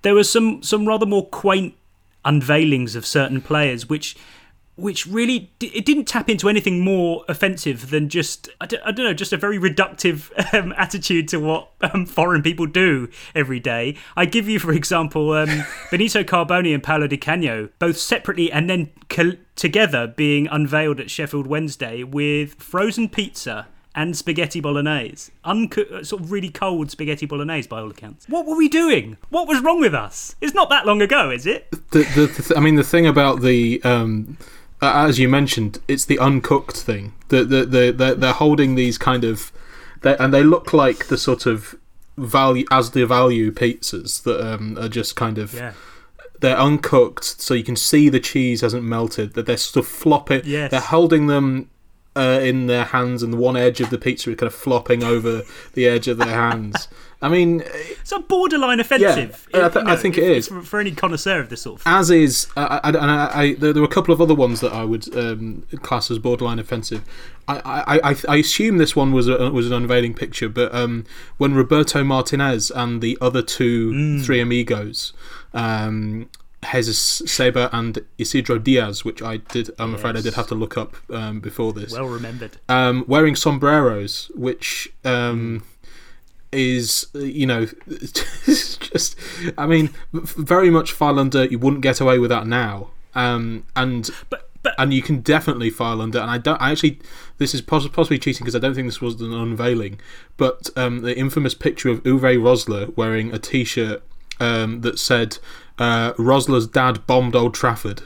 there 0.02 0.14
were 0.14 0.24
some 0.24 0.64
some 0.64 0.88
rather 0.88 1.06
more 1.06 1.26
quaint 1.26 1.76
unveilings 2.26 2.96
of 2.96 3.06
certain 3.06 3.42
players, 3.42 3.90
which 3.90 4.16
which 4.76 5.06
really 5.06 5.52
it 5.60 5.86
didn't 5.86 6.06
tap 6.06 6.30
into 6.30 6.48
anything 6.48 6.80
more 6.80 7.26
offensive 7.28 7.90
than 7.90 8.08
just 8.10 8.50
I 8.62 8.66
don't, 8.66 8.82
I 8.84 8.92
don't 8.92 9.06
know 9.06 9.14
just 9.14 9.34
a 9.34 9.38
very 9.38 9.60
reductive 9.60 10.32
um, 10.54 10.74
attitude 10.78 11.28
to 11.30 11.40
what 11.40 11.70
um, 11.82 12.06
foreign 12.06 12.42
people 12.42 12.66
do 12.66 13.10
every 13.36 13.60
day. 13.60 13.98
I 14.16 14.26
give 14.26 14.48
you 14.48 14.60
for 14.60 14.72
example 14.72 15.34
um, 15.34 15.64
Benito 15.92 16.24
Carbone 16.24 16.74
and 16.74 16.84
Paolo 16.84 17.08
Di 17.08 17.18
Canio 17.18 17.70
both 17.80 17.98
separately 17.98 18.52
and 18.52 18.70
then 18.70 18.92
co- 19.10 19.38
together 19.56 20.08
being 20.08 20.48
unveiled 20.48 21.00
at 21.00 21.12
Sheffield 21.12 21.48
Wednesday 21.48 22.04
with 22.04 22.56
frozen 22.56 23.10
pizza 23.10 23.68
and 23.96 24.16
spaghetti 24.16 24.60
bolognese. 24.60 25.32
Unco- 25.44 25.84
uh, 25.84 26.04
sort 26.04 26.22
of 26.22 26.32
really 26.32 26.50
cold 26.50 26.92
spaghetti 26.92 27.26
bolognese, 27.26 27.68
by 27.68 27.80
all 27.80 27.90
accounts. 27.90 28.28
What 28.28 28.46
were 28.46 28.56
we 28.56 28.70
doing? 28.70 29.18
What 29.30 29.48
was 29.48 29.62
wrong 29.62 29.80
with 29.80 29.94
us? 29.94 30.36
It's 30.42 30.54
not 30.54 30.70
that 30.70 30.86
long 30.86 31.02
ago, 31.02 31.30
is 31.32 31.46
it? 31.46 31.70
The, 31.92 32.04
the, 32.16 32.28
the 32.28 32.54
I 32.58 32.60
mean, 32.60 32.76
the 32.76 32.84
thing 32.84 33.08
about 33.08 33.42
the. 33.42 33.82
Um, 33.84 34.38
as 34.82 35.20
you 35.20 35.28
mentioned, 35.28 35.80
it's 35.90 36.06
the 36.06 36.18
uncooked 36.20 36.78
thing. 36.78 37.14
The, 37.28 37.44
the, 37.44 37.66
the, 37.66 37.92
the, 37.92 38.16
they're 38.16 38.32
holding 38.34 38.76
these 38.76 38.98
kind 38.98 39.24
of. 39.24 39.52
And 40.04 40.34
they 40.34 40.44
look 40.44 40.72
like 40.72 41.08
the 41.08 41.18
sort 41.18 41.46
of 41.46 41.76
value 42.16 42.66
as 42.72 42.92
the 42.92 43.06
value 43.06 43.52
pizzas 43.52 44.24
that 44.24 44.40
um, 44.42 44.78
are 44.78 44.90
just 44.90 45.16
kind 45.16 45.38
of. 45.38 45.54
Yeah 45.54 45.74
they're 46.42 46.58
uncooked, 46.58 47.42
so 47.42 47.54
you 47.54 47.66
can 47.66 47.76
see 47.76 48.08
the 48.08 48.20
cheese 48.20 48.62
hasn't 48.62 48.84
melted. 48.84 49.34
That 49.34 49.46
they're 49.46 49.58
sort 49.58 49.86
of 49.86 49.92
flopping. 49.92 50.42
Yes. 50.46 50.72
They're 50.72 50.80
holding 50.80 51.28
them 51.28 51.70
uh, 52.16 52.40
in 52.42 52.68
their 52.68 52.86
hands, 52.86 53.24
and 53.24 53.34
the 53.34 53.38
one 53.38 53.56
edge 53.56 53.82
of 53.82 53.90
the 53.90 53.98
pizza 53.98 54.30
is 54.30 54.36
kind 54.36 54.48
of 54.48 54.54
flopping 54.54 55.04
over 55.04 55.44
the 55.74 55.88
edge 55.88 56.08
of 56.08 56.18
their 56.18 56.28
hands. 56.28 56.88
I 57.22 57.30
mean, 57.30 57.64
it's 57.66 58.12
a 58.12 58.20
borderline 58.20 58.80
offensive. 58.80 59.48
Yeah, 59.54 59.66
I, 59.66 59.70
th- 59.70 59.86
know, 59.86 59.92
I, 59.92 59.96
think 59.96 60.18
it 60.18 60.24
is 60.24 60.48
for, 60.48 60.80
any 60.80 60.92
connoisseur 60.92 61.40
of 61.40 61.50
this 61.50 61.62
sort 61.62 61.80
of. 61.80 61.84
Thing. 61.84 61.94
As 61.94 62.10
is, 62.10 62.48
uh, 62.56 62.80
and 62.84 62.98
I, 62.98 63.54
there, 63.56 63.74
there, 63.74 63.82
were 63.82 63.88
a 63.88 63.92
couple 63.92 64.14
of 64.14 64.22
other 64.22 64.36
ones 64.36 64.62
that 64.62 64.72
I 64.72 64.84
would 64.84 65.16
um, 65.16 65.64
class 65.82 66.10
as 66.10 66.20
borderline 66.20 66.60
offensive. 66.60 67.04
I, 67.48 68.00
I, 68.04 68.16
I, 68.28 68.36
assume 68.38 68.78
this 68.78 68.96
one 68.96 69.12
was 69.12 69.28
a, 69.28 69.50
was 69.50 69.66
an 69.66 69.74
unveiling 69.74 70.14
picture, 70.14 70.50
but 70.50 70.74
um, 70.74 71.06
when 71.38 71.56
Roberto 71.56 72.04
Martinez 72.04 72.70
and 72.70 73.02
the 73.02 73.18
other 73.20 73.42
two 73.42 73.92
mm. 73.92 74.24
three 74.24 74.40
amigos 74.40 75.14
um, 75.54 76.30
Jesus 76.72 77.22
Seba 77.26 77.70
and 77.72 78.06
Isidro 78.18 78.58
Diaz, 78.60 79.06
which 79.06 79.22
I 79.22 79.38
did. 79.38 79.72
I'm 79.80 79.92
yes. 79.92 80.00
afraid 80.00 80.18
I 80.18 80.22
did 80.22 80.34
have 80.34 80.48
to 80.48 80.56
look 80.56 80.78
up 80.78 80.98
um, 81.10 81.40
before 81.40 81.74
this. 81.74 81.94
Well 81.94 82.06
remembered. 82.06 82.58
Um, 82.68 83.06
wearing 83.08 83.36
sombreros, 83.36 84.30
which 84.36 84.92
um, 85.06 85.64
is 86.52 87.08
you 87.14 87.46
know 87.46 87.66
just. 88.46 89.16
I 89.58 89.68
mean, 89.68 89.90
very 90.14 90.70
much 90.70 90.92
file 90.92 91.20
under. 91.20 91.46
You 91.46 91.60
wouldn't 91.60 91.82
get 91.82 92.02
away 92.02 92.20
with 92.20 92.30
that 92.30 92.46
now. 92.46 92.90
Um, 93.16 93.66
and 93.76 94.10
but, 94.30 94.50
but 94.62 94.76
and 94.78 94.94
you 94.94 95.02
can 95.02 95.22
definitely 95.22 95.70
file 95.70 96.02
under. 96.02 96.20
And 96.20 96.30
I 96.30 96.38
don't. 96.38 96.62
I 96.62 96.72
actually, 96.72 97.00
this 97.38 97.56
is 97.56 97.62
possibly 97.62 98.20
cheating 98.20 98.44
because 98.44 98.56
I 98.56 98.60
don't 98.60 98.76
think 98.76 98.88
this 98.88 99.02
was 99.02 99.20
an 99.22 99.34
unveiling. 99.34 100.00
But 100.36 100.70
um, 100.76 101.02
the 101.02 101.18
infamous 101.18 101.54
picture 101.54 101.90
of 101.90 102.04
Uwe 102.04 102.38
Rosler 102.38 102.96
wearing 102.98 103.34
a 103.34 103.40
T-shirt 103.40 104.04
um, 104.40 104.82
that 104.82 105.00
said 105.00 105.38
uh, 105.80 106.14
Rosler's 106.14 106.68
dad 106.68 107.08
bombed 107.08 107.36
Old 107.36 107.54
Trafford 107.54 108.04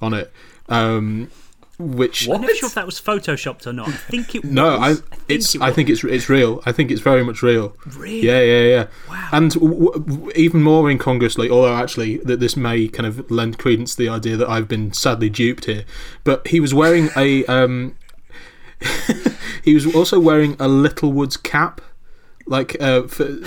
on 0.00 0.14
it. 0.14 0.32
Um, 0.68 1.30
which 1.80 2.28
I'm 2.28 2.42
not 2.42 2.54
sure 2.56 2.66
if 2.66 2.74
that 2.74 2.84
was 2.84 3.00
photoshopped 3.00 3.66
or 3.66 3.72
not. 3.72 3.88
I 3.88 3.92
think 3.92 4.34
it. 4.34 4.44
Was. 4.44 4.52
No, 4.52 4.76
I, 4.76 4.90
I 4.90 4.94
it's. 5.28 5.54
It 5.54 5.62
I 5.62 5.72
think 5.72 5.88
it's 5.88 6.04
it's 6.04 6.28
real. 6.28 6.62
I 6.66 6.72
think 6.72 6.90
it's 6.90 7.00
very 7.00 7.24
much 7.24 7.42
real. 7.42 7.74
Really? 7.96 8.20
Yeah, 8.20 8.40
yeah, 8.40 8.60
yeah. 8.60 8.86
Wow. 9.08 9.28
And 9.32 9.52
w- 9.54 9.92
w- 9.92 10.32
even 10.34 10.62
more 10.62 10.90
incongruously, 10.90 11.48
although 11.50 11.74
actually 11.74 12.18
that 12.18 12.38
this 12.38 12.56
may 12.56 12.86
kind 12.88 13.06
of 13.06 13.30
lend 13.30 13.58
credence 13.58 13.94
to 13.96 14.02
the 14.02 14.08
idea 14.10 14.36
that 14.36 14.48
I've 14.48 14.68
been 14.68 14.92
sadly 14.92 15.30
duped 15.30 15.64
here, 15.64 15.84
but 16.22 16.46
he 16.48 16.60
was 16.60 16.74
wearing 16.74 17.08
a. 17.16 17.44
Um, 17.46 17.96
he 19.64 19.74
was 19.74 19.94
also 19.94 20.18
wearing 20.20 20.56
a 20.58 20.68
Littlewoods 20.68 21.36
cap 21.36 21.80
like 22.46 22.80
uh, 22.80 23.02
for, 23.02 23.38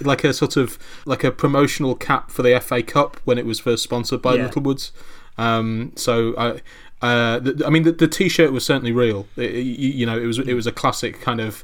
like 0.00 0.24
a 0.24 0.32
sort 0.32 0.56
of 0.56 0.78
like 1.06 1.24
a 1.24 1.30
promotional 1.30 1.94
cap 1.94 2.30
for 2.30 2.42
the 2.42 2.58
FA 2.60 2.82
Cup 2.82 3.18
when 3.24 3.38
it 3.38 3.46
was 3.46 3.60
first 3.60 3.82
sponsored 3.82 4.22
by 4.22 4.34
yeah. 4.34 4.44
Littlewoods. 4.44 4.92
Um, 5.36 5.92
so 5.96 6.34
I. 6.36 6.60
Uh, 7.00 7.38
the, 7.38 7.62
I 7.64 7.70
mean, 7.70 7.84
the, 7.84 7.92
the 7.92 8.08
T-shirt 8.08 8.50
was 8.50 8.64
certainly 8.66 8.90
real. 8.90 9.28
It, 9.36 9.54
you, 9.54 9.88
you, 9.90 10.04
know, 10.04 10.18
it 10.18 10.26
was 10.26 10.40
it 10.40 10.54
was 10.54 10.66
a 10.66 10.72
classic 10.72 11.20
kind 11.20 11.40
of 11.40 11.62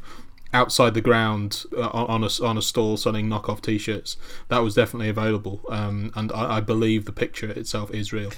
outside 0.52 0.94
the 0.94 1.00
ground 1.00 1.64
uh, 1.76 1.88
on 1.88 2.22
a 2.22 2.28
on 2.40 2.56
a 2.56 2.62
stall 2.62 2.96
selling 2.96 3.28
knockoff 3.28 3.60
T-shirts. 3.60 4.16
That 4.46 4.58
was 4.58 4.76
definitely 4.76 5.08
available, 5.08 5.60
um, 5.68 6.12
and 6.14 6.30
I, 6.30 6.58
I 6.58 6.60
believe 6.60 7.04
the 7.04 7.12
picture 7.12 7.50
itself 7.50 7.90
is 7.90 8.12
real 8.12 8.30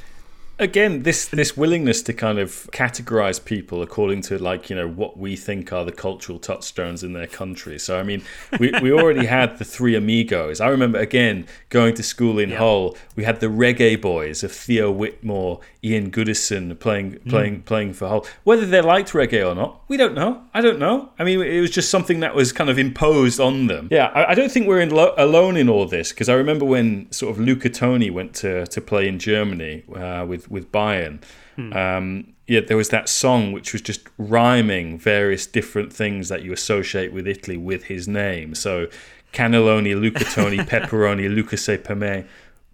again 0.59 1.03
this 1.03 1.27
this 1.27 1.55
willingness 1.55 2.01
to 2.01 2.15
kind 2.15 2.39
of 2.39 2.69
categorize 2.73 3.45
people 3.45 3.83
according 3.83 4.23
to 4.23 4.39
like 4.39 4.71
you 4.71 4.77
know 4.77 4.89
what 4.89 5.19
we 5.19 5.37
think 5.37 5.71
are 5.71 5.85
the 5.85 5.93
cultural 5.93 6.39
touchstones 6.39 7.05
in 7.05 7.13
their 7.13 7.27
country 7.27 7.79
so 7.79 7.99
i 7.99 8.03
mean 8.03 8.23
we, 8.59 8.73
we 8.81 8.91
already 8.91 9.27
had 9.37 9.59
the 9.59 9.65
three 9.65 9.95
amigos 9.95 10.59
i 10.59 10.69
remember 10.69 10.99
again 10.99 11.47
going 11.69 11.95
to 11.95 12.03
school 12.03 12.39
in 12.39 12.51
yeah. 12.51 12.57
hull 12.57 12.97
we 13.17 13.25
had 13.25 13.41
the 13.41 13.49
reggae 13.49 14.01
boys 14.01 14.43
of 14.43 14.51
theo 14.51 14.91
whitmore 14.91 15.61
ian 15.85 16.11
goodison 16.11 16.79
playing 16.79 17.13
hmm. 17.13 17.29
playing 17.29 17.57
mm. 17.61 17.65
playing 17.67 17.93
for 17.93 18.09
hull 18.09 18.27
whether 18.45 18.65
they 18.65 18.81
liked 18.81 19.13
reggae 19.13 19.47
or 19.47 19.55
not 19.55 19.83
we 19.89 19.99
don't 19.99 20.15
know 20.15 20.43
i 20.55 20.63
don't 20.63 20.79
know 20.79 21.11
i 21.19 21.25
mean 21.25 21.43
it 21.43 21.61
was 21.61 21.71
just 21.71 21.91
something 21.91 22.21
that 22.21 22.35
was 22.35 22.51
kind 22.51 22.71
of 22.71 22.79
imposed 22.79 23.39
on 23.39 23.67
them 23.67 23.89
yeah 23.91 24.07
i, 24.15 24.33
I 24.33 24.35
don't 24.35 24.51
think 24.51 24.67
we're 24.67 24.81
in 24.81 24.91
lo- 24.91 25.15
alone 25.19 25.59
in 25.59 25.69
all 25.69 25.87
this 25.87 26.13
because 26.13 26.31
i 26.31 26.35
remember 26.35 26.65
when 26.65 27.13
sort 27.13 27.31
of 27.31 27.39
luca 27.39 27.69
toni 27.69 28.09
went 28.09 28.33
to 28.37 28.67
to 28.67 28.81
play 28.81 29.07
in 29.07 29.19
germany 29.19 29.85
uh, 29.95 30.25
with 30.27 30.46
with 30.49 30.71
Bayern. 30.73 31.23
Um, 31.59 32.35
yeah, 32.47 32.61
there 32.61 32.77
was 32.77 32.91
that 32.91 33.09
song 33.09 33.53
which 33.53 33.73
was 33.73 33.83
just 33.83 34.07
rhyming 34.19 34.99
various 34.99 35.47
different 35.47 35.93
things 35.93 36.29
that 36.29 36.43
you 36.43 36.53
associate 36.53 37.13
with 37.13 37.27
Italy 37.27 37.57
with 37.57 37.85
his 37.85 38.07
name. 38.07 38.55
So 38.55 38.89
cannelloni, 39.33 39.95
lucatoni, 39.95 40.59
pepperoni, 40.69 41.29
lucase 41.29 41.83
per 41.83 41.95
me, 41.95 42.25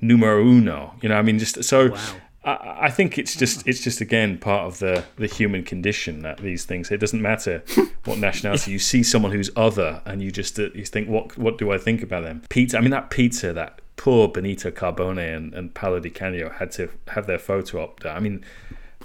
numero 0.01 0.43
uno. 0.43 0.95
You 1.01 1.09
know, 1.09 1.17
I 1.17 1.23
mean, 1.23 1.39
just 1.39 1.63
so. 1.65 1.91
Wow. 1.91 2.15
I, 2.45 2.79
I 2.83 2.91
think 2.91 3.19
it's 3.19 3.37
just 3.37 3.67
it's 3.69 3.81
just 3.81 4.01
again 4.01 4.37
part 4.37 4.67
of 4.67 4.81
the 4.81 5.05
the 5.17 5.29
human 5.29 5.63
condition 5.63 6.23
that 6.23 6.39
these 6.39 6.65
things. 6.65 6.91
It 6.91 6.99
doesn't 6.99 7.23
matter 7.23 7.63
what 8.05 8.19
nationality 8.19 8.73
you 8.73 8.79
see 8.79 9.03
someone 9.03 9.33
who's 9.33 9.51
other, 9.57 10.03
and 10.05 10.23
you 10.23 10.31
just 10.33 10.59
uh, 10.59 10.71
you 10.75 10.85
think 10.85 11.09
what 11.09 11.39
what 11.39 11.57
do 11.57 11.71
I 11.71 11.79
think 11.79 12.03
about 12.03 12.25
them? 12.25 12.43
Pizza. 12.49 12.79
I 12.79 12.81
mean 12.81 12.91
that 12.91 13.11
pizza 13.11 13.53
that 13.53 13.81
poor 14.03 14.27
Benito 14.27 14.69
Carbone 14.73 15.37
and, 15.37 15.55
and 15.55 15.73
Paolo 15.75 16.01
Di 16.01 16.11
Canio 16.11 16.51
had 16.51 16.73
to 16.73 16.89
have 17.09 17.29
their 17.29 17.39
photo 17.39 17.85
up 17.85 18.01
there. 18.01 18.13
I 18.13 18.19
mean, 18.19 18.45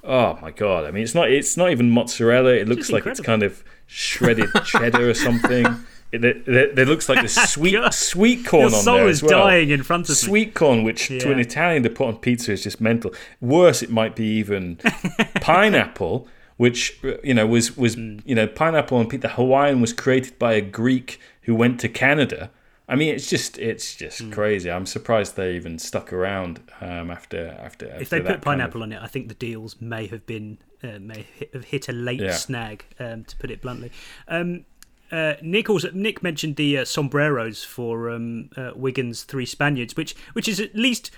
oh 0.03 0.39
my 0.41 0.49
god! 0.49 0.85
I 0.85 0.91
mean, 0.91 1.03
it's 1.03 1.13
not 1.13 1.29
it's 1.29 1.55
not 1.55 1.69
even 1.69 1.91
mozzarella. 1.91 2.49
It 2.55 2.67
looks 2.67 2.91
like 2.91 3.05
it's 3.05 3.19
kind 3.19 3.43
of 3.43 3.63
shredded 3.85 4.49
cheddar 4.65 5.07
or 5.09 5.13
something. 5.13 5.65
It, 6.09 6.87
looks 6.87 7.09
like 7.09 7.21
the 7.21 7.27
sweet 7.53 7.77
sweet 7.93 8.45
corn 8.45 8.69
Your 8.69 8.77
on 8.77 8.83
soul 8.85 8.95
there 8.95 9.09
is 9.09 9.21
as 9.21 9.29
well. 9.29 9.43
dying 9.47 9.69
in 9.71 9.83
front 9.83 10.05
of 10.05 10.11
me. 10.11 10.15
sweet 10.15 10.53
corn, 10.53 10.83
which 10.83 11.09
to 11.09 11.31
an 11.33 11.37
Italian 11.37 11.83
to 11.83 11.89
put 11.89 12.07
on 12.07 12.15
pizza 12.15 12.53
is 12.53 12.63
just 12.63 12.79
mental. 12.79 13.13
Worse, 13.41 13.83
it 13.83 13.89
might 13.91 14.15
be 14.15 14.23
even 14.39 14.77
pineapple, 15.41 16.25
which 16.55 16.97
you 17.25 17.33
know 17.33 17.45
was 17.45 17.75
was 17.75 17.95
Hmm. 17.95 18.19
you 18.25 18.35
know 18.35 18.47
pineapple 18.47 18.97
on 18.97 19.09
pizza. 19.09 19.27
Hawaiian 19.27 19.81
was 19.81 19.91
created 19.91 20.39
by 20.39 20.53
a 20.53 20.61
Greek 20.61 21.19
who 21.41 21.53
went 21.53 21.79
to 21.81 21.89
Canada. 21.89 22.51
I 22.89 22.95
mean, 22.95 23.13
it's 23.13 23.29
just 23.29 23.57
it's 23.57 23.95
just 23.95 24.19
Hmm. 24.21 24.31
crazy. 24.31 24.71
I'm 24.71 24.85
surprised 24.85 25.35
they 25.35 25.55
even 25.55 25.77
stuck 25.77 26.13
around 26.13 26.61
um, 26.79 27.11
after 27.11 27.47
after. 27.59 27.85
If 27.99 28.09
they 28.09 28.17
after 28.17 28.19
that 28.19 28.23
put 28.23 28.25
kind 28.25 28.37
of- 28.37 28.41
pineapple 28.71 28.83
on 28.83 28.91
it, 28.93 29.01
I 29.01 29.07
think 29.07 29.27
the 29.27 29.33
deals 29.33 29.75
may 29.81 30.07
have 30.07 30.25
been 30.25 30.57
uh, 30.83 30.99
may 30.99 31.25
hit, 31.35 31.49
have 31.53 31.65
hit 31.65 31.89
a 31.89 31.91
late 31.91 32.21
Yeah. 32.21 32.31
snag, 32.35 32.85
um, 32.99 33.23
to 33.25 33.35
put 33.37 33.51
it 33.51 33.61
bluntly. 33.61 33.91
Um, 34.27 34.65
uh, 35.11 35.33
Nick 35.41 35.69
also 35.69 35.89
Nick 35.91 36.21
mentioned 36.23 36.55
the 36.55 36.77
uh, 36.79 36.85
sombreros 36.85 37.63
for 37.63 38.09
um, 38.09 38.49
uh, 38.55 38.71
Wigan's 38.75 39.23
three 39.23 39.45
Spaniards, 39.45 39.95
which 39.97 40.15
which 40.33 40.47
is 40.47 40.59
at 40.59 40.75
least 40.75 41.11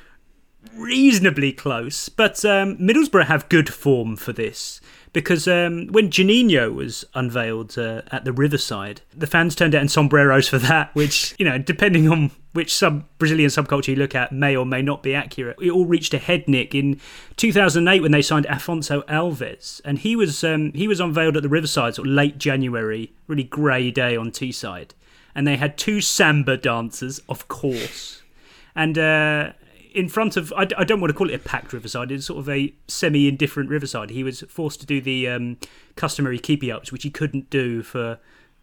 reasonably 0.74 1.52
close. 1.54 2.10
But 2.10 2.44
um, 2.46 2.78
Middlesbrough 2.78 3.26
have 3.28 3.48
good 3.50 3.72
form 3.74 4.16
for 4.16 4.34
this 4.34 4.82
because 5.20 5.48
um, 5.48 5.88
when 5.88 6.10
Juninho 6.10 6.74
was 6.74 7.04
unveiled 7.14 7.78
uh, 7.78 8.04
at 8.12 8.24
the 8.24 8.32
Riverside, 8.32 9.02
the 9.14 9.28
fans 9.28 9.54
turned 9.54 9.76
out 9.76 9.82
in 9.82 9.90
sombreros 9.90 10.48
for 10.48 10.58
that, 10.60 10.90
which 10.96 11.36
you 11.38 11.46
know, 11.46 11.58
depending 11.58 12.10
on 12.10 12.32
which 12.54 12.74
sub 12.74 13.04
Brazilian 13.18 13.50
subculture 13.50 13.90
you 13.90 13.96
look 13.98 14.16
at, 14.16 14.32
may 14.32 14.56
or 14.56 14.66
may 14.66 14.82
not 14.82 15.04
be 15.04 15.14
accurate. 15.14 15.58
It 15.62 15.72
all 15.72 15.86
reached 15.86 16.14
a 16.14 16.18
head, 16.18 16.48
Nick, 16.48 16.74
in 16.74 17.02
2008 17.36 18.02
when 18.02 18.12
they 18.12 18.22
signed 18.22 18.48
Afonso 18.48 19.04
Alves, 19.08 19.82
and 19.84 20.00
he 20.00 20.16
was 20.16 20.44
um, 20.44 20.72
he 20.74 20.88
was 20.88 21.00
unveiled 21.00 21.36
at 21.36 21.44
the 21.44 21.50
Riverside, 21.50 21.96
sort 21.96 22.08
of 22.08 22.14
late 22.14 22.38
January, 22.38 23.14
really 23.28 23.44
grey 23.44 23.92
day 23.92 24.16
on 24.16 24.32
Teesside, 24.32 24.92
and 25.36 25.46
they 25.46 25.58
had 25.58 25.78
two 25.78 26.00
samba 26.00 26.56
dancers, 26.58 27.22
of 27.28 27.48
course, 27.48 28.22
and. 28.76 28.98
Uh, 28.98 29.52
in 30.00 30.08
front 30.08 30.38
of 30.38 30.54
I, 30.56 30.68
I 30.78 30.84
don't 30.84 31.02
want 31.02 31.12
to 31.12 31.18
call 31.18 31.30
it 31.30 31.36
a 31.36 31.40
packed 31.40 31.74
riverside 31.74 32.12
it's 32.12 32.26
sort 32.26 32.40
of 32.40 32.50
a 32.50 32.74
semi-indifferent 32.88 33.70
riverside. 33.70 34.10
He 34.10 34.24
was 34.24 34.42
forced 34.48 34.80
to 34.80 34.86
do 34.86 35.02
the 35.02 35.28
um, 35.28 35.58
customary 35.96 36.40
keepy 36.40 36.72
ups 36.72 36.92
which 36.92 37.04
he 37.04 37.10
couldn't 37.10 37.50
do 37.50 37.84
for 37.84 38.20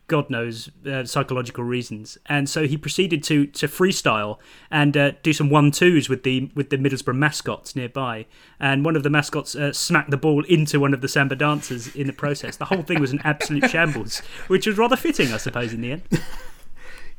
god 0.08 0.30
knows 0.30 0.70
uh, 0.90 1.04
psychological 1.04 1.62
reasons. 1.62 2.16
And 2.26 2.48
so 2.48 2.66
he 2.66 2.78
proceeded 2.78 3.22
to 3.24 3.46
to 3.46 3.66
freestyle 3.66 4.38
and 4.70 4.96
uh, 4.96 5.12
do 5.22 5.32
some 5.32 5.50
one 5.50 5.70
twos 5.70 6.08
with 6.08 6.22
the 6.22 6.50
with 6.54 6.70
the 6.70 6.78
middlesbrough 6.78 7.16
mascots 7.16 7.76
nearby. 7.76 8.26
And 8.58 8.84
one 8.84 8.96
of 8.96 9.02
the 9.02 9.10
mascots 9.10 9.54
uh, 9.54 9.72
smacked 9.72 10.10
the 10.10 10.16
ball 10.16 10.42
into 10.44 10.80
one 10.80 10.94
of 10.94 11.02
the 11.02 11.08
samba 11.08 11.36
dancers 11.36 11.94
in 11.94 12.06
the 12.06 12.12
process. 12.12 12.56
The 12.56 12.66
whole 12.66 12.82
thing 12.82 13.00
was 13.00 13.12
an 13.12 13.20
absolute 13.24 13.70
shambles 13.74 14.20
which 14.46 14.66
was 14.66 14.78
rather 14.78 14.96
fitting 14.96 15.32
i 15.32 15.36
suppose 15.36 15.72
in 15.72 15.80
the 15.80 15.92
end 15.92 16.02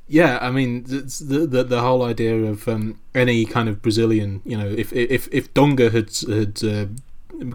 Yeah, 0.08 0.38
I 0.41 0.52
mean 0.52 0.84
the 0.84 1.46
the, 1.48 1.63
the 1.63 1.82
whole 1.82 2.04
idea 2.04 2.36
of 2.38 2.67
um, 2.67 3.00
any 3.13 3.46
kind 3.46 3.67
of 3.70 3.82
Brazilian, 3.82 4.41
you 4.46 4.58
know, 4.58 4.67
if 4.67 4.93
if 4.93 5.28
if 5.32 5.54
Dunga 5.54 5.91
had 5.91 6.10
had 6.34 6.63
uh, 6.63 6.86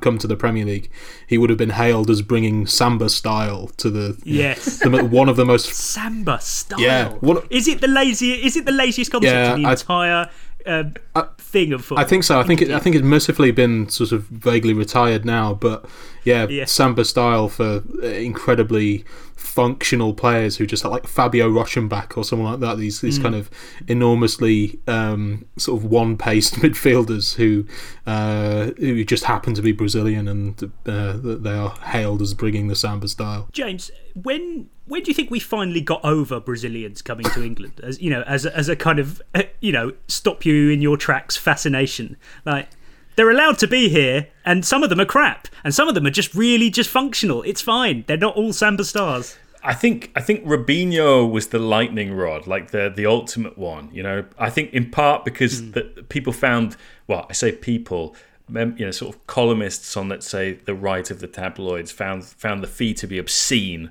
come 0.00 0.18
to 0.18 0.26
the 0.26 0.36
Premier 0.36 0.64
League, 0.66 0.90
he 1.26 1.38
would 1.38 1.48
have 1.50 1.58
been 1.58 1.70
hailed 1.70 2.10
as 2.10 2.20
bringing 2.22 2.66
samba 2.66 3.08
style 3.08 3.68
to 3.78 3.90
the 3.90 4.16
Yes. 4.24 4.78
the, 4.80 5.04
one 5.04 5.28
of 5.30 5.36
the 5.36 5.44
most 5.46 5.72
samba 5.92 6.38
style. 6.40 6.78
Yeah, 6.80 7.08
what- 7.20 7.46
is 7.50 7.66
it 7.68 7.80
the 7.80 7.88
lazy? 7.88 8.32
Is 8.44 8.56
it 8.56 8.64
the 8.66 8.72
laziest 8.72 9.10
concept 9.10 9.32
Yeah, 9.32 9.54
in 9.54 9.62
the 9.62 9.68
I- 9.68 9.72
entire 9.72 10.30
um, 10.66 10.94
thing 11.38 11.72
of 11.72 11.84
football? 11.84 12.04
I 12.04 12.06
think 12.06 12.22
so. 12.22 12.38
I 12.38 12.44
think 12.44 12.62
it, 12.62 12.70
I 12.70 12.78
think 12.78 12.94
it's 12.96 13.04
mercifully 13.04 13.50
been 13.50 13.88
sort 13.88 14.12
of 14.12 14.24
vaguely 14.26 14.74
retired 14.74 15.24
now, 15.24 15.54
but 15.54 15.84
yeah, 16.24 16.46
Yeah. 16.48 16.64
samba 16.66 17.04
style 17.04 17.48
for 17.48 17.82
uh, 18.02 18.06
incredibly 18.06 19.04
functional 19.36 20.14
players 20.14 20.56
who 20.56 20.66
just 20.66 20.84
like 20.84 21.06
Fabio 21.06 21.50
Rochemback 21.50 22.16
or 22.16 22.22
someone 22.24 22.52
like 22.52 22.60
that. 22.60 22.78
These 22.78 23.00
these 23.00 23.18
Mm. 23.18 23.22
kind 23.22 23.34
of 23.34 23.50
enormously 23.88 24.78
um, 24.86 25.44
sort 25.58 25.82
of 25.82 25.90
one-paced 25.90 26.54
midfielders 26.64 27.34
who 27.34 27.66
uh, 28.06 28.70
who 28.78 29.04
just 29.04 29.24
happen 29.24 29.54
to 29.54 29.62
be 29.62 29.72
Brazilian 29.72 30.28
and 30.28 30.72
uh, 30.86 31.14
they 31.22 31.52
are 31.52 31.70
hailed 31.86 32.22
as 32.22 32.34
bringing 32.34 32.68
the 32.68 32.76
samba 32.76 33.08
style. 33.08 33.48
James, 33.52 33.90
when 34.14 34.68
when 34.86 35.02
do 35.02 35.10
you 35.10 35.14
think 35.14 35.30
we 35.30 35.40
finally 35.40 35.80
got 35.80 36.04
over 36.04 36.40
Brazilians 36.40 37.02
coming 37.02 37.26
to 37.30 37.42
England? 37.44 37.80
As 37.82 38.00
you 38.00 38.10
know, 38.10 38.22
as 38.22 38.44
a, 38.46 38.56
as 38.56 38.68
a 38.68 38.76
kind 38.76 38.98
of 38.98 39.20
uh, 39.34 39.42
you 39.60 39.72
know 39.72 39.92
stop 40.08 40.44
you 40.44 40.70
in 40.70 40.80
your 40.82 40.96
tracks 40.96 41.36
fascination. 41.36 42.16
Like 42.44 42.68
they're 43.16 43.30
allowed 43.30 43.58
to 43.58 43.66
be 43.66 43.88
here, 43.88 44.28
and 44.44 44.64
some 44.64 44.82
of 44.82 44.90
them 44.90 45.00
are 45.00 45.04
crap, 45.06 45.48
and 45.64 45.74
some 45.74 45.88
of 45.88 45.94
them 45.94 46.06
are 46.06 46.10
just 46.10 46.34
really 46.34 46.70
just 46.70 46.90
functional. 46.90 47.42
It's 47.42 47.60
fine. 47.60 48.04
They're 48.06 48.16
not 48.16 48.36
all 48.36 48.52
samba 48.52 48.84
stars. 48.84 49.36
I 49.64 49.74
think 49.74 50.10
I 50.16 50.20
think 50.20 50.44
Robinho 50.44 51.30
was 51.30 51.48
the 51.48 51.58
lightning 51.60 52.12
rod, 52.14 52.46
like 52.48 52.72
the 52.72 52.92
the 52.94 53.06
ultimate 53.06 53.56
one. 53.56 53.90
You 53.92 54.02
know, 54.02 54.24
I 54.38 54.50
think 54.50 54.72
in 54.72 54.90
part 54.90 55.24
because 55.24 55.70
the, 55.72 55.82
people 56.08 56.32
found, 56.32 56.76
well, 57.06 57.26
I 57.30 57.32
say 57.32 57.52
people, 57.52 58.16
mem- 58.48 58.76
you 58.76 58.84
know, 58.84 58.90
sort 58.90 59.14
of 59.14 59.24
columnists 59.28 59.96
on 59.96 60.08
let's 60.08 60.26
say 60.26 60.54
the 60.54 60.74
right 60.74 61.08
of 61.10 61.20
the 61.20 61.28
tabloids 61.28 61.92
found 61.92 62.24
found 62.24 62.62
the 62.62 62.66
fee 62.66 62.92
to 62.94 63.06
be 63.06 63.18
obscene, 63.18 63.90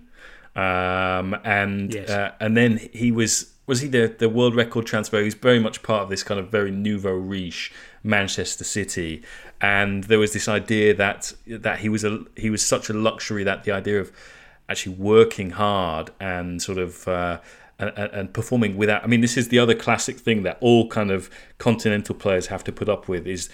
um, 0.58 1.36
and 1.46 1.94
Yes. 1.94 2.10
uh, 2.10 2.32
and 2.40 2.58
then 2.58 2.80
he 2.92 3.12
was 3.12 3.54
was 3.66 3.80
he 3.80 3.88
the 3.88 4.14
the 4.18 4.28
world 4.28 4.56
record 4.56 4.86
transfer? 4.86 5.20
He 5.20 5.26
was 5.26 5.36
very 5.36 5.60
much 5.60 5.84
part 5.84 6.04
of 6.04 6.10
this 6.10 6.24
kind 6.24 6.40
of 6.40 6.50
very 6.50 6.72
nouveau 6.72 7.14
riche 7.14 7.72
Manchester 8.04 8.64
City, 8.64 9.24
and 9.60 10.06
there 10.06 10.20
was 10.20 10.34
this 10.34 10.48
idea 10.48 10.94
that 10.96 11.34
that 11.48 11.80
he 11.80 11.90
was 11.90 12.04
a 12.04 12.24
he 12.36 12.50
was 12.50 12.66
such 12.66 12.90
a 12.90 12.94
luxury 12.94 13.44
that 13.44 13.64
the 13.64 13.72
idea 13.72 14.00
of 14.00 14.12
actually 14.70 14.96
working 14.96 15.52
hard 15.52 16.12
and 16.20 16.62
sort 16.62 16.78
of 16.78 17.08
uh, 17.08 17.40
and, 17.80 17.92
and 17.98 18.34
performing 18.34 18.78
without. 18.78 19.04
I 19.04 19.08
mean, 19.08 19.22
this 19.22 19.38
is 19.38 19.50
the 19.50 19.60
other 19.60 19.76
classic 19.76 20.18
thing 20.20 20.44
that 20.44 20.58
all 20.62 20.88
kind 20.88 21.12
of 21.12 21.30
continental 21.58 22.16
players 22.16 22.48
have 22.48 22.64
to 22.66 22.72
put 22.72 22.88
up 22.90 23.08
with 23.08 23.28
is 23.28 23.50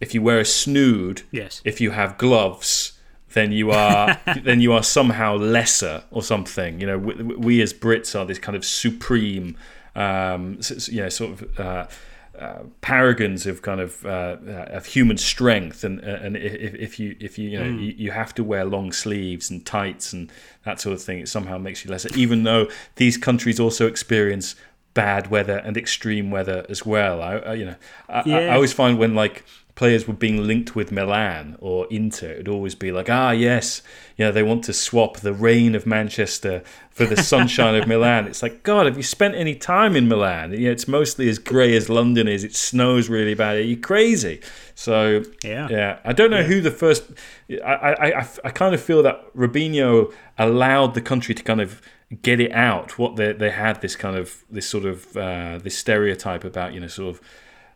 if 0.00 0.14
you 0.14 0.22
wear 0.22 0.38
a 0.38 0.44
snood, 0.44 1.22
Yes. 1.30 1.60
if 1.64 1.80
you 1.80 1.90
have 1.92 2.18
gloves. 2.18 2.92
Then 3.34 3.52
you 3.52 3.70
are 3.72 4.18
then 4.42 4.62
you 4.62 4.72
are 4.72 4.82
somehow 4.82 5.36
lesser 5.36 6.02
or 6.10 6.22
something. 6.22 6.80
You 6.80 6.86
know, 6.86 6.98
we, 6.98 7.14
we 7.22 7.60
as 7.62 7.74
Brits 7.74 8.18
are 8.18 8.24
this 8.24 8.38
kind 8.38 8.56
of 8.56 8.64
supreme, 8.64 9.54
um, 9.94 10.60
you 10.86 11.02
know, 11.02 11.10
sort 11.10 11.32
of 11.32 11.60
uh, 11.60 11.86
uh, 12.38 12.62
paragons 12.80 13.46
of 13.46 13.62
kind 13.62 13.80
of 13.80 14.04
uh, 14.06 14.36
uh, 14.46 14.66
of 14.70 14.86
human 14.86 15.16
strength, 15.16 15.84
and 15.84 16.00
and 16.00 16.36
if, 16.36 16.74
if 16.74 17.00
you 17.00 17.16
if 17.20 17.38
you 17.38 17.48
you 17.50 17.58
know 17.58 17.64
Mm. 17.64 17.80
you, 17.80 17.94
you 18.04 18.10
have 18.10 18.34
to 18.34 18.44
wear 18.44 18.64
long 18.64 18.92
sleeves 18.92 19.50
and 19.50 19.66
tights 19.66 20.12
and 20.12 20.30
that 20.64 20.80
sort 20.80 20.94
of 20.94 21.02
thing, 21.02 21.18
it 21.18 21.28
somehow 21.28 21.58
makes 21.58 21.84
you 21.84 21.90
lesser. 21.90 22.08
Even 22.14 22.44
though 22.44 22.68
these 22.96 23.16
countries 23.16 23.58
also 23.58 23.86
experience 23.86 24.54
bad 24.94 25.30
weather 25.30 25.58
and 25.58 25.76
extreme 25.76 26.30
weather 26.30 26.66
as 26.68 26.84
well. 26.84 27.22
I, 27.22 27.36
I 27.36 27.54
you 27.54 27.64
know 27.66 27.76
I, 28.08 28.22
I, 28.30 28.44
I 28.46 28.54
always 28.54 28.72
find 28.72 28.98
when 28.98 29.14
like 29.14 29.44
players 29.78 30.08
were 30.08 30.12
being 30.14 30.44
linked 30.44 30.74
with 30.74 30.90
Milan 30.90 31.56
or 31.60 31.86
Inter, 31.88 32.32
it'd 32.32 32.48
always 32.48 32.74
be 32.74 32.90
like, 32.90 33.08
ah, 33.08 33.30
yes, 33.30 33.80
you 34.16 34.24
know, 34.24 34.32
they 34.32 34.42
want 34.42 34.64
to 34.64 34.72
swap 34.72 35.18
the 35.18 35.32
rain 35.32 35.76
of 35.76 35.86
Manchester 35.86 36.64
for 36.90 37.06
the 37.06 37.16
sunshine 37.16 37.76
of 37.76 37.86
Milan. 37.86 38.26
It's 38.26 38.42
like, 38.42 38.64
God, 38.64 38.86
have 38.86 38.96
you 38.96 39.04
spent 39.04 39.36
any 39.36 39.54
time 39.54 39.94
in 39.94 40.08
Milan? 40.08 40.50
You 40.50 40.64
know, 40.66 40.72
it's 40.72 40.88
mostly 40.88 41.28
as 41.28 41.38
grey 41.38 41.76
as 41.76 41.88
London 41.88 42.26
is. 42.26 42.42
It 42.42 42.56
snows 42.56 43.08
really 43.08 43.34
bad. 43.34 43.56
Are 43.56 43.60
you 43.60 43.76
crazy? 43.76 44.40
So 44.74 45.22
Yeah. 45.44 45.68
yeah. 45.70 46.00
I 46.04 46.12
don't 46.12 46.32
know 46.32 46.42
who 46.42 46.60
the 46.60 46.72
first. 46.72 47.04
I, 47.48 47.72
I, 47.72 48.20
I, 48.22 48.28
I 48.46 48.50
kind 48.50 48.74
of 48.74 48.82
feel 48.82 49.04
that 49.04 49.32
Robinho 49.32 50.12
allowed 50.36 50.94
the 50.94 51.02
country 51.02 51.36
to 51.36 51.42
kind 51.44 51.60
of 51.60 51.80
get 52.20 52.40
it 52.40 52.50
out. 52.50 52.98
What 52.98 53.14
they 53.14 53.32
they 53.32 53.50
had 53.50 53.80
this 53.80 53.94
kind 53.94 54.16
of 54.16 54.42
this 54.50 54.68
sort 54.68 54.86
of 54.86 55.16
uh, 55.16 55.58
this 55.62 55.78
stereotype 55.78 56.42
about 56.42 56.74
you 56.74 56.80
know 56.80 56.88
sort 56.88 57.14
of 57.14 57.20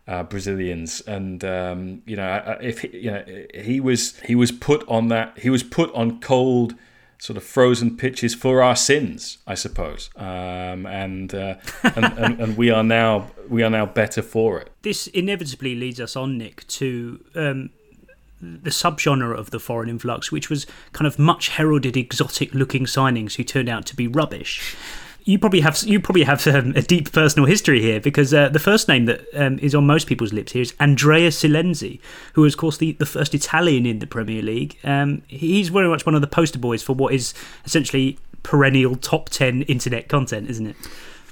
uh, 0.07 0.23
Brazilians, 0.25 1.01
and 1.03 1.45
um, 1.45 2.03
you 2.07 2.17
know 2.17 2.59
if 2.61 2.81
he, 2.81 2.97
you 2.97 3.11
know 3.11 3.25
he 3.55 3.81
was 3.81 4.19
he 4.21 4.35
was 4.35 4.53
put 4.53 4.87
on 4.89 5.09
that 5.09 5.39
he 5.39 5.51
was 5.51 5.63
put 5.63 5.93
on 5.95 6.21
cold 6.21 6.75
sort 7.19 7.37
of 7.37 7.45
frozen 7.45 7.97
pitches 7.97 8.35
for 8.35 8.61
our 8.61 8.75
sins, 8.75 9.39
I 9.47 9.55
suppose, 9.55 10.11
um, 10.17 10.87
and, 10.87 11.33
uh, 11.33 11.55
and, 11.85 12.05
and 12.19 12.41
and 12.41 12.57
we 12.57 12.71
are 12.71 12.83
now 12.83 13.31
we 13.49 13.63
are 13.63 13.71
now 13.71 13.87
better 13.87 14.23
for 14.23 14.59
it. 14.59 14.71
This 14.83 15.07
inevitably 15.07 15.77
leads 15.77 16.01
us 16.01 16.17
on, 16.17 16.37
Nick, 16.37 16.67
to 16.67 17.25
um, 17.37 17.71
the 18.41 18.71
subgenre 18.71 19.39
of 19.39 19.51
the 19.51 19.61
foreign 19.61 19.89
influx, 19.89 20.33
which 20.33 20.51
was 20.51 20.67
kind 20.93 21.07
of 21.07 21.17
much 21.17 21.51
heralded 21.51 21.97
exotic 21.97 22.53
looking 22.55 22.87
signings 22.87 23.37
who 23.37 23.45
turned 23.45 23.69
out 23.69 23.87
to 23.87 23.95
be 23.95 24.09
rubbish. 24.09 24.77
You 25.25 25.39
probably 25.39 25.61
have 25.61 25.83
you 25.85 26.01
probably 26.01 26.25
have 26.25 26.47
um, 26.47 26.73
a 26.75 26.83
deep 26.83 27.13
personal 27.13 27.47
history 27.47 27.81
here 27.81 28.01
because 28.01 28.35
uh, 28.35 28.49
the 28.49 28.59
first 28.59 28.89
name 28.89 29.07
that 29.07 29.23
um, 29.35 29.59
is 29.61 29.75
on 29.75 29.87
most 29.87 30.07
people's 30.07 30.33
lips 30.33 30.53
here 30.53 30.63
is 30.63 30.75
Andrea 30.81 31.31
Silenzi, 31.31 32.01
who 32.33 32.45
is 32.45 32.55
of 32.55 32.59
course 32.59 32.79
the, 32.79 32.93
the 32.93 33.07
first 33.07 33.35
Italian 33.35 33.87
in 33.87 34.01
the 34.01 34.07
Premier 34.07 34.43
League. 34.43 34.79
Um, 34.85 35.23
he's 35.29 35.69
very 35.69 35.89
much 35.89 36.05
one 36.05 36.15
of 36.15 36.21
the 36.21 36.27
poster 36.27 36.59
boys 36.59 36.83
for 36.83 36.95
what 36.95 37.15
is 37.15 37.35
essentially 37.65 38.19
perennial 38.43 38.97
top 38.97 39.29
ten 39.29 39.63
internet 39.63 40.09
content, 40.09 40.51
isn't 40.51 40.67
it? 40.67 40.77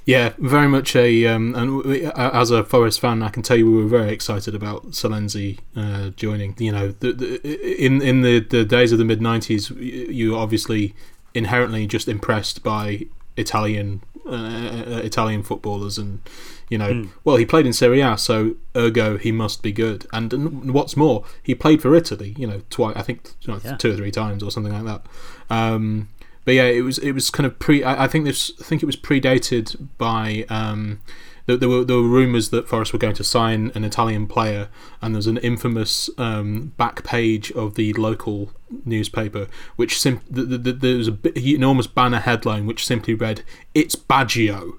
Yeah, 0.05 0.33
very 0.39 0.67
much 0.67 0.95
a. 0.95 1.27
Um, 1.27 1.53
and 1.55 1.83
we, 1.83 2.05
as 2.05 2.49
a 2.49 2.63
Forest 2.63 2.99
fan, 2.99 3.21
I 3.21 3.29
can 3.29 3.43
tell 3.43 3.57
you 3.57 3.69
we 3.69 3.83
were 3.83 3.89
very 3.89 4.11
excited 4.11 4.55
about 4.55 4.91
Silenzi 4.91 5.59
uh, 5.75 6.09
joining. 6.09 6.55
You 6.57 6.71
know, 6.71 6.87
the, 6.99 7.13
the, 7.13 7.85
in 7.85 8.01
in 8.01 8.21
the, 8.21 8.39
the 8.39 8.65
days 8.65 8.91
of 8.91 8.97
the 8.97 9.05
mid 9.05 9.19
'90s, 9.19 9.75
you 9.79 10.35
obviously 10.35 10.95
inherently 11.33 11.85
just 11.85 12.07
impressed 12.07 12.63
by 12.63 13.05
Italian 13.37 14.01
uh, 14.25 15.01
Italian 15.03 15.43
footballers, 15.43 15.97
and 15.97 16.21
you 16.69 16.77
know, 16.77 16.91
mm. 16.91 17.09
well, 17.23 17.37
he 17.37 17.45
played 17.45 17.65
in 17.65 17.73
Serie 17.73 18.01
A, 18.01 18.17
so 18.17 18.55
ergo 18.75 19.17
he 19.17 19.31
must 19.31 19.61
be 19.61 19.71
good. 19.71 20.05
And, 20.13 20.31
and 20.33 20.73
what's 20.73 20.95
more, 20.95 21.23
he 21.41 21.55
played 21.55 21.81
for 21.81 21.95
Italy. 21.95 22.35
You 22.37 22.47
know, 22.47 22.61
twice. 22.69 22.95
I 22.95 23.01
think 23.01 23.31
you 23.41 23.53
know, 23.53 23.59
yeah. 23.63 23.75
two 23.77 23.93
or 23.93 23.95
three 23.95 24.11
times 24.11 24.43
or 24.43 24.51
something 24.51 24.73
like 24.73 24.85
that. 24.85 25.05
Um, 25.53 26.09
but 26.45 26.53
yeah, 26.53 26.65
it 26.65 26.81
was 26.81 26.97
it 26.99 27.11
was 27.11 27.29
kind 27.29 27.45
of 27.45 27.59
pre. 27.59 27.83
I, 27.83 28.05
I 28.05 28.07
think 28.07 28.25
this. 28.25 28.51
I 28.59 28.63
think 28.63 28.83
it 28.83 28.87
was 28.87 28.97
predated 28.97 29.87
by. 29.97 30.45
Um, 30.49 31.01
there, 31.45 31.57
there 31.57 31.69
were 31.69 31.83
there 31.83 31.97
were 31.97 32.07
rumours 32.07 32.49
that 32.49 32.67
Forest 32.67 32.93
were 32.93 32.99
going 32.99 33.15
to 33.15 33.23
sign 33.23 33.71
an 33.75 33.83
Italian 33.83 34.27
player, 34.27 34.69
and 35.01 35.15
there's 35.15 35.27
an 35.27 35.37
infamous 35.37 36.09
um, 36.17 36.73
back 36.77 37.03
page 37.03 37.51
of 37.51 37.75
the 37.75 37.93
local 37.93 38.51
newspaper, 38.85 39.47
which 39.75 39.99
sim- 39.99 40.21
the, 40.29 40.43
the, 40.43 40.57
the, 40.57 40.71
there 40.71 40.97
was 40.97 41.07
a 41.07 41.11
bit, 41.11 41.37
enormous 41.37 41.87
banner 41.87 42.19
headline 42.19 42.65
which 42.65 42.85
simply 42.85 43.13
read, 43.13 43.43
"It's 43.73 43.95
Baggio." 43.95 44.77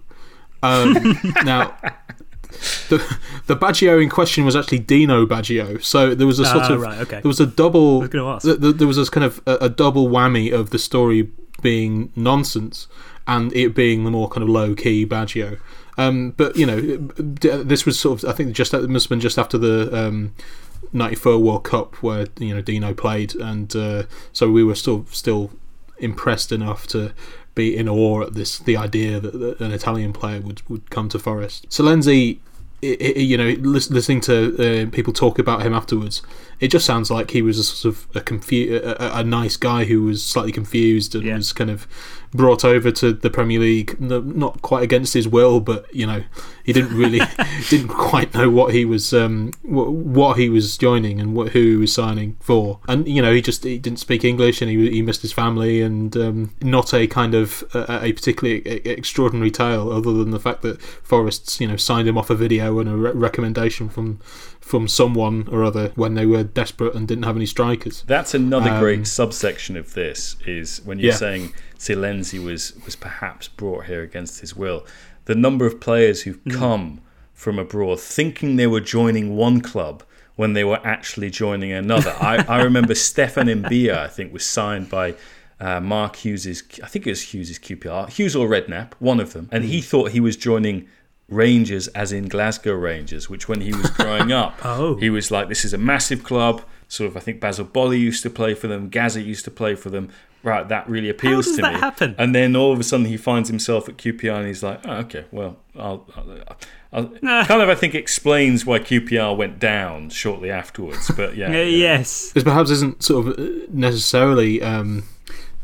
Um, 0.63 0.93
now, 1.45 1.77
the 2.89 3.19
the 3.47 3.57
Baggio 3.57 4.03
in 4.03 4.09
question 4.09 4.45
was 4.45 4.57
actually 4.57 4.81
Dino 4.81 5.27
Baggio. 5.27 5.83
So 5.83 6.15
there 6.15 6.27
was 6.27 6.39
a 6.39 6.47
sort 6.47 6.71
uh, 6.71 6.75
of 6.75 6.81
right, 6.81 6.99
okay. 7.01 7.21
there 7.21 7.29
was 7.29 7.41
a 7.41 7.47
double. 7.47 8.01
Was 8.01 8.43
there 8.43 8.87
was 8.87 8.99
a 8.99 9.11
kind 9.11 9.25
of 9.25 9.41
a, 9.47 9.57
a, 9.63 9.69
double 9.69 10.09
whammy 10.09 10.53
of 10.53 10.71
the 10.71 10.79
story 10.79 11.31
being 11.61 12.13
nonsense 12.17 12.89
and 13.27 13.53
it 13.55 13.75
being 13.75 14.05
the 14.05 14.11
more 14.11 14.29
kind 14.29 14.43
of 14.43 14.49
low 14.49 14.75
key 14.75 15.07
Baggio. 15.07 15.59
Um, 15.99 16.31
but 16.33 16.57
you 16.57 16.67
know, 16.67 16.81
this 16.81 17.85
was 17.85 17.99
sort 17.99 18.23
of 18.23 18.29
I 18.29 18.33
think 18.33 18.55
just 18.55 18.73
it 18.75 18.89
must 18.89 19.07
have 19.07 19.11
been 19.11 19.21
just 19.21 19.39
after 19.39 19.59
the 19.59 19.95
um, 19.95 20.35
'94 20.93 21.39
World 21.39 21.65
Cup 21.65 22.03
where 22.03 22.27
you 22.39 22.55
know 22.55 22.63
Dino 22.63 22.95
played, 22.95 23.35
and 23.35 23.75
uh, 23.77 24.05
so 24.33 24.51
we 24.51 24.65
were 24.65 24.75
still 24.75 25.07
still 25.11 25.51
impressed 25.99 26.51
enough 26.51 26.87
to 26.89 27.13
be 27.55 27.77
in 27.77 27.89
awe 27.89 28.23
at 28.23 28.35
this 28.35 28.59
the 28.59 28.77
idea 28.77 29.21
that, 29.21 29.39
that 29.39 29.61
an 29.61 29.73
Italian 29.73 30.13
player 30.13 30.41
would, 30.41 30.69
would 30.69 30.91
come 30.91 31.09
to 31.11 31.19
Forest. 31.19 31.67
It, 32.81 33.17
you 33.17 33.37
know, 33.37 33.51
listening 33.61 34.21
to 34.23 34.89
uh, 34.89 34.91
people 34.91 35.13
talk 35.13 35.39
about 35.39 35.63
him 35.63 35.73
afterwards, 35.73 36.21
it 36.59 36.67
just 36.67 36.85
sounds 36.85 37.13
like 37.13 37.31
he 37.31 37.41
was 37.41 37.57
a 37.57 37.63
sort 37.63 37.95
of 37.95 38.09
a, 38.17 38.21
confu- 38.21 38.81
a, 38.83 39.19
a 39.19 39.23
nice 39.23 39.57
guy 39.57 39.85
who 39.85 40.03
was 40.03 40.25
slightly 40.25 40.51
confused 40.51 41.15
and 41.15 41.23
yeah. 41.23 41.37
was 41.37 41.53
kind 41.53 41.71
of 41.71 41.87
brought 42.35 42.65
over 42.65 42.91
to 42.91 43.13
the 43.13 43.31
Premier 43.31 43.59
League, 43.59 44.01
not 44.01 44.63
quite 44.63 44.83
against 44.83 45.15
his 45.15 45.29
will, 45.29 45.61
but 45.61 45.93
you 45.95 46.07
know, 46.07 46.25
he 46.65 46.73
didn't 46.73 46.97
really 46.97 47.21
didn't 47.69 47.89
quite 47.89 48.33
know 48.35 48.51
what 48.51 48.75
he 48.75 48.85
was 48.85 49.13
um, 49.13 49.53
what, 49.63 49.93
what 49.93 50.39
he 50.39 50.49
was 50.49 50.77
joining 50.77 51.21
and 51.21 51.35
what, 51.35 51.53
who 51.53 51.61
he 51.61 51.77
was 51.77 51.93
signing 51.93 52.37
for, 52.41 52.81
and 52.89 53.07
you 53.07 53.21
know, 53.21 53.33
he 53.33 53.43
just 53.43 53.65
he 53.65 53.79
didn't 53.79 53.99
speak 53.99 54.25
English 54.25 54.63
and 54.63 54.71
he 54.71 54.91
he 54.91 55.03
missed 55.03 55.23
his 55.23 55.33
family 55.33 55.81
and 55.83 56.17
um, 56.17 56.55
not 56.63 56.95
a 56.95 57.07
kind 57.07 57.35
of 57.35 57.65
a, 57.75 58.05
a 58.05 58.13
particularly 58.13 58.61
extraordinary 58.67 59.51
tale 59.51 59.93
other 59.93 60.13
than 60.13 60.31
the 60.31 60.41
fact 60.41 60.63
that 60.63 60.81
Forest's 60.81 61.61
you 61.61 61.67
know 61.67 61.77
signed 61.77 62.09
him 62.09 62.17
off 62.17 62.31
a 62.31 62.35
video 62.35 62.79
and 62.79 62.89
a 62.89 62.97
re- 62.97 63.13
recommendation 63.13 63.89
from 63.89 64.19
from 64.63 64.89
someone 64.89 65.47
or 65.51 65.65
other 65.65 65.93
when 65.97 66.15
they 66.15 66.25
were 66.25 66.45
desperate 66.45 66.95
and 66.95 67.07
didn't 67.07 67.25
have 67.25 67.37
any 67.37 67.47
strikers. 67.47 68.05
That's 68.07 68.33
another 68.33 68.71
um, 68.71 68.81
great 68.81 69.07
subsection 69.07 69.77
of 69.77 69.93
this 69.93 70.37
is 70.47 70.81
when 70.85 70.99
you're 70.99 71.11
yeah. 71.11 71.19
saying 71.19 71.53
Silenzi 71.79 72.43
was 72.43 72.73
was 72.85 72.97
perhaps 72.97 73.49
brought 73.49 73.87
here 73.87 74.03
against 74.03 74.41
his 74.41 74.57
will. 74.57 74.87
The 75.27 75.35
number 75.35 75.67
of 75.67 75.81
players 75.81 76.23
who've 76.23 76.43
mm. 76.45 76.57
come 76.57 77.01
from 77.35 77.59
abroad 77.59 78.01
thinking 78.01 78.57
they 78.57 78.67
were 78.67 78.81
joining 78.81 79.37
one 79.37 79.61
club 79.61 80.05
when 80.37 80.53
they 80.53 80.65
were 80.65 80.81
actually 80.87 81.29
joining 81.29 81.73
another. 81.73 82.15
I, 82.21 82.45
I 82.49 82.63
remember 82.63 82.95
Stéphane 82.95 83.63
Mbia, 83.63 83.99
I 83.99 84.09
think, 84.09 84.33
was 84.33 84.47
signed 84.47 84.89
by 84.89 85.17
uh, 85.61 85.81
Mark 85.81 86.17
Hughes's, 86.17 86.63
I 86.83 86.87
think 86.87 87.07
it 87.07 87.11
was 87.11 87.35
Hughes's 87.35 87.59
QPR, 87.59 88.09
Hughes 88.11 88.35
or 88.35 88.49
Redknapp, 88.49 88.95
one 89.01 89.21
of 89.21 89.33
them, 89.33 89.49
and 89.53 89.65
he 89.65 89.81
hmm. 89.81 89.85
thought 89.85 90.11
he 90.13 90.21
was 90.21 90.37
joining 90.37 90.89
Rangers 91.29 91.89
as 91.89 92.13
in 92.13 92.29
Glasgow 92.29 92.75
Rangers, 92.75 93.31
which 93.31 93.49
when 93.49 93.61
he 93.61 93.73
was 93.75 93.91
growing 93.97 94.33
up, 94.33 94.59
oh. 94.65 94.97
he 94.97 95.11
was 95.11 95.31
like, 95.31 95.49
this 95.49 95.65
is 95.65 95.73
a 95.73 95.79
massive 95.79 96.23
club. 96.25 96.63
Sort 96.89 97.11
of, 97.11 97.17
I 97.17 97.21
think 97.21 97.41
Basile 97.41 97.65
Boli 97.65 97.99
used 97.99 98.23
to 98.23 98.31
play 98.31 98.55
for 98.55 98.69
them, 98.69 98.91
Gazza 98.91 99.23
used 99.23 99.45
to 99.47 99.51
play 99.51 99.75
for 99.75 99.89
them. 99.89 100.11
Right, 100.45 100.69
that 100.69 100.89
really 100.89 101.09
appeals 101.09 101.47
to 101.55 101.63
that 101.63 101.75
me. 101.75 101.79
Happen? 101.79 102.17
And 102.19 102.35
then 102.35 102.57
all 102.57 102.73
of 102.73 102.81
a 102.81 102.83
sudden 102.83 103.07
he 103.07 103.17
finds 103.17 103.49
himself 103.49 103.89
at 103.89 103.97
QPR 103.97 104.39
and 104.39 104.47
he's 104.49 104.63
like, 104.63 104.81
oh, 104.85 104.97
okay, 104.97 105.25
well, 105.31 105.57
I'll, 105.79 106.05
I'll, 106.17 106.57
I'll 106.93 107.13
nah. 107.23 107.45
kind 107.45 107.63
of 107.63 107.69
I 107.69 107.77
think 107.77 107.95
explains 107.95 108.67
why 108.67 108.81
QPR 108.81 109.37
went 109.37 109.61
down 109.61 110.11
shortly 110.11 110.51
afterwards. 110.51 111.11
But 111.15 111.37
yeah, 111.37 111.53
yeah. 111.53 111.63
yes, 111.63 112.33
this 112.33 112.43
perhaps 112.43 112.71
isn't 112.71 113.03
sort 113.03 113.29
of 113.29 113.39
uh, 113.39 113.67
necessarily. 113.71 114.63
Um, 114.63 115.05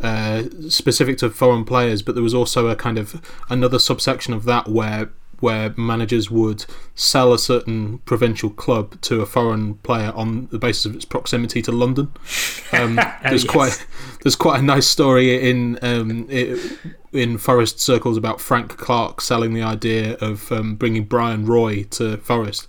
uh, 0.00 0.44
specific 0.68 1.18
to 1.18 1.28
foreign 1.28 1.64
players, 1.64 2.02
but 2.02 2.14
there 2.14 2.22
was 2.22 2.32
also 2.32 2.68
a 2.68 2.76
kind 2.76 2.98
of 2.98 3.20
another 3.50 3.80
subsection 3.80 4.32
of 4.32 4.44
that 4.44 4.68
where 4.68 5.10
where 5.40 5.74
managers 5.76 6.30
would 6.30 6.64
sell 6.94 7.32
a 7.32 7.38
certain 7.38 7.98
provincial 7.98 8.50
club 8.50 9.00
to 9.02 9.20
a 9.20 9.26
foreign 9.26 9.74
player 9.76 10.12
on 10.14 10.48
the 10.50 10.58
basis 10.58 10.86
of 10.86 10.94
its 10.94 11.04
proximity 11.04 11.62
to 11.62 11.72
London. 11.72 12.12
Um, 12.70 12.98
oh, 12.98 13.16
there's 13.22 13.44
yes. 13.44 13.50
quite 13.50 13.86
there's 14.22 14.36
quite 14.36 14.60
a 14.60 14.62
nice 14.62 14.86
story 14.86 15.50
in 15.50 15.78
um, 15.80 16.28
in 17.12 17.38
Forest 17.38 17.80
circles 17.80 18.18
about 18.18 18.42
Frank 18.42 18.76
Clark 18.76 19.22
selling 19.22 19.54
the 19.54 19.62
idea 19.62 20.18
of 20.20 20.52
um, 20.52 20.74
bringing 20.74 21.04
Bryan 21.04 21.46
Roy 21.46 21.84
to 21.84 22.18
Forest 22.18 22.68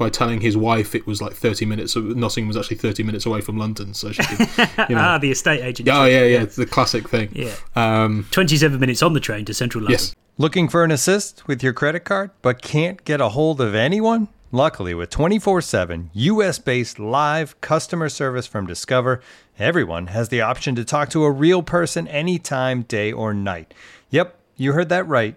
by 0.00 0.10
telling 0.10 0.40
his 0.40 0.56
wife 0.56 0.96
it 0.96 1.06
was 1.06 1.22
like 1.22 1.34
30 1.34 1.64
minutes. 1.66 1.94
Nottingham 1.94 2.48
was 2.48 2.56
actually 2.56 2.78
30 2.78 3.04
minutes 3.04 3.24
away 3.26 3.40
from 3.40 3.56
London, 3.56 3.94
so 3.94 4.10
she 4.10 4.22
could, 4.24 4.40
you 4.88 4.96
know. 4.96 5.02
ah, 5.02 5.18
the 5.18 5.30
estate 5.30 5.62
agent. 5.62 5.88
Oh 5.88 6.04
yeah, 6.06 6.24
yeah, 6.24 6.42
it's 6.42 6.56
the 6.56 6.66
classic 6.66 7.08
thing. 7.08 7.28
Yeah. 7.32 7.54
Um, 7.76 8.26
27 8.32 8.80
minutes 8.80 9.02
on 9.02 9.12
the 9.12 9.20
train 9.20 9.44
to 9.44 9.54
central 9.54 9.82
London. 9.84 9.92
Yes. 10.00 10.14
Looking 10.38 10.68
for 10.68 10.82
an 10.82 10.90
assist 10.90 11.46
with 11.46 11.62
your 11.62 11.72
credit 11.72 12.00
card, 12.00 12.30
but 12.42 12.62
can't 12.62 13.04
get 13.04 13.20
a 13.20 13.28
hold 13.28 13.60
of 13.60 13.74
anyone? 13.74 14.28
Luckily, 14.52 14.94
with 14.94 15.10
24 15.10 15.60
7 15.60 16.10
US 16.12 16.58
based 16.58 16.98
live 16.98 17.60
customer 17.60 18.08
service 18.08 18.48
from 18.48 18.66
Discover, 18.66 19.20
everyone 19.58 20.08
has 20.08 20.28
the 20.30 20.40
option 20.40 20.74
to 20.74 20.84
talk 20.84 21.10
to 21.10 21.22
a 21.24 21.30
real 21.30 21.62
person 21.62 22.08
anytime, 22.08 22.82
day 22.82 23.12
or 23.12 23.32
night. 23.32 23.72
Yep, 24.10 24.36
you 24.56 24.72
heard 24.72 24.88
that 24.88 25.06
right. 25.06 25.36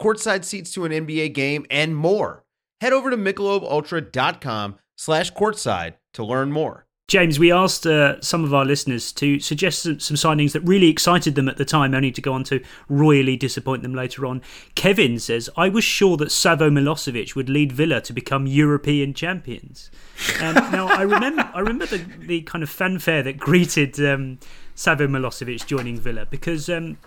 courtside 0.00 0.44
seats 0.44 0.72
to 0.72 0.84
an 0.84 0.92
NBA 0.92 1.34
game, 1.34 1.66
and 1.70 1.96
more. 1.96 2.44
Head 2.80 2.92
over 2.92 3.10
to 3.10 3.16
michelobultra.com 3.16 4.78
slash 4.96 5.32
courtside 5.32 5.94
to 6.14 6.24
learn 6.24 6.52
more. 6.52 6.88
James, 7.08 7.38
we 7.38 7.50
asked 7.50 7.86
uh, 7.86 8.20
some 8.20 8.44
of 8.44 8.52
our 8.52 8.66
listeners 8.66 9.12
to 9.12 9.40
suggest 9.40 9.80
some, 9.80 9.98
some, 9.98 10.14
signings 10.14 10.52
that 10.52 10.60
really 10.60 10.90
excited 10.90 11.36
them 11.36 11.48
at 11.48 11.56
the 11.56 11.64
time, 11.64 11.94
only 11.94 12.12
to 12.12 12.20
go 12.20 12.34
on 12.34 12.44
to 12.44 12.62
royally 12.90 13.34
disappoint 13.34 13.82
them 13.82 13.94
later 13.94 14.26
on. 14.26 14.42
Kevin 14.74 15.18
says, 15.18 15.48
I 15.56 15.70
was 15.70 15.84
sure 15.84 16.18
that 16.18 16.30
Savo 16.30 16.68
Milosevic 16.68 17.34
would 17.34 17.48
lead 17.48 17.72
Villa 17.72 18.02
to 18.02 18.12
become 18.12 18.46
European 18.46 19.14
champions. 19.14 19.90
Um, 20.42 20.54
now, 20.70 20.86
I 20.88 21.00
remember, 21.00 21.50
I 21.54 21.60
remember 21.60 21.86
the, 21.86 22.04
the 22.18 22.42
kind 22.42 22.62
of 22.62 22.68
fanfare 22.68 23.22
that 23.22 23.38
greeted 23.38 23.98
um, 24.00 24.38
Savo 24.74 25.06
Milosevic 25.06 25.64
joining 25.64 25.98
Villa 25.98 26.26
because 26.26 26.68
um, 26.68 26.98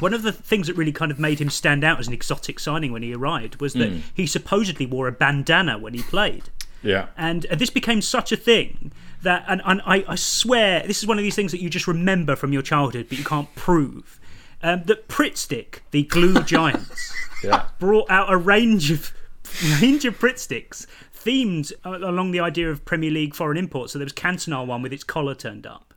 one 0.00 0.14
of 0.14 0.22
the 0.22 0.32
things 0.32 0.66
that 0.66 0.76
really 0.76 0.92
kind 0.92 1.10
of 1.10 1.18
made 1.18 1.40
him 1.40 1.50
stand 1.50 1.84
out 1.84 2.00
as 2.00 2.08
an 2.08 2.12
exotic 2.12 2.58
signing 2.58 2.92
when 2.92 3.02
he 3.02 3.14
arrived 3.14 3.60
was 3.60 3.74
that 3.74 3.90
mm. 3.90 4.00
he 4.12 4.26
supposedly 4.26 4.86
wore 4.86 5.08
a 5.08 5.12
bandana 5.12 5.78
when 5.78 5.94
he 5.94 6.02
played. 6.02 6.44
Yeah. 6.82 7.06
And 7.16 7.46
uh, 7.46 7.54
this 7.54 7.70
became 7.70 8.02
such 8.02 8.32
a 8.32 8.36
thing 8.36 8.92
that, 9.22 9.44
and, 9.48 9.62
and 9.64 9.80
I, 9.86 10.04
I 10.06 10.14
swear, 10.16 10.86
this 10.86 10.98
is 10.98 11.06
one 11.06 11.18
of 11.18 11.22
these 11.22 11.34
things 11.34 11.52
that 11.52 11.60
you 11.62 11.70
just 11.70 11.86
remember 11.86 12.36
from 12.36 12.52
your 12.52 12.62
childhood, 12.62 13.06
but 13.08 13.18
you 13.18 13.24
can't 13.24 13.52
prove. 13.54 14.20
Um, 14.62 14.84
that 14.84 15.08
Pritt 15.08 15.36
Stick, 15.36 15.82
the 15.90 16.04
glue 16.04 16.42
giants, 16.44 17.12
Yeah. 17.42 17.66
brought 17.78 18.10
out 18.10 18.32
a 18.32 18.36
range 18.36 18.90
of 18.90 19.12
range 19.82 20.04
of 20.04 20.18
Pritt 20.18 20.38
sticks 20.38 20.86
themed 21.14 21.72
uh, 21.84 21.98
along 21.98 22.32
the 22.32 22.40
idea 22.40 22.70
of 22.70 22.84
Premier 22.84 23.10
League 23.10 23.34
foreign 23.34 23.56
imports. 23.56 23.92
So 23.92 23.98
there 23.98 24.06
was 24.06 24.12
Cantona 24.12 24.66
one 24.66 24.82
with 24.82 24.92
its 24.92 25.04
collar 25.04 25.34
turned 25.34 25.66
up. 25.66 25.93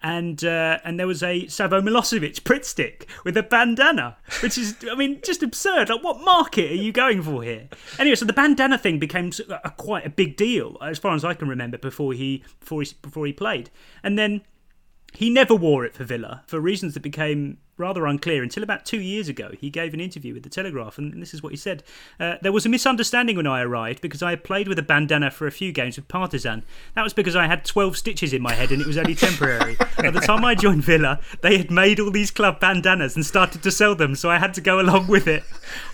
And 0.00 0.44
uh, 0.44 0.78
and 0.84 0.98
there 0.98 1.08
was 1.08 1.24
a 1.24 1.48
Savo 1.48 1.80
Milosevic 1.80 2.42
Pritt 2.42 2.64
stick 2.64 3.08
with 3.24 3.36
a 3.36 3.42
bandana, 3.42 4.16
which 4.42 4.56
is, 4.56 4.76
I 4.88 4.94
mean, 4.94 5.20
just 5.24 5.42
absurd. 5.42 5.88
Like, 5.88 6.04
what 6.04 6.20
market 6.24 6.70
are 6.70 6.74
you 6.76 6.92
going 6.92 7.20
for 7.20 7.42
here? 7.42 7.68
Anyway, 7.98 8.14
so 8.14 8.24
the 8.24 8.32
bandana 8.32 8.78
thing 8.78 9.00
became 9.00 9.32
a, 9.64 9.70
quite 9.70 10.06
a 10.06 10.10
big 10.10 10.36
deal, 10.36 10.76
as 10.80 11.00
far 11.00 11.16
as 11.16 11.24
I 11.24 11.34
can 11.34 11.48
remember, 11.48 11.78
before 11.78 12.12
he 12.12 12.44
before 12.60 12.82
he 12.82 12.92
before 13.02 13.26
he 13.26 13.32
played. 13.32 13.70
And 14.04 14.16
then 14.16 14.42
he 15.14 15.30
never 15.30 15.54
wore 15.54 15.84
it 15.84 15.94
for 15.94 16.04
Villa 16.04 16.44
for 16.46 16.60
reasons 16.60 16.94
that 16.94 17.00
became 17.00 17.58
rather 17.78 18.06
unclear 18.06 18.42
until 18.42 18.62
about 18.62 18.84
two 18.84 19.00
years 19.00 19.28
ago. 19.28 19.50
He 19.58 19.70
gave 19.70 19.94
an 19.94 20.00
interview 20.00 20.34
with 20.34 20.42
the 20.42 20.48
Telegraph, 20.48 20.98
and 20.98 21.20
this 21.22 21.32
is 21.32 21.42
what 21.42 21.52
he 21.52 21.56
said: 21.56 21.82
uh, 22.18 22.36
"There 22.42 22.52
was 22.52 22.66
a 22.66 22.68
misunderstanding 22.68 23.36
when 23.36 23.46
I 23.46 23.62
arrived 23.62 24.00
because 24.00 24.22
I 24.22 24.30
had 24.30 24.44
played 24.44 24.68
with 24.68 24.78
a 24.78 24.82
bandana 24.82 25.30
for 25.30 25.46
a 25.46 25.52
few 25.52 25.72
games 25.72 25.96
with 25.96 26.08
Partizan. 26.08 26.64
That 26.94 27.04
was 27.04 27.14
because 27.14 27.36
I 27.36 27.46
had 27.46 27.64
twelve 27.64 27.96
stitches 27.96 28.32
in 28.32 28.42
my 28.42 28.52
head, 28.52 28.72
and 28.72 28.80
it 28.80 28.86
was 28.86 28.98
only 28.98 29.14
temporary. 29.14 29.76
At 29.98 30.14
the 30.14 30.20
time 30.20 30.44
I 30.44 30.54
joined 30.54 30.82
Villa, 30.82 31.20
they 31.40 31.58
had 31.58 31.70
made 31.70 32.00
all 32.00 32.10
these 32.10 32.30
club 32.30 32.60
bandanas 32.60 33.16
and 33.16 33.24
started 33.24 33.62
to 33.62 33.70
sell 33.70 33.94
them, 33.94 34.14
so 34.14 34.30
I 34.30 34.38
had 34.38 34.54
to 34.54 34.60
go 34.60 34.80
along 34.80 35.06
with 35.06 35.26
it. 35.26 35.44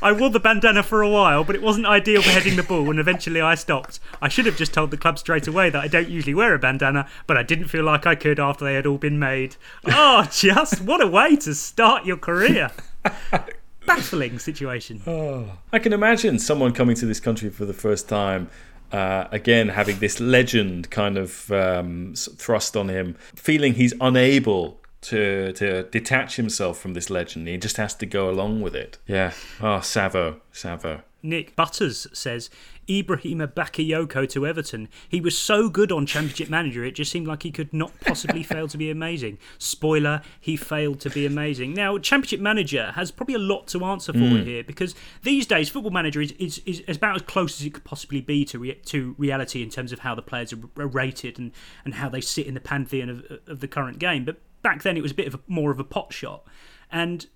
I 0.00 0.12
wore 0.12 0.30
the 0.30 0.40
bandana 0.40 0.82
for 0.82 1.02
a 1.02 1.10
while, 1.10 1.44
but 1.44 1.56
it 1.56 1.62
wasn't 1.62 1.86
ideal 1.86 2.22
for 2.22 2.30
heading 2.30 2.56
the 2.56 2.62
ball, 2.62 2.90
and 2.90 2.98
eventually 2.98 3.40
I 3.40 3.54
stopped. 3.54 4.00
I 4.22 4.28
should 4.28 4.46
have 4.46 4.56
just 4.56 4.72
told 4.72 4.90
the 4.90 4.96
club 4.96 5.18
straight 5.18 5.46
away 5.46 5.70
that 5.70 5.82
I 5.82 5.88
don't 5.88 6.08
usually 6.08 6.34
wear 6.34 6.54
a 6.54 6.58
bandana, 6.58 7.08
but 7.26 7.36
I 7.36 7.42
didn't 7.42 7.68
feel 7.68 7.84
like 7.84 8.06
I 8.06 8.14
could 8.14 8.40
after 8.40 8.64
they 8.64 8.74
had 8.74 8.86
all 8.86 8.98
been 8.98 9.18
made. 9.18 9.56
Oh, 9.86 10.28
just 10.32 10.80
what 10.80 11.02
a 11.02 11.06
way 11.06 11.36
to 11.36 11.54
start 11.54 11.73
your 12.06 12.16
career! 12.16 12.70
Baffling 13.86 14.38
situation. 14.38 15.02
I 15.72 15.78
can 15.78 15.92
imagine 15.92 16.38
someone 16.38 16.72
coming 16.72 16.96
to 16.96 17.06
this 17.06 17.20
country 17.20 17.50
for 17.50 17.66
the 17.66 17.74
first 17.74 18.08
time. 18.08 18.48
Uh, 18.92 19.26
again, 19.30 19.68
having 19.68 19.98
this 19.98 20.20
legend 20.20 20.90
kind 20.90 21.18
of 21.18 21.50
um, 21.50 22.14
thrust 22.16 22.76
on 22.76 22.88
him, 22.88 23.16
feeling 23.34 23.74
he's 23.74 23.92
unable 24.00 24.80
to 25.02 25.52
to 25.52 25.82
detach 25.84 26.36
himself 26.36 26.78
from 26.78 26.94
this 26.94 27.10
legend. 27.10 27.46
He 27.48 27.58
just 27.58 27.76
has 27.76 27.94
to 27.96 28.06
go 28.06 28.30
along 28.30 28.62
with 28.62 28.74
it. 28.74 28.98
Yeah. 29.06 29.32
Oh, 29.60 29.80
Savo, 29.80 30.40
Savo. 30.52 31.02
Nick 31.24 31.56
Butters 31.56 32.06
says 32.12 32.50
Ibrahima 32.86 33.48
Bakayoko 33.52 34.28
to 34.28 34.46
Everton. 34.46 34.88
He 35.08 35.20
was 35.20 35.36
so 35.36 35.68
good 35.70 35.90
on 35.90 36.04
Championship 36.04 36.50
Manager, 36.50 36.84
it 36.84 36.94
just 36.94 37.10
seemed 37.10 37.26
like 37.26 37.42
he 37.42 37.50
could 37.50 37.72
not 37.72 37.98
possibly 38.00 38.42
fail 38.44 38.68
to 38.68 38.76
be 38.76 38.90
amazing. 38.90 39.38
Spoiler, 39.58 40.20
he 40.38 40.56
failed 40.56 41.00
to 41.00 41.10
be 41.10 41.24
amazing. 41.24 41.72
Now, 41.72 41.96
Championship 41.98 42.40
Manager 42.40 42.92
has 42.94 43.10
probably 43.10 43.34
a 43.34 43.38
lot 43.38 43.66
to 43.68 43.84
answer 43.84 44.12
for 44.12 44.18
Mm. 44.18 44.44
here 44.44 44.62
because 44.62 44.94
these 45.22 45.46
days, 45.46 45.68
Football 45.68 45.90
Manager 45.92 46.20
is, 46.20 46.32
is, 46.32 46.58
is 46.66 46.96
about 46.96 47.16
as 47.16 47.22
close 47.22 47.58
as 47.60 47.66
it 47.66 47.74
could 47.74 47.84
possibly 47.84 48.20
be 48.20 48.44
to 48.44 48.58
re- 48.58 48.74
to 48.86 49.14
reality 49.18 49.62
in 49.62 49.70
terms 49.70 49.92
of 49.92 50.00
how 50.00 50.14
the 50.14 50.22
players 50.22 50.52
are, 50.52 50.58
are 50.78 50.86
rated 50.86 51.38
and, 51.38 51.52
and 51.84 51.94
how 51.94 52.08
they 52.10 52.20
sit 52.20 52.46
in 52.46 52.54
the 52.54 52.60
pantheon 52.60 53.08
of, 53.08 53.24
of 53.46 53.60
the 53.60 53.68
current 53.68 53.98
game. 53.98 54.24
But 54.24 54.40
back 54.62 54.82
then, 54.82 54.96
it 54.96 55.02
was 55.02 55.12
a 55.12 55.14
bit 55.14 55.26
of 55.26 55.34
a, 55.36 55.40
more 55.46 55.70
of 55.70 55.80
a 55.80 55.84
pot 55.84 56.12
shot. 56.12 56.44
And 56.92 57.26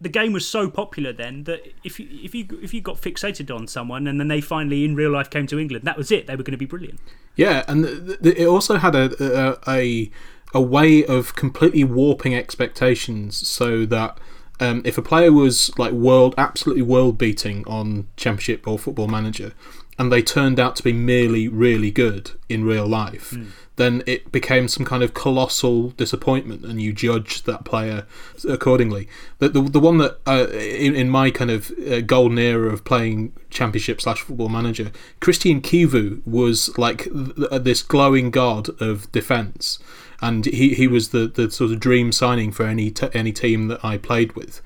the 0.00 0.08
game 0.08 0.32
was 0.32 0.48
so 0.48 0.70
popular 0.70 1.12
then 1.12 1.44
that 1.44 1.74
if 1.84 2.00
you 2.00 2.08
if 2.10 2.34
you 2.34 2.46
if 2.62 2.72
you 2.72 2.80
got 2.80 3.00
fixated 3.00 3.54
on 3.54 3.66
someone 3.66 4.06
and 4.06 4.18
then 4.18 4.28
they 4.28 4.40
finally 4.40 4.84
in 4.84 4.94
real 4.94 5.10
life 5.10 5.28
came 5.28 5.46
to 5.48 5.58
England, 5.58 5.84
that 5.84 5.96
was 5.96 6.10
it. 6.10 6.26
They 6.26 6.36
were 6.36 6.42
going 6.42 6.52
to 6.52 6.58
be 6.58 6.66
brilliant. 6.66 7.00
Yeah, 7.36 7.64
and 7.68 7.84
th- 7.84 8.22
th- 8.22 8.36
it 8.36 8.46
also 8.46 8.76
had 8.76 8.94
a, 8.94 9.10
a 9.20 9.58
a 9.68 10.10
a 10.54 10.60
way 10.60 11.04
of 11.04 11.34
completely 11.34 11.84
warping 11.84 12.34
expectations, 12.34 13.46
so 13.46 13.84
that 13.86 14.18
um, 14.58 14.82
if 14.84 14.96
a 14.98 15.02
player 15.02 15.32
was 15.32 15.70
like 15.78 15.92
world 15.92 16.34
absolutely 16.38 16.82
world 16.82 17.18
beating 17.18 17.64
on 17.66 18.08
Championship 18.16 18.66
or 18.66 18.78
Football 18.78 19.08
Manager, 19.08 19.52
and 19.98 20.10
they 20.10 20.22
turned 20.22 20.58
out 20.58 20.76
to 20.76 20.82
be 20.82 20.92
merely 20.92 21.46
really 21.46 21.90
good 21.90 22.32
in 22.48 22.64
real 22.64 22.86
life, 22.86 23.34
then 23.80 24.02
it 24.06 24.30
became 24.30 24.68
some 24.68 24.84
kind 24.84 25.02
of 25.02 25.14
colossal 25.14 25.90
disappointment, 25.90 26.64
and 26.64 26.80
you 26.82 26.92
judged 26.92 27.46
that 27.46 27.64
player 27.64 28.06
accordingly. 28.48 29.08
The 29.38 29.48
the, 29.48 29.62
the 29.62 29.80
one 29.80 29.98
that 29.98 30.18
uh, 30.26 30.48
in, 30.50 30.94
in 30.94 31.08
my 31.08 31.30
kind 31.30 31.50
of 31.50 31.72
uh, 31.90 32.00
golden 32.02 32.38
era 32.38 32.72
of 32.72 32.84
playing 32.84 33.32
Championship 33.48 34.00
slash 34.00 34.20
Football 34.20 34.50
Manager, 34.50 34.92
Cristian 35.20 35.60
Chivu 35.62 36.20
was 36.26 36.76
like 36.78 37.04
th- 37.04 37.62
this 37.62 37.82
glowing 37.82 38.30
god 38.30 38.68
of 38.80 39.10
defence, 39.12 39.78
and 40.20 40.44
he, 40.44 40.74
he 40.74 40.86
was 40.86 41.08
the, 41.08 41.26
the 41.26 41.50
sort 41.50 41.72
of 41.72 41.80
dream 41.80 42.12
signing 42.12 42.52
for 42.52 42.66
any 42.66 42.90
t- 42.90 43.08
any 43.14 43.32
team 43.32 43.68
that 43.68 43.84
I 43.84 43.96
played 43.96 44.36
with. 44.36 44.60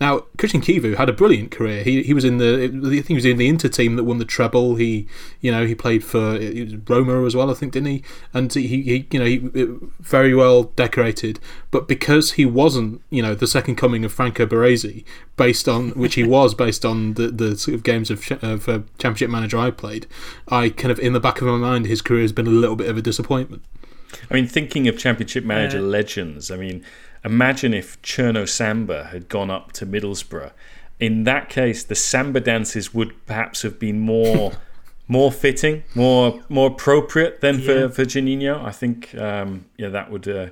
Now, 0.00 0.20
Cristian 0.36 0.62
Chivu 0.62 0.96
had 0.96 1.08
a 1.08 1.12
brilliant 1.12 1.50
career. 1.50 1.82
He 1.82 2.04
he 2.04 2.14
was 2.14 2.24
in 2.24 2.38
the 2.38 2.64
I 2.64 2.88
think 2.90 3.08
he 3.08 3.14
was 3.14 3.24
in 3.24 3.36
the 3.36 3.48
Inter 3.48 3.68
team 3.68 3.96
that 3.96 4.04
won 4.04 4.18
the 4.18 4.24
treble. 4.24 4.76
He 4.76 5.08
you 5.40 5.50
know 5.50 5.66
he 5.66 5.74
played 5.74 6.04
for 6.04 6.38
Roma 6.88 7.24
as 7.24 7.34
well, 7.34 7.50
I 7.50 7.54
think, 7.54 7.72
didn't 7.72 7.88
he? 7.88 8.04
And 8.32 8.52
he, 8.52 8.68
he 8.68 9.08
you 9.10 9.18
know 9.18 9.24
he 9.24 9.38
very 10.00 10.34
well 10.34 10.64
decorated. 10.76 11.40
But 11.72 11.88
because 11.88 12.32
he 12.32 12.46
wasn't 12.46 13.02
you 13.10 13.22
know 13.22 13.34
the 13.34 13.48
second 13.48 13.74
coming 13.74 14.04
of 14.04 14.12
Franco 14.12 14.46
Baresi, 14.46 15.04
based 15.36 15.68
on 15.68 15.90
which 15.90 16.14
he 16.14 16.22
was 16.22 16.54
based 16.54 16.84
on 16.84 17.14
the 17.14 17.28
the 17.28 17.56
sort 17.58 17.74
of 17.74 17.82
games 17.82 18.08
of, 18.10 18.30
of 18.42 18.68
uh, 18.68 18.80
Championship 18.98 19.30
Manager 19.30 19.58
I 19.58 19.72
played, 19.72 20.06
I 20.46 20.68
kind 20.68 20.92
of 20.92 21.00
in 21.00 21.12
the 21.12 21.20
back 21.20 21.40
of 21.40 21.48
my 21.48 21.56
mind 21.56 21.86
his 21.86 22.02
career 22.02 22.22
has 22.22 22.32
been 22.32 22.46
a 22.46 22.50
little 22.50 22.76
bit 22.76 22.88
of 22.88 22.96
a 22.96 23.02
disappointment. 23.02 23.62
I 24.30 24.34
mean, 24.34 24.46
thinking 24.46 24.88
of 24.88 24.96
Championship 24.96 25.44
Manager 25.44 25.78
Uh, 25.78 25.82
legends, 25.82 26.50
I 26.50 26.56
mean, 26.56 26.82
imagine 27.28 27.74
if 27.74 28.00
Cherno 28.02 28.48
Samba 28.48 29.04
had 29.12 29.28
gone 29.28 29.50
up 29.50 29.72
to 29.72 29.86
Middlesbrough. 29.86 30.52
In 31.00 31.24
that 31.24 31.48
case, 31.48 31.84
the 31.84 31.94
samba 31.94 32.40
dances 32.40 32.92
would 32.92 33.24
perhaps 33.26 33.62
have 33.62 33.78
been 33.78 34.00
more 34.00 34.52
more 35.08 35.30
fitting, 35.32 35.84
more 35.94 36.42
more 36.48 36.68
appropriate 36.68 37.40
than 37.40 37.60
for, 37.60 37.72
Yeah. 37.80 37.88
for 37.88 38.04
Juninho. 38.04 38.62
I 38.64 38.72
think, 38.72 39.14
um, 39.14 39.64
yeah, 39.76 39.88
that 39.88 40.10
would 40.10 40.26
uh, 40.28 40.48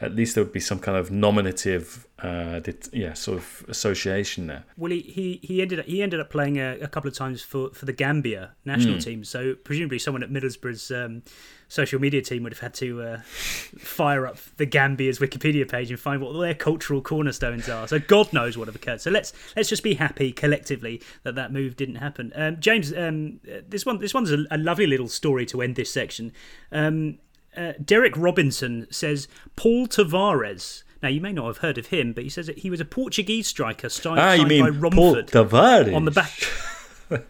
at 0.00 0.14
least 0.14 0.34
there 0.34 0.42
would 0.44 0.52
be 0.52 0.60
some 0.60 0.78
kind 0.78 0.96
of 0.96 1.10
nominative, 1.10 2.06
uh, 2.20 2.60
det- 2.60 2.88
yeah, 2.92 3.12
sort 3.12 3.38
of 3.38 3.64
association 3.68 4.46
there. 4.46 4.64
Well, 4.76 4.90
he, 4.92 5.00
he, 5.00 5.40
he 5.42 5.60
ended 5.62 5.80
up 5.80 5.86
he 5.86 6.02
ended 6.02 6.20
up 6.20 6.30
playing 6.30 6.56
a, 6.58 6.78
a 6.80 6.88
couple 6.88 7.08
of 7.08 7.14
times 7.16 7.42
for, 7.42 7.70
for 7.70 7.84
the 7.84 7.92
Gambia 7.92 8.52
national 8.64 8.96
Mm. 8.96 9.04
team. 9.04 9.24
So 9.24 9.54
presumably 9.62 9.98
someone 9.98 10.22
at 10.22 10.30
Middlesbrough's 10.30 10.90
um, 10.90 11.22
social 11.68 12.00
media 12.00 12.22
team 12.22 12.42
would 12.42 12.52
have 12.52 12.60
had 12.60 12.74
to 12.74 13.02
uh, 13.02 13.20
fire 13.78 14.26
up 14.26 14.38
the 14.56 14.66
Gambia's 14.66 15.18
Wikipedia 15.18 15.68
page 15.70 15.90
and 15.90 16.00
find 16.00 16.20
what 16.20 16.32
their 16.38 16.54
cultural 16.54 17.00
cornerstones 17.00 17.68
are. 17.68 17.86
So 17.86 17.98
God 17.98 18.32
knows 18.32 18.56
what 18.58 18.68
have 18.68 18.76
occurred. 18.76 19.00
So 19.00 19.10
let's 19.10 19.32
let's 19.56 19.68
just 19.68 19.82
be 19.82 19.94
happy 19.94 20.32
collectively 20.32 21.02
that 21.22 21.34
that 21.34 21.52
move 21.52 21.76
didn't 21.76 21.96
happen. 21.96 22.32
Um, 22.34 22.58
James, 22.60 22.92
um, 22.92 23.40
this 23.68 23.84
one 23.86 23.98
this 23.98 24.14
one's 24.14 24.32
a, 24.32 24.44
a 24.50 24.58
lovely 24.58 24.86
little 24.86 25.08
story 25.08 25.46
to 25.46 25.62
end 25.62 25.76
this 25.76 25.92
section. 25.92 26.32
Um, 26.72 27.18
uh, 27.56 27.72
Derek 27.84 28.16
Robinson 28.16 28.86
says 28.90 29.28
Paul 29.56 29.86
Tavares. 29.86 30.82
Now 31.02 31.08
you 31.08 31.20
may 31.20 31.32
not 31.32 31.46
have 31.46 31.58
heard 31.58 31.78
of 31.78 31.86
him, 31.86 32.12
but 32.12 32.24
he 32.24 32.30
says 32.30 32.46
that 32.46 32.58
he 32.58 32.70
was 32.70 32.80
a 32.80 32.84
Portuguese 32.84 33.46
striker 33.48 33.88
signed, 33.88 34.20
Ah, 34.20 34.32
you 34.32 34.38
signed 34.40 34.48
mean 34.48 34.64
by 34.64 34.70
Paul 34.90 35.14
Romford 35.14 35.28
Tavares. 35.28 35.94
on 35.94 36.04
the 36.04 36.10
back. 36.10 36.32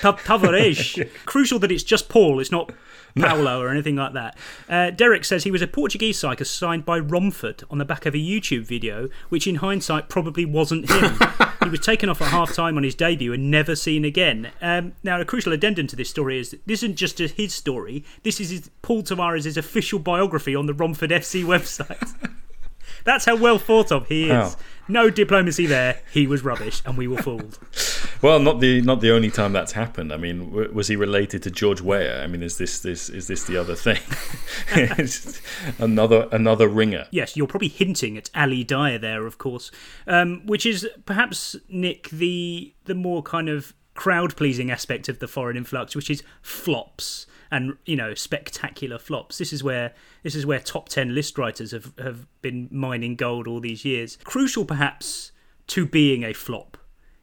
Ta- 0.00 0.16
Tavares. 0.16 1.08
Crucial 1.26 1.58
that 1.60 1.72
it's 1.72 1.82
just 1.82 2.08
Paul, 2.08 2.40
it's 2.40 2.52
not 2.52 2.72
Paolo 3.18 3.60
or 3.60 3.68
anything 3.68 3.96
like 3.96 4.12
that. 4.12 4.38
Uh, 4.68 4.90
Derek 4.90 5.24
says 5.24 5.44
he 5.44 5.50
was 5.50 5.62
a 5.62 5.66
Portuguese 5.66 6.18
striker 6.18 6.44
signed 6.44 6.84
by 6.84 6.98
Romford 6.98 7.64
on 7.70 7.78
the 7.78 7.84
back 7.84 8.06
of 8.06 8.14
a 8.14 8.18
YouTube 8.18 8.64
video, 8.64 9.08
which 9.28 9.46
in 9.46 9.56
hindsight 9.56 10.08
probably 10.08 10.44
wasn't 10.44 10.90
him. 10.90 11.18
he 11.62 11.68
was 11.68 11.80
taken 11.80 12.08
off 12.08 12.22
at 12.22 12.28
half 12.28 12.52
time 12.54 12.76
on 12.76 12.82
his 12.82 12.94
debut 12.94 13.32
and 13.32 13.50
never 13.50 13.74
seen 13.74 14.04
again. 14.04 14.52
Um, 14.60 14.92
now, 15.02 15.20
a 15.20 15.24
crucial 15.24 15.52
addendum 15.52 15.86
to 15.88 15.96
this 15.96 16.10
story 16.10 16.38
is 16.38 16.50
that 16.50 16.66
this 16.66 16.82
isn't 16.82 16.96
just 16.96 17.18
his 17.18 17.54
story, 17.54 18.04
this 18.22 18.40
is 18.40 18.50
his, 18.50 18.70
Paul 18.82 19.02
Tavares' 19.02 19.56
official 19.56 19.98
biography 19.98 20.54
on 20.54 20.66
the 20.66 20.74
Romford 20.74 21.10
FC 21.10 21.44
website. 21.44 22.14
That's 23.04 23.24
how 23.24 23.36
well 23.36 23.58
thought 23.58 23.90
of 23.92 24.08
he 24.08 24.30
is. 24.30 24.56
No 24.90 25.10
diplomacy 25.10 25.66
there. 25.66 26.00
He 26.12 26.26
was 26.26 26.42
rubbish, 26.42 26.80
and 26.86 26.96
we 26.96 27.06
were 27.06 27.18
fooled. 27.18 27.58
Well, 28.20 28.40
not 28.40 28.58
the 28.58 28.80
not 28.80 29.00
the 29.00 29.12
only 29.12 29.30
time 29.30 29.52
that's 29.52 29.70
happened. 29.72 30.12
I 30.12 30.16
mean, 30.16 30.50
w- 30.50 30.72
was 30.72 30.88
he 30.88 30.96
related 30.96 31.40
to 31.44 31.52
George 31.52 31.80
Weah? 31.80 32.20
I 32.20 32.26
mean, 32.26 32.42
is 32.42 32.58
this 32.58 32.80
this 32.80 33.08
is 33.08 33.28
this 33.28 33.44
the 33.44 33.56
other 33.56 33.76
thing? 33.76 34.00
Another 35.78 36.28
another 36.32 36.66
ringer. 36.66 37.06
Yes, 37.12 37.36
you're 37.36 37.46
probably 37.46 37.68
hinting 37.68 38.16
at 38.16 38.28
Ali 38.34 38.64
Dia 38.64 38.98
there, 38.98 39.24
of 39.26 39.38
course, 39.38 39.70
um, 40.08 40.44
which 40.46 40.66
is 40.66 40.88
perhaps 41.04 41.54
Nick 41.68 42.10
the 42.10 42.74
the 42.86 42.94
more 42.94 43.22
kind 43.22 43.48
of 43.48 43.72
crowd 43.94 44.36
pleasing 44.36 44.70
aspect 44.70 45.08
of 45.08 45.20
the 45.20 45.28
foreign 45.28 45.56
influx, 45.56 45.94
which 45.94 46.10
is 46.10 46.22
flops 46.42 47.26
and 47.50 47.76
you 47.84 47.96
know 47.96 48.14
spectacular 48.14 48.98
flops. 48.98 49.38
This 49.38 49.52
is 49.52 49.62
where 49.62 49.94
this 50.22 50.34
is 50.34 50.46
where 50.46 50.60
top 50.60 50.88
ten 50.88 51.14
list 51.14 51.38
writers 51.38 51.72
have 51.72 51.92
have 51.98 52.26
been 52.42 52.68
mining 52.70 53.16
gold 53.16 53.46
all 53.46 53.60
these 53.60 53.84
years. 53.84 54.18
Crucial, 54.24 54.64
perhaps, 54.64 55.32
to 55.68 55.86
being 55.86 56.24
a 56.24 56.32
flop 56.32 56.76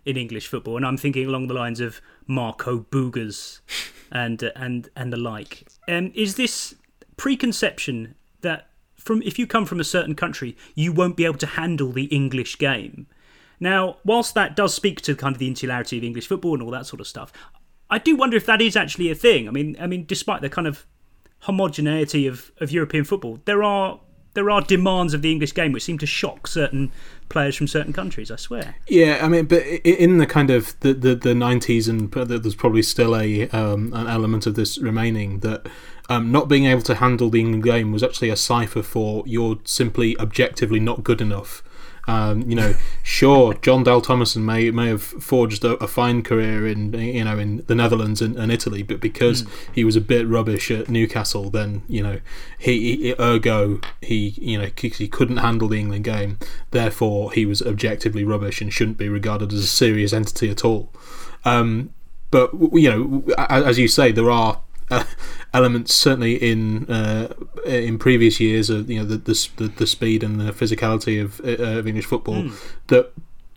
in 0.05 0.17
English 0.17 0.47
football, 0.47 0.77
and 0.77 0.85
I'm 0.85 0.97
thinking 0.97 1.27
along 1.27 1.47
the 1.47 1.53
lines 1.53 1.79
of 1.79 1.99
Marco 2.27 2.79
Boogers 2.79 3.61
and 4.11 4.43
uh, 4.43 4.51
and 4.55 4.89
and 4.95 5.11
the 5.11 5.17
like. 5.17 5.67
Um, 5.87 6.11
is 6.15 6.35
this 6.35 6.75
preconception 7.17 8.15
that 8.41 8.69
from 8.95 9.21
if 9.21 9.37
you 9.39 9.47
come 9.47 9.65
from 9.65 9.79
a 9.79 9.83
certain 9.83 10.15
country, 10.15 10.55
you 10.73 10.91
won't 10.91 11.17
be 11.17 11.25
able 11.25 11.37
to 11.39 11.47
handle 11.47 11.91
the 11.91 12.05
English 12.05 12.57
game? 12.57 13.07
Now, 13.59 13.97
whilst 14.03 14.33
that 14.35 14.55
does 14.55 14.73
speak 14.73 15.01
to 15.01 15.15
kind 15.15 15.33
of 15.33 15.39
the 15.39 15.47
insularity 15.47 15.97
of 15.97 16.03
English 16.03 16.27
football 16.27 16.53
and 16.53 16.63
all 16.63 16.71
that 16.71 16.85
sort 16.85 16.99
of 16.99 17.07
stuff, 17.07 17.31
I 17.89 17.99
do 17.99 18.15
wonder 18.15 18.35
if 18.37 18.45
that 18.45 18.61
is 18.61 18.75
actually 18.75 19.11
a 19.11 19.15
thing. 19.15 19.47
I 19.47 19.51
mean, 19.51 19.75
I 19.79 19.87
mean, 19.87 20.05
despite 20.05 20.41
the 20.41 20.49
kind 20.49 20.67
of 20.67 20.85
homogeneity 21.39 22.25
of, 22.25 22.51
of 22.59 22.71
European 22.71 23.03
football, 23.03 23.39
there 23.45 23.63
are 23.63 23.99
there 24.35 24.49
are 24.49 24.61
demands 24.61 25.13
of 25.13 25.21
the 25.21 25.31
English 25.31 25.53
game 25.53 25.71
which 25.71 25.83
seem 25.83 25.97
to 25.97 26.05
shock 26.05 26.45
certain 26.45 26.91
players 27.29 27.55
from 27.55 27.67
certain 27.67 27.93
countries. 27.93 28.29
I 28.29 28.35
swear. 28.35 28.75
Yeah, 28.87 29.19
I 29.21 29.29
mean, 29.29 29.45
but 29.45 29.63
in 29.63 30.17
the 30.17 30.27
kind 30.27 30.51
of 30.51 30.77
the 30.81 30.93
the, 30.93 31.15
90s, 31.15 31.87
and 31.89 32.11
there's 32.11 32.55
probably 32.55 32.83
still 32.83 33.15
a 33.15 33.49
um, 33.49 33.93
an 33.93 34.07
element 34.07 34.45
of 34.45 34.55
this 34.55 34.77
remaining 34.77 35.39
that. 35.39 35.67
Um, 36.07 36.31
not 36.31 36.47
being 36.47 36.65
able 36.65 36.83
to 36.83 36.93
handle 36.93 37.31
the 37.31 37.39
England 37.39 37.63
game 37.63 37.91
was 37.91 38.03
actually 38.03 38.29
a 38.29 38.35
cipher 38.35 38.83
for 38.83 39.23
you're 39.25 39.57
simply 39.63 40.15
objectively 40.19 40.79
not 40.79 41.03
good 41.03 41.19
enough 41.19 41.63
um, 42.07 42.47
you 42.49 42.55
know, 42.55 42.75
sure, 43.03 43.55
Jon 43.55 43.83
Dahl 43.83 44.01
Tomasson 44.01 44.43
may 44.43 44.69
may 44.71 44.87
have 44.87 45.01
forged 45.01 45.63
a, 45.63 45.71
a, 45.83 45.87
fine 45.87 46.21
career 46.21 46.67
in 46.67 46.93
you 46.93 47.23
know 47.23 47.39
in 47.39 47.63
the 47.65 47.73
Netherlands 47.73 48.21
and, 48.21 48.35
and 48.35 48.51
Italy, 48.51 48.83
but 48.83 48.99
because 48.99 49.43
mm. 49.43 49.49
he 49.73 49.83
was 49.83 49.95
a 49.95 50.01
bit 50.01 50.27
rubbish 50.27 50.69
at 50.69 50.87
Newcastle, 50.87 51.49
then 51.49 51.81
you 51.87 52.03
know 52.03 52.19
he, 52.59 52.95
he 52.97 53.15
ergo 53.19 53.81
he 54.01 54.35
you 54.37 54.59
know 54.59 54.69
he 54.77 55.07
couldn't 55.07 55.37
handle 55.37 55.67
the 55.67 55.79
England 55.79 56.03
game. 56.03 56.37
Therefore, 56.71 57.31
he 57.31 57.45
was 57.45 57.61
objectively 57.61 58.23
rubbish 58.23 58.61
and 58.61 58.71
shouldn't 58.71 58.97
be 58.97 59.09
regarded 59.09 59.51
as 59.51 59.63
a 59.63 59.67
serious 59.67 60.13
entity 60.13 60.49
at 60.51 60.63
all. 60.63 60.91
Um, 61.43 61.93
but 62.29 62.51
you 62.73 62.89
know, 62.89 63.33
as 63.49 63.79
you 63.79 63.87
say, 63.87 64.11
there 64.11 64.29
are 64.29 64.61
elements 65.53 65.93
certainly 65.93 66.35
in 66.35 66.89
uh, 66.89 67.33
in 67.65 67.97
previous 67.97 68.39
years 68.39 68.69
of 68.69 68.89
you 68.89 68.99
know 68.99 69.05
the, 69.05 69.17
the 69.17 69.67
the, 69.67 69.87
speed 69.87 70.23
and 70.23 70.39
the 70.39 70.51
physicality 70.51 71.21
of, 71.23 71.39
uh, 71.41 71.79
of 71.79 71.87
English 71.87 72.05
football 72.05 72.43
mm. 72.43 72.75
that 72.87 73.11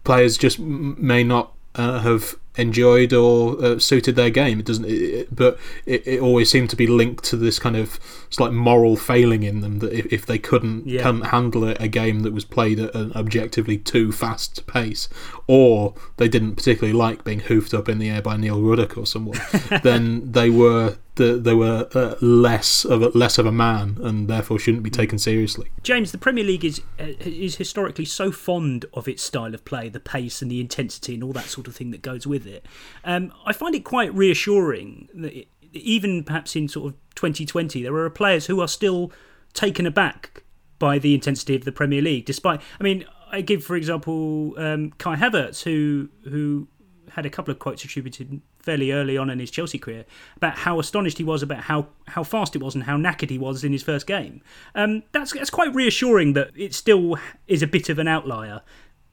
players 0.05 0.39
just 0.39 0.59
may 0.59 1.23
not 1.23 1.53
uh, 1.75 2.01
have 2.01 2.35
enjoyed 2.57 3.13
or 3.13 3.63
uh, 3.65 3.79
suited 3.79 4.17
their 4.17 4.31
game. 4.31 4.59
It 4.59 4.67
doesn't, 4.67 4.87
it, 4.87 5.35
but 5.35 5.59
it, 5.87 6.07
it 6.07 6.21
always 6.21 6.51
seemed 6.51 6.71
to 6.71 6.77
be 6.77 6.87
linked 6.87 7.25
to 7.25 7.37
this 7.37 7.59
kind 7.59 7.77
of 7.77 8.01
like 8.39 8.53
moral 8.53 8.97
failing 8.97 9.43
in 9.43 9.61
them 9.61 9.79
that 9.79 9.93
if, 9.93 10.13
if 10.13 10.27
they 10.27 10.39
couldn't, 10.39 10.87
yeah. 10.87 11.03
couldn't 11.03 11.27
handle 11.27 11.65
a, 11.65 11.73
a, 11.81 11.89
game 11.89 12.21
that 12.21 12.33
was 12.33 12.45
played 12.45 12.79
at 12.79 12.95
an 12.95 13.13
objectively 13.15 13.79
too 13.79 14.13
fast 14.13 14.67
pace, 14.67 15.09
or 15.47 15.95
they 16.17 16.29
didn't 16.29 16.57
particularly 16.57 16.93
like 16.93 17.25
being 17.25 17.41
hoofed 17.41 17.73
up 17.73 17.89
in 17.89 17.99
the 17.99 18.11
air 18.11 18.23
by 18.23 18.37
Neil 18.37 18.61
Ruddock 18.61 18.99
or 18.99 19.07
someone, 19.07 19.39
then 19.83 20.31
they 20.31 20.51
were 20.51 20.97
the, 21.19 21.37
they 21.37 21.53
were 21.53 21.89
uh, 21.95 22.15
less 22.21 22.85
of 22.85 23.03
a, 23.03 23.09
less 23.09 23.39
of 23.39 23.45
a 23.45 23.53
man 23.53 23.99
and 24.01 24.29
therefore 24.29 24.59
shouldn't 24.59 24.83
be 24.83 24.91
taken 24.91 25.19
seriously. 25.19 25.71
James, 25.83 26.13
the 26.13 26.19
Premier 26.19 26.45
League 26.45 26.65
is 26.65 26.81
uh, 26.99 27.13
is 27.21 27.57
historically 27.57 28.07
so 28.07 28.33
fond 28.33 28.87
of 28.95 29.07
its 29.07 29.23
style 29.23 29.53
of 29.53 29.65
play, 29.65 29.89
the 29.89 30.01
pace 30.01 30.41
and 30.41 30.51
the 30.51 30.61
intensity 30.61 31.15
and 31.15 31.23
all 31.23 31.33
that 31.33 31.47
sort 31.47 31.67
of 31.69 31.77
thing 31.77 31.91
that 31.91 32.01
goes 32.01 32.27
with 32.27 32.47
it. 32.47 32.65
Um, 33.05 33.33
I 33.45 33.53
find 33.53 33.75
it 33.75 33.85
quite 33.85 34.15
reassuring 34.15 35.09
that 35.15 35.37
it, 35.37 35.49
even 35.73 36.25
perhaps 36.25 36.57
in 36.57 36.69
sort 36.69 36.93
of 36.93 36.99
2020, 37.15 37.83
there 37.83 37.95
are 37.95 38.11
players 38.11 38.47
who 38.47 38.61
are 38.61 38.69
still 38.69 39.13
taken 39.55 39.87
aback 39.87 40.45
by 40.79 40.99
the 40.99 41.15
intensity 41.15 41.57
of 41.57 41.65
the 41.65 41.73
Premier 41.73 42.03
League. 42.03 42.25
Despite, 42.25 42.61
I 42.81 42.85
mean, 42.85 43.05
I 43.31 43.41
give 43.41 43.65
for 43.65 43.77
example 43.77 44.55
um, 44.59 44.93
Kai 44.99 45.17
Havertz, 45.17 45.63
who 45.63 46.09
who 46.29 46.69
had 47.11 47.27
a 47.27 47.31
couple 47.31 47.51
of 47.51 47.59
quotes 47.59 47.85
attributed 47.85 48.41
fairly 48.59 48.93
early 48.93 49.17
on 49.17 49.31
in 49.31 49.39
his 49.39 49.51
Chelsea 49.51 49.79
career 49.79 50.05
about 50.37 50.59
how 50.59 50.79
astonished 50.79 51.17
he 51.19 51.25
was 51.25 51.43
about 51.43 51.63
how, 51.63 51.87
how 52.07 52.23
fast 52.23 52.55
it 52.55 52.63
was 52.63 52.75
and 52.75 52.85
how 52.85 52.97
knackered 52.97 53.31
he 53.31 53.39
was 53.39 53.65
in 53.65 53.73
his 53.73 53.83
first 53.83 54.07
game. 54.07 54.43
Um, 54.75 55.03
that's 55.13 55.33
that's 55.33 55.51
quite 55.51 55.75
reassuring 55.75 56.35
that 56.35 56.51
it 56.55 56.75
still 56.75 57.19
is 57.47 57.63
a 57.63 57.67
bit 57.67 57.89
of 57.89 57.99
an 57.99 58.09
outlier 58.09 58.63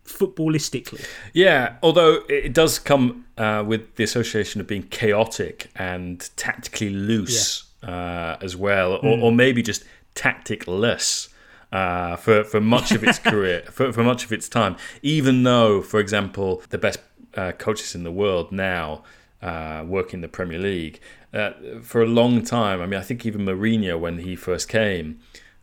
footballistically. 0.06 1.06
Yeah, 1.34 1.76
although 1.84 2.22
it 2.30 2.54
does 2.54 2.80
come 2.80 3.26
uh, 3.38 3.64
with 3.66 3.96
the 3.96 4.04
association 4.04 4.62
of 4.62 4.68
being 4.68 4.84
chaotic 4.84 5.70
and 5.76 6.30
tactically 6.36 6.90
loose 6.90 7.66
yeah. 7.84 7.90
uh, 7.90 8.38
as 8.42 8.56
well, 8.56 8.94
or, 8.94 9.02
mm. 9.02 9.24
or, 9.24 9.32
maybe 9.32 9.62
just 9.62 9.84
tacticless. 10.16 11.30
Uh, 11.72 12.16
for 12.16 12.44
for 12.44 12.62
much 12.62 12.92
of 12.92 13.04
its 13.04 13.20
career, 13.32 13.64
for, 13.70 13.92
for 13.92 14.04
much 14.04 14.24
of 14.24 14.32
its 14.32 14.48
time, 14.48 14.78
even 15.02 15.44
though, 15.44 15.82
for 15.82 16.00
example, 16.00 16.62
the 16.70 16.78
best 16.78 17.00
uh, 17.36 17.52
coaches 17.54 17.96
in 17.96 18.04
the 18.04 18.12
world 18.12 18.52
now 18.52 19.04
uh, 19.42 19.84
work 19.86 20.14
in 20.14 20.22
the 20.22 20.28
Premier 20.28 20.60
League. 20.60 21.00
Uh, 21.34 21.52
for 21.82 22.02
a 22.02 22.06
long 22.06 22.44
time, 22.44 22.82
I 22.82 22.86
mean, 22.86 23.00
I 23.00 23.04
think 23.04 23.26
even 23.26 23.46
Mourinho, 23.46 24.00
when 24.00 24.20
he 24.20 24.36
first 24.36 24.70
came, 24.70 25.20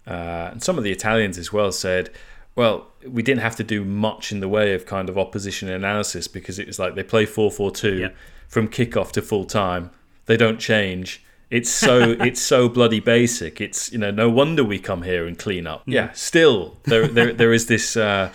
uh, 0.07 0.51
and 0.53 0.63
some 0.63 0.77
of 0.79 0.85
the 0.85 0.93
Italians 0.93 1.39
as 1.39 1.53
well, 1.53 1.73
said, 1.73 2.11
well, 2.55 2.89
we 3.07 3.23
didn't 3.23 3.41
have 3.41 3.57
to 3.57 3.65
do 3.65 3.85
much 3.85 4.33
in 4.33 4.41
the 4.41 4.49
way 4.49 4.75
of 4.75 4.87
kind 4.87 5.09
of 5.09 5.17
opposition 5.17 5.69
analysis 5.69 6.29
because 6.29 6.59
it 6.59 6.67
was 6.67 6.79
like 6.79 6.95
they 6.95 7.03
play 7.03 7.27
4 7.27 7.51
4 7.51 7.71
2 7.71 8.11
from 8.49 8.69
kickoff 8.69 9.13
to 9.13 9.23
full 9.23 9.45
time. 9.45 9.91
They 10.27 10.37
don't 10.37 10.61
change. 10.61 11.25
It's 11.51 11.71
so 11.71 12.11
it's 12.21 12.41
so 12.41 12.69
bloody 12.69 13.01
basic. 13.01 13.61
It's 13.61 13.93
you 13.93 13.99
know 13.99 14.11
no 14.11 14.29
wonder 14.29 14.63
we 14.63 14.79
come 14.79 15.03
here 15.03 15.27
and 15.27 15.39
clean 15.39 15.67
up. 15.67 15.87
Mm. 15.87 15.93
Yeah, 15.95 16.13
still 16.13 16.77
there 16.85 17.09
there 17.09 17.33
there 17.33 17.53
is 17.53 17.67
this 17.67 17.97
uh, 17.97 18.33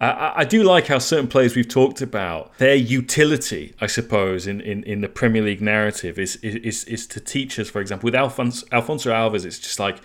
I, 0.00 0.32
I, 0.36 0.44
do 0.44 0.62
like 0.62 0.86
how 0.86 0.98
certain 0.98 1.28
players 1.28 1.54
we've 1.54 1.68
talked 1.68 2.00
about, 2.00 2.56
their 2.56 2.74
utility, 2.74 3.74
I 3.82 3.86
suppose, 3.86 4.46
in, 4.46 4.62
in, 4.62 4.82
in 4.84 5.02
the 5.02 5.10
Premier 5.10 5.42
League 5.42 5.60
narrative 5.60 6.18
is, 6.18 6.36
is, 6.36 6.84
is 6.84 7.06
to 7.08 7.20
teach 7.20 7.58
us, 7.58 7.68
for 7.68 7.82
example, 7.82 8.06
with 8.06 8.14
Alfonso, 8.14 8.66
Alfonso 8.72 9.10
Alves, 9.10 9.44
it's 9.44 9.58
just 9.58 9.78
like 9.78 9.98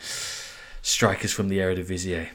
strikers 0.82 1.32
from 1.32 1.48
the 1.48 1.60
Eredivisie. 1.60 2.28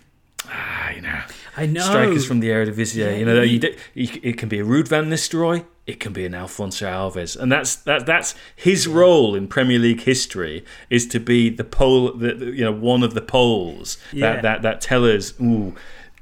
Ah, 0.46 0.90
you 0.90 1.02
know, 1.02 1.22
I 1.56 1.66
know 1.66 1.82
strikers 1.82 2.26
from 2.26 2.40
the 2.40 2.48
Eredivisie. 2.48 2.96
Yeah, 2.96 3.10
you 3.10 3.24
know, 3.24 3.42
you, 3.42 3.60
it 3.94 4.38
can 4.38 4.48
be 4.48 4.60
a 4.60 4.64
Ruud 4.64 4.88
van 4.88 5.10
Nistelrooy, 5.10 5.64
it 5.86 6.00
can 6.00 6.12
be 6.12 6.24
an 6.24 6.34
Alfonso 6.34 6.86
Alves, 6.86 7.36
and 7.36 7.52
that's 7.52 7.76
that. 7.76 8.06
That's 8.06 8.34
his 8.56 8.88
role 8.88 9.34
in 9.34 9.48
Premier 9.48 9.78
League 9.78 10.02
history 10.02 10.64
is 10.88 11.06
to 11.08 11.20
be 11.20 11.50
the 11.50 11.64
pole, 11.64 12.12
the, 12.12 12.34
you 12.36 12.64
know, 12.64 12.72
one 12.72 13.02
of 13.02 13.14
the 13.14 13.20
poles 13.20 13.98
yeah. 14.12 14.34
that 14.34 14.42
that 14.42 14.62
that 14.62 14.80
tell 14.80 15.04
us, 15.04 15.38
ooh, 15.40 15.74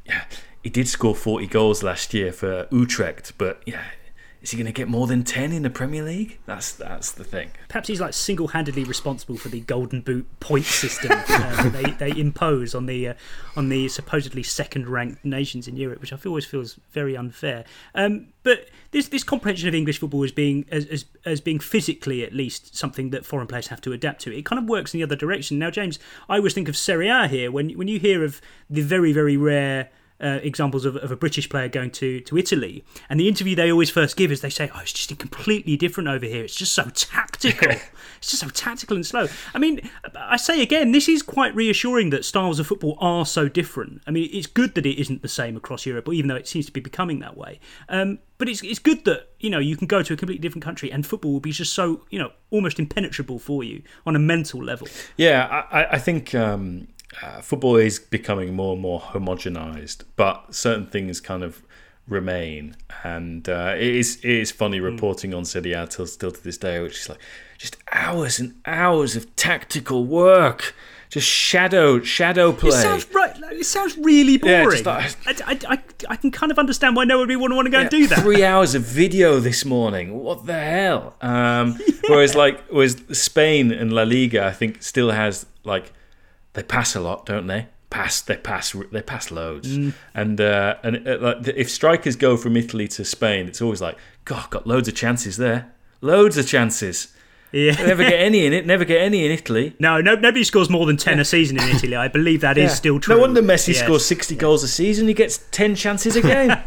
yeah 0.05 0.25
he 0.63 0.71
did 0.71 0.89
score 0.89 1.15
40 1.15 1.47
goals 1.47 1.83
last 1.83 2.13
year 2.13 2.33
for 2.33 2.67
Utrecht, 2.71 3.33
but 3.39 3.63
yeah, 3.65 3.85
is 4.49 4.53
he 4.53 4.57
going 4.57 4.65
to 4.65 4.73
get 4.73 4.89
more 4.89 5.07
than 5.07 5.25
10 5.25 5.53
in 5.53 5.63
the 5.63 5.69
Premier 5.69 6.03
League? 6.03 6.39
That's 6.47 6.73
that's 6.73 7.13
the 7.13 7.23
thing. 7.23 7.51
Perhaps 7.69 7.87
he's 7.87 8.01
like 8.01 8.15
single-handedly 8.15 8.85
responsible 8.85 9.37
for 9.37 9.51
the 9.51 9.61
Golden 9.61 10.01
Boot 10.01 10.27
point 10.41 10.65
system 10.65 11.11
uh, 11.13 11.69
they, 11.69 11.91
they 11.91 12.19
impose 12.19 12.75
on 12.75 12.87
the 12.87 13.09
uh, 13.09 13.15
on 13.57 13.69
the 13.69 13.89
supposedly 13.89 14.43
second-ranked 14.43 15.23
nations 15.23 15.69
in 15.69 15.77
Europe, 15.77 16.01
which 16.01 16.15
I 16.15 16.17
feel 16.17 16.33
always 16.33 16.47
feels 16.47 16.81
very 16.93 17.15
unfair. 17.15 17.67
Um, 17.95 18.29
but 18.43 18.71
this 18.93 19.09
this 19.09 19.23
comprehension 19.23 19.69
of 19.69 19.75
English 19.75 19.99
football 19.99 20.25
as 20.25 20.33
being 20.33 20.65
as, 20.71 20.87
as 20.87 21.05
as 21.27 21.43
being 21.43 21.59
physically 21.59 22.25
at 22.25 22.33
least 22.33 22.75
something 22.75 23.11
that 23.11 23.27
foreign 23.27 23.49
players 23.49 23.67
have 23.67 23.83
to 23.83 23.93
adapt 23.93 24.23
to. 24.23 24.35
It 24.35 24.47
kind 24.47 24.59
of 24.59 24.67
works 24.67 24.95
in 24.95 25.01
the 25.01 25.05
other 25.05 25.17
direction. 25.17 25.59
Now, 25.59 25.71
James, 25.71 25.99
I 26.27 26.37
always 26.37 26.55
think 26.55 26.71
of 26.71 26.77
Serie 26.79 27.11
A 27.11 27.29
here 27.29 27.53
when 27.53 27.69
when 27.73 27.89
you 27.89 27.99
hear 27.99 28.25
of 28.25 28.41
the 28.71 28.81
very 28.81 29.13
very 29.13 29.37
rare 29.37 29.91
uh, 30.21 30.41
examples 30.43 30.85
of, 30.85 30.97
of, 30.97 31.11
a 31.11 31.17
British 31.17 31.49
player 31.49 31.69
going 31.69 31.91
to, 31.93 32.21
to 32.21 32.37
Italy. 32.37 32.85
And 33.09 33.21
the 33.21 33.29
interview 33.29 33.55
they 33.55 33.71
always 33.71 33.91
first 33.91 34.17
give 34.17 34.33
is 34.33 34.41
they 34.41 34.51
say, 34.51 34.71
oh, 34.75 34.81
it's 34.81 34.93
just 34.93 35.17
completely 35.19 35.77
different 35.77 36.09
over 36.09 36.27
here. 36.27 36.45
It's 36.45 36.55
just 36.55 36.73
so 36.73 36.85
tactical. 36.95 37.71
it's 37.71 38.31
just 38.31 38.41
so 38.41 38.49
tactical 38.49 38.97
and 38.97 39.07
slow. 39.07 39.29
I 39.55 39.59
mean, 39.59 39.89
I 40.17 40.37
say 40.37 40.61
again, 40.61 40.93
this 40.93 41.09
is 41.09 41.23
quite 41.23 41.55
reassuring 41.55 42.11
that 42.11 42.25
styles 42.25 42.59
of 42.59 42.67
football 42.67 42.99
are 43.01 43.25
so 43.25 43.49
different. 43.49 44.03
I 44.07 44.11
mean, 44.11 44.29
it's 44.33 44.47
good 44.47 44.75
that 44.75 44.87
it 44.87 45.01
isn't 45.01 45.23
the 45.23 45.29
same 45.29 45.57
across 45.57 45.87
Europe, 45.87 46.09
even 46.13 46.29
though 46.29 46.37
it 46.37 46.49
seems 46.49 46.67
to 46.67 46.73
be 46.73 46.81
becoming 46.81 47.21
that 47.21 47.37
way. 47.37 47.61
Um, 47.89 48.19
but 48.39 48.49
it's, 48.49 48.63
it's 48.63 48.79
good 48.79 49.05
that, 49.05 49.31
you 49.39 49.51
know, 49.51 49.59
you 49.59 49.77
can 49.77 49.87
go 49.87 50.03
to 50.03 50.13
a 50.13 50.17
completely 50.17 50.41
different 50.43 50.65
country 50.65 50.91
and 50.91 51.07
football 51.07 51.33
will 51.33 51.41
be 51.41 51.53
just 51.53 51.73
so, 51.73 52.05
you 52.11 52.19
know, 52.19 52.31
almost 52.51 52.79
impenetrable 52.79 53.39
for 53.39 53.63
you 53.63 53.83
on 54.07 54.17
a 54.17 54.19
mental 54.19 54.63
level. 54.63 54.89
Yeah, 55.17 55.65
I, 55.71 55.95
I 55.95 55.99
think... 55.99 56.35
Um 56.35 56.89
uh, 57.23 57.41
football 57.41 57.77
is 57.77 57.99
becoming 57.99 58.55
more 58.55 58.75
and 58.75 58.83
more 58.83 59.01
homogenized, 59.01 60.05
but 60.17 60.55
certain 60.55 60.87
things 60.87 61.21
kind 61.21 61.43
of 61.43 61.63
remain. 62.09 62.77
And 63.05 63.49
uh, 63.49 63.75
it 63.77 63.95
is 63.97 64.17
it 64.17 64.31
is 64.31 64.51
funny 64.51 64.79
hmm. 64.79 64.85
reporting 64.85 65.35
on 65.35 65.45
Serie 65.45 65.73
A 65.73 65.87
till 65.87 66.07
still 66.07 66.31
to 66.31 66.43
this 66.43 66.59
day, 66.59 66.81
which 66.81 67.01
is 67.01 67.09
like 67.09 67.19
just 67.59 67.77
hours 67.93 68.39
and 68.39 68.55
hours 68.67 69.17
of 69.17 69.35
tactical 69.37 70.05
work. 70.05 70.75
Just 71.11 71.27
shadow 71.27 72.03
shadow 72.03 72.53
play. 72.53 72.69
It 72.69 72.83
sounds 72.83 73.15
right. 73.15 73.35
It 73.53 73.65
sounds 73.65 73.97
really 73.97 74.37
boring. 74.37 74.85
Yeah, 74.85 75.13
like, 75.27 75.41
I, 75.49 75.53
I, 75.53 75.75
I, 75.75 75.83
I, 76.11 76.17
can 76.17 76.31
kind 76.31 76.53
of 76.53 76.59
understand 76.59 76.97
why 76.97 77.05
nobody 77.05 77.35
would 77.35 77.51
want 77.51 77.65
to 77.65 77.71
go 77.71 77.79
yeah, 77.79 77.83
and 77.85 77.91
do 77.91 78.07
that. 78.09 78.19
Three 78.19 78.45
hours 78.45 78.75
of 78.75 78.83
video 78.83 79.41
this 79.41 79.65
morning. 79.65 80.19
What 80.19 80.45
the 80.45 80.53
hell? 80.53 81.15
Um, 81.23 81.79
yeah. 81.87 81.95
Whereas 82.09 82.35
like 82.35 82.63
whereas 82.69 83.03
Spain 83.13 83.73
and 83.73 83.91
La 83.91 84.03
Liga, 84.03 84.45
I 84.45 84.53
think 84.53 84.83
still 84.83 85.11
has 85.11 85.47
like 85.65 85.95
they 86.59 86.65
pass 86.65 86.97
a 86.97 87.01
lot, 87.01 87.25
don't 87.25 87.47
they? 87.47 87.69
Pass, 87.89 88.21
they 88.21 88.37
pass, 88.37 88.75
they 88.91 89.01
pass 89.01 89.31
loads. 89.31 89.79
Mm. 89.79 89.95
And 90.13 90.41
uh, 90.41 90.75
and 90.83 91.07
uh, 91.07 91.19
like 91.21 91.47
if 91.47 91.71
strikers 91.71 92.17
go 92.17 92.37
from 92.37 92.57
Italy 92.57 92.89
to 92.89 93.05
Spain, 93.05 93.47
it's 93.47 93.63
always 93.63 93.81
like, 93.81 93.97
God, 94.25 94.51
got 94.51 94.67
loads 94.67 94.89
of 94.89 94.97
chances 94.97 95.37
there, 95.37 95.71
loads 96.01 96.37
of 96.37 96.49
chances. 96.49 97.15
Yeah. 97.53 97.73
never 97.77 98.03
get 98.03 98.21
any 98.21 98.45
in 98.45 98.53
it. 98.53 98.67
Never 98.67 98.85
get 98.85 99.01
any 99.01 99.25
in 99.25 99.31
Italy. 99.31 99.75
No, 99.81 100.01
no, 100.01 100.17
nobody 100.17 100.43
scores 100.45 100.69
more 100.69 100.85
than 100.85 100.97
ten 100.97 101.21
a 101.21 101.25
season 101.25 101.59
in 101.59 101.69
Italy. 101.69 101.95
I 101.95 102.09
believe 102.09 102.41
that 102.41 102.59
is 102.65 102.73
Yeah. 102.73 102.75
still 102.75 103.01
true. 103.01 103.15
No 103.15 103.21
wonder 103.21 103.41
Messi 103.41 103.69
Yes. 103.69 103.85
scores 103.85 104.05
60 104.05 104.35
goals 104.35 104.65
a 104.65 104.69
season. 104.69 105.07
He 105.07 105.15
gets 105.15 105.39
10 105.53 105.77
chances 105.77 106.17
a 106.17 106.21
game. 106.23 106.51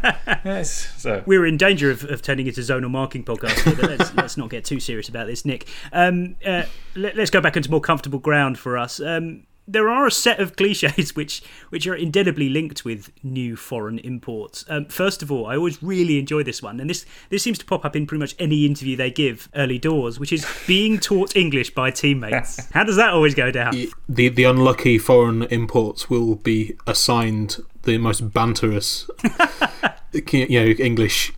yes. 0.44 0.92
So 0.96 1.22
We're 1.26 1.46
in 1.46 1.56
danger 1.58 1.90
of, 1.90 2.02
of 2.04 2.22
turning 2.22 2.46
into 2.46 2.62
zonal 2.62 2.90
marking 2.90 3.22
podcast, 3.24 3.60
here, 3.60 3.76
but 3.76 3.90
let's, 3.90 4.14
let's 4.14 4.36
not 4.38 4.48
get 4.48 4.64
too 4.64 4.80
serious 4.80 5.08
about 5.10 5.26
this, 5.28 5.44
Nick. 5.44 5.68
Um, 5.92 6.34
uh, 6.44 6.64
let, 6.96 7.16
us 7.18 7.30
go 7.30 7.40
back 7.40 7.56
into 7.56 7.70
more 7.70 7.80
comfortable 7.80 8.18
ground 8.18 8.58
for 8.58 8.76
us. 8.76 8.98
Um, 9.00 9.44
there 9.66 9.88
are 9.88 10.06
a 10.06 10.10
set 10.10 10.40
of 10.40 10.56
cliches 10.56 11.14
which 11.16 11.42
which 11.70 11.86
are 11.86 11.94
indelibly 11.94 12.48
linked 12.48 12.84
with 12.84 13.10
new 13.22 13.56
foreign 13.56 13.98
imports. 14.00 14.64
Um, 14.68 14.86
first 14.86 15.22
of 15.22 15.30
all, 15.30 15.46
I 15.46 15.56
always 15.56 15.82
really 15.82 16.18
enjoy 16.18 16.42
this 16.42 16.62
one, 16.62 16.80
and 16.80 16.88
this 16.90 17.06
this 17.30 17.42
seems 17.42 17.58
to 17.58 17.64
pop 17.64 17.84
up 17.84 17.96
in 17.96 18.06
pretty 18.06 18.20
much 18.20 18.34
any 18.38 18.66
interview 18.66 18.96
they 18.96 19.10
give 19.10 19.48
early 19.54 19.78
doors, 19.78 20.18
which 20.18 20.32
is 20.32 20.46
being 20.66 20.98
taught 20.98 21.36
English 21.36 21.74
by 21.74 21.90
teammates. 21.90 22.70
How 22.72 22.84
does 22.84 22.96
that 22.96 23.12
always 23.12 23.34
go 23.34 23.50
down? 23.50 23.74
The 24.08 24.28
the 24.28 24.44
unlucky 24.44 24.98
foreign 24.98 25.44
imports 25.44 26.10
will 26.10 26.36
be 26.36 26.76
assigned 26.86 27.58
the 27.82 27.98
most 27.98 28.30
banterous, 28.30 29.08
you 30.32 30.60
know, 30.60 30.84
English 30.84 31.32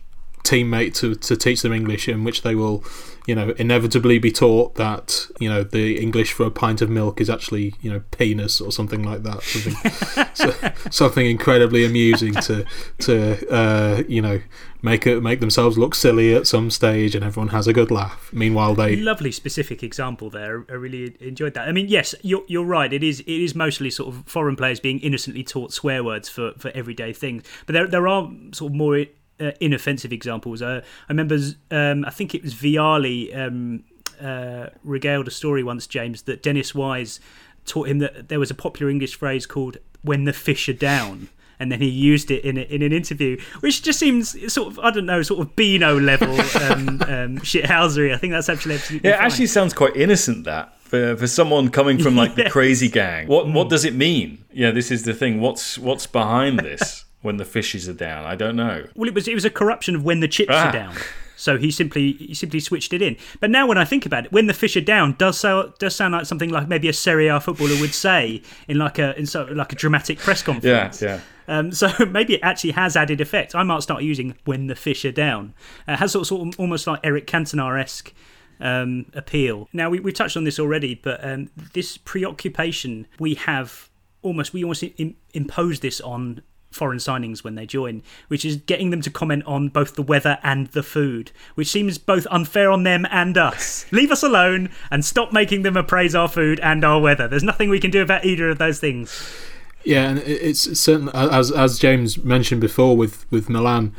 teammate 0.45 0.93
to, 0.95 1.15
to 1.15 1.35
teach 1.35 1.61
them 1.61 1.73
English, 1.73 2.07
in 2.07 2.23
which 2.23 2.43
they 2.43 2.55
will, 2.55 2.83
you 3.25 3.35
know, 3.35 3.53
inevitably 3.57 4.19
be 4.19 4.31
taught 4.31 4.75
that 4.75 5.27
you 5.39 5.49
know 5.49 5.63
the 5.63 5.99
English 5.99 6.31
for 6.33 6.45
a 6.45 6.51
pint 6.51 6.81
of 6.81 6.89
milk 6.89 7.19
is 7.19 7.29
actually 7.29 7.73
you 7.81 7.91
know 7.91 8.01
penis 8.11 8.61
or 8.61 8.71
something 8.71 9.03
like 9.03 9.23
that, 9.23 9.43
something 9.43 10.27
so, 10.33 10.71
something 10.89 11.25
incredibly 11.25 11.85
amusing 11.85 12.33
to 12.35 12.65
to 12.99 13.53
uh, 13.53 14.03
you 14.07 14.21
know 14.21 14.39
make 14.81 15.07
it 15.07 15.21
make 15.21 15.39
themselves 15.39 15.77
look 15.77 15.95
silly 15.95 16.33
at 16.35 16.47
some 16.47 16.69
stage, 16.69 17.15
and 17.15 17.25
everyone 17.25 17.49
has 17.49 17.67
a 17.67 17.73
good 17.73 17.91
laugh. 17.91 18.29
Meanwhile, 18.31 18.75
they 18.75 18.95
lovely 18.95 19.31
specific 19.31 19.83
example 19.83 20.29
there. 20.29 20.65
I 20.69 20.73
really 20.73 21.15
enjoyed 21.19 21.55
that. 21.55 21.67
I 21.67 21.71
mean, 21.71 21.87
yes, 21.87 22.15
you're 22.21 22.43
you're 22.47 22.65
right. 22.65 22.93
It 22.93 23.03
is 23.03 23.19
it 23.21 23.27
is 23.27 23.55
mostly 23.55 23.89
sort 23.89 24.13
of 24.13 24.23
foreign 24.27 24.55
players 24.55 24.79
being 24.79 24.99
innocently 24.99 25.43
taught 25.43 25.73
swear 25.73 26.03
words 26.03 26.29
for, 26.29 26.53
for 26.57 26.71
everyday 26.71 27.11
things, 27.11 27.43
but 27.65 27.73
there 27.73 27.87
there 27.87 28.07
are 28.07 28.31
sort 28.53 28.71
of 28.71 28.75
more 28.75 29.05
uh, 29.39 29.51
inoffensive 29.59 30.11
examples. 30.13 30.61
Uh, 30.61 30.81
I 31.09 31.11
remember, 31.11 31.37
um, 31.71 32.05
I 32.05 32.09
think 32.09 32.33
it 32.35 32.43
was 32.43 32.53
Vialli 32.53 33.35
um, 33.35 33.83
uh, 34.21 34.67
regaled 34.83 35.27
a 35.27 35.31
story 35.31 35.63
once, 35.63 35.87
James, 35.87 36.23
that 36.23 36.41
Dennis 36.43 36.73
Wise 36.75 37.19
taught 37.65 37.87
him 37.87 37.99
that 37.99 38.29
there 38.29 38.39
was 38.39 38.51
a 38.51 38.55
popular 38.55 38.89
English 38.91 39.15
phrase 39.15 39.45
called 39.45 39.77
"when 40.01 40.23
the 40.25 40.33
fish 40.33 40.69
are 40.69 40.73
down." 40.73 41.29
And 41.57 41.71
then 41.71 41.79
he 41.79 41.87
used 41.87 42.31
it 42.31 42.43
in 42.43 42.57
a, 42.57 42.61
in 42.63 42.81
an 42.81 42.91
interview, 42.91 43.39
which 43.61 43.81
just 43.81 43.97
seems 43.97 44.53
sort 44.53 44.67
of 44.73 44.79
I 44.79 44.91
don't 44.91 45.05
know, 45.05 45.21
sort 45.21 45.39
of 45.39 45.55
Beano 45.55 45.97
level 45.99 46.29
um, 46.61 46.89
um, 47.01 47.37
shithousery. 47.39 48.13
I 48.13 48.17
think 48.17 48.33
that's 48.33 48.49
actually 48.49 48.75
absolutely 48.75 49.09
yeah, 49.09 49.15
it 49.15 49.19
fine. 49.19 49.25
actually 49.25 49.47
sounds 49.47 49.73
quite 49.73 49.95
innocent 49.95 50.43
that 50.43 50.77
for, 50.81 51.15
for 51.15 51.27
someone 51.27 51.69
coming 51.69 51.97
from 51.97 52.15
like 52.17 52.35
the 52.35 52.49
crazy 52.49 52.89
gang. 52.89 53.27
What 53.27 53.45
Mm. 53.45 53.53
what 53.53 53.69
does 53.69 53.85
it 53.85 53.95
mean? 53.95 54.43
Yeah, 54.53 54.71
this 54.71 54.91
is 54.91 55.03
the 55.03 55.13
thing. 55.13 55.39
What's 55.39 55.77
what's 55.77 56.05
behind 56.07 56.59
this 56.59 57.04
when 57.25 57.37
the 57.37 57.45
fishes 57.45 57.89
are 57.89 57.93
down? 57.93 58.25
I 58.25 58.35
don't 58.35 58.55
know. 58.55 58.85
Well, 58.95 59.09
it 59.09 59.13
was 59.13 59.27
it 59.27 59.33
was 59.33 59.43
a 59.45 59.49
corruption 59.49 59.95
of 59.95 60.03
when 60.05 60.21
the 60.21 60.27
chips 60.29 60.51
Ah. 60.53 60.69
are 60.69 60.71
down. 60.71 60.95
So 61.37 61.57
he 61.57 61.69
simply 61.69 62.13
he 62.13 62.33
simply 62.33 62.61
switched 62.61 62.93
it 62.93 63.01
in. 63.01 63.17
But 63.41 63.49
now 63.49 63.67
when 63.67 63.77
I 63.77 63.83
think 63.83 64.05
about 64.05 64.25
it, 64.27 64.31
when 64.31 64.47
the 64.47 64.53
fish 64.53 64.77
are 64.77 64.81
down 64.95 65.15
does 65.17 65.37
so, 65.37 65.73
does 65.79 65.93
sound 65.93 66.13
like 66.13 66.25
something 66.25 66.49
like 66.49 66.69
maybe 66.69 66.87
a 66.87 66.93
Serie 66.93 67.27
A 67.27 67.41
footballer 67.41 67.77
would 67.81 67.93
say 67.93 68.41
in 68.69 68.77
like 68.77 68.99
a 68.99 69.17
in 69.19 69.25
so, 69.25 69.43
like 69.51 69.73
a 69.73 69.75
dramatic 69.75 70.17
press 70.19 70.41
conference. 70.41 71.01
yeah. 71.01 71.19
Um, 71.49 71.71
so 71.73 71.89
maybe 72.09 72.35
it 72.35 72.39
actually 72.41 72.71
has 72.71 72.95
added 72.95 73.19
effect. 73.19 73.53
I 73.53 73.63
might 73.63 73.83
start 73.83 74.01
using 74.01 74.35
when 74.45 74.67
the 74.67 74.75
fish 74.75 75.03
are 75.03 75.11
down. 75.11 75.53
Uh, 75.87 75.91
it 75.93 75.99
has 75.99 76.13
sort 76.13 76.21
of, 76.23 76.27
sort 76.27 76.47
of 76.47 76.59
almost 76.59 76.87
like 76.87 77.01
Eric 77.03 77.27
Cantona 77.27 77.79
esque 77.83 78.13
um, 78.61 79.05
appeal. 79.13 79.67
Now 79.73 79.89
we, 79.89 79.99
we've 79.99 80.13
touched 80.15 80.37
on 80.37 80.45
this 80.45 80.57
already, 80.57 80.95
but 80.95 81.21
um, 81.21 81.49
this 81.73 81.97
preoccupation 81.97 83.07
we 83.19 83.35
have 83.35 83.89
almost 84.21 84.53
we 84.53 84.63
almost 84.63 84.83
Im- 84.97 85.17
impose 85.33 85.81
this 85.81 85.99
on 86.01 86.41
foreign 86.75 86.99
signings 86.99 87.43
when 87.43 87.55
they 87.55 87.65
join, 87.65 88.03
which 88.27 88.45
is 88.45 88.57
getting 88.57 88.89
them 88.89 89.01
to 89.01 89.09
comment 89.09 89.43
on 89.45 89.69
both 89.69 89.95
the 89.95 90.03
weather 90.03 90.37
and 90.43 90.67
the 90.67 90.83
food, 90.83 91.31
which 91.55 91.69
seems 91.69 91.97
both 91.97 92.27
unfair 92.29 92.71
on 92.71 92.83
them 92.83 93.05
and 93.09 93.37
us. 93.37 93.85
Leave 93.91 94.11
us 94.11 94.23
alone 94.23 94.69
and 94.91 95.03
stop 95.03 95.31
making 95.31 95.63
them 95.63 95.77
appraise 95.77 96.13
our 96.13 96.27
food 96.27 96.59
and 96.59 96.83
our 96.83 96.99
weather. 96.99 97.27
There's 97.27 97.43
nothing 97.43 97.69
we 97.69 97.79
can 97.79 97.91
do 97.91 98.01
about 98.01 98.25
either 98.25 98.49
of 98.49 98.57
those 98.57 98.79
things. 98.79 99.35
Yeah, 99.83 100.09
and 100.09 100.19
it's 100.19 100.79
certain 100.79 101.09
as 101.09 101.51
as 101.51 101.77
James 101.77 102.17
mentioned 102.17 102.59
before 102.59 102.97
with 102.97 103.29
with 103.31 103.49
Milan, 103.49 103.93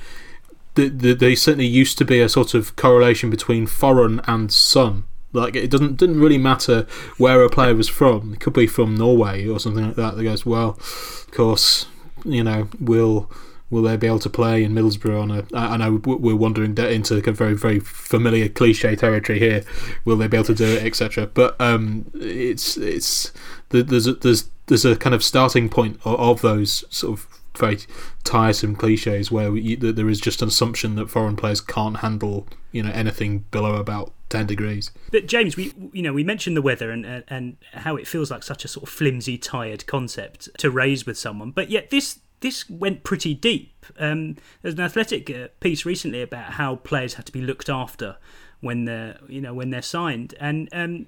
the, 0.75 0.89
the, 0.89 1.15
they 1.15 1.37
certainly 1.37 1.67
used 1.67 1.97
to 1.99 2.05
be 2.05 2.21
a 2.21 2.29
sort 2.29 2.55
of 2.55 2.75
correlation 2.75 3.31
between 3.31 3.67
foreign 3.69 4.21
and 4.27 4.53
sun. 4.53 5.05
Like 5.33 5.55
it 5.55 5.71
doesn't 5.71 5.97
didn't 5.97 6.19
really 6.19 6.39
matter 6.39 6.87
where 7.19 7.43
a 7.43 7.49
player 7.49 7.75
was 7.75 7.89
from. 7.89 8.33
It 8.33 8.41
could 8.41 8.53
be 8.53 8.67
from 8.67 8.97
Norway 8.97 9.47
or 9.47 9.61
something 9.61 9.87
like 9.87 9.97
that. 9.97 10.17
That 10.17 10.25
goes 10.25 10.45
well. 10.45 10.71
Of 10.71 11.29
course, 11.31 11.87
you 12.25 12.43
know, 12.43 12.69
will 12.81 13.31
will 13.69 13.83
they 13.83 13.97
be 13.97 14.07
able 14.07 14.21
to 14.21 14.31
play 14.31 14.63
in 14.63 14.73
Middlesbrough 14.73 15.21
on 15.21 15.31
a? 15.31 15.45
I 15.55 15.77
know 15.77 16.01
we're 16.05 16.37
wandering 16.37 16.75
de- 16.75 16.91
into 16.91 17.17
a 17.17 17.33
very 17.33 17.55
very 17.55 17.81
familiar 17.81 18.49
cliche 18.49 18.97
territory 18.97 19.39
here. 19.39 19.65
Will 20.05 20.17
they 20.17 20.29
be 20.29 20.37
able 20.37 20.47
to 20.47 20.55
do 20.55 20.67
it, 20.67 20.85
etc. 20.85 21.27
But 21.27 21.61
um, 21.61 22.11
it's 22.15 22.77
it's 22.77 23.33
th- 23.71 23.87
there's 23.87 24.07
a, 24.07 24.15
there's 24.15 24.49
there's 24.67 24.85
a 24.85 24.97
kind 24.97 25.15
of 25.15 25.23
starting 25.23 25.69
point 25.69 26.01
of 26.05 26.43
those 26.43 26.85
sort 26.91 27.19
of 27.19 27.36
very 27.59 27.79
tiresome 28.25 28.77
cliches 28.77 29.31
where 29.31 29.51
that 29.51 29.95
there 29.97 30.09
is 30.09 30.21
just 30.21 30.43
an 30.43 30.49
assumption 30.49 30.95
that 30.97 31.11
foreign 31.11 31.37
players 31.37 31.61
can't 31.61 31.99
handle 31.99 32.47
you 32.73 32.83
know 32.83 32.91
anything 32.93 33.41
below 33.51 33.77
about 33.77 34.13
ten 34.29 34.47
degrees. 34.47 34.91
But 35.11 35.27
James, 35.27 35.57
we 35.57 35.73
you 35.93 36.03
know 36.03 36.13
we 36.13 36.25
mentioned 36.25 36.57
the 36.57 36.63
weather 36.63 36.91
and 36.91 37.05
and- 37.07 37.25
and 37.29 37.57
how 37.73 37.97
it 37.97 38.07
feels 38.07 38.31
like 38.31 38.43
such 38.43 38.65
a 38.65 38.69
sort 38.69 38.85
of 38.85 38.89
flimsy, 38.89 39.39
tired 39.39 39.87
concept 39.87 40.49
to 40.59 40.71
raise 40.71 41.07
with 41.07 41.19
someone, 41.19 41.51
but 41.51 41.71
yet 41.71 41.91
this 41.91 42.21
this 42.41 42.69
went 42.69 43.03
pretty 43.03 43.33
deep. 43.35 43.87
Um, 43.99 44.37
there's 44.61 44.75
an 44.75 44.81
athletic 44.81 45.31
uh, 45.31 45.49
piece 45.61 45.87
recently 45.87 46.21
about 46.21 46.53
how 46.55 46.77
players 46.77 47.15
have 47.15 47.25
to 47.25 47.33
be 47.33 47.41
looked 47.41 47.71
after 47.71 48.17
when 48.61 48.85
they're 48.85 49.19
you 49.29 49.41
know 49.41 49.55
when 49.55 49.71
they're 49.71 49.83
signed, 49.83 50.35
and 50.39 50.69
um, 50.73 51.07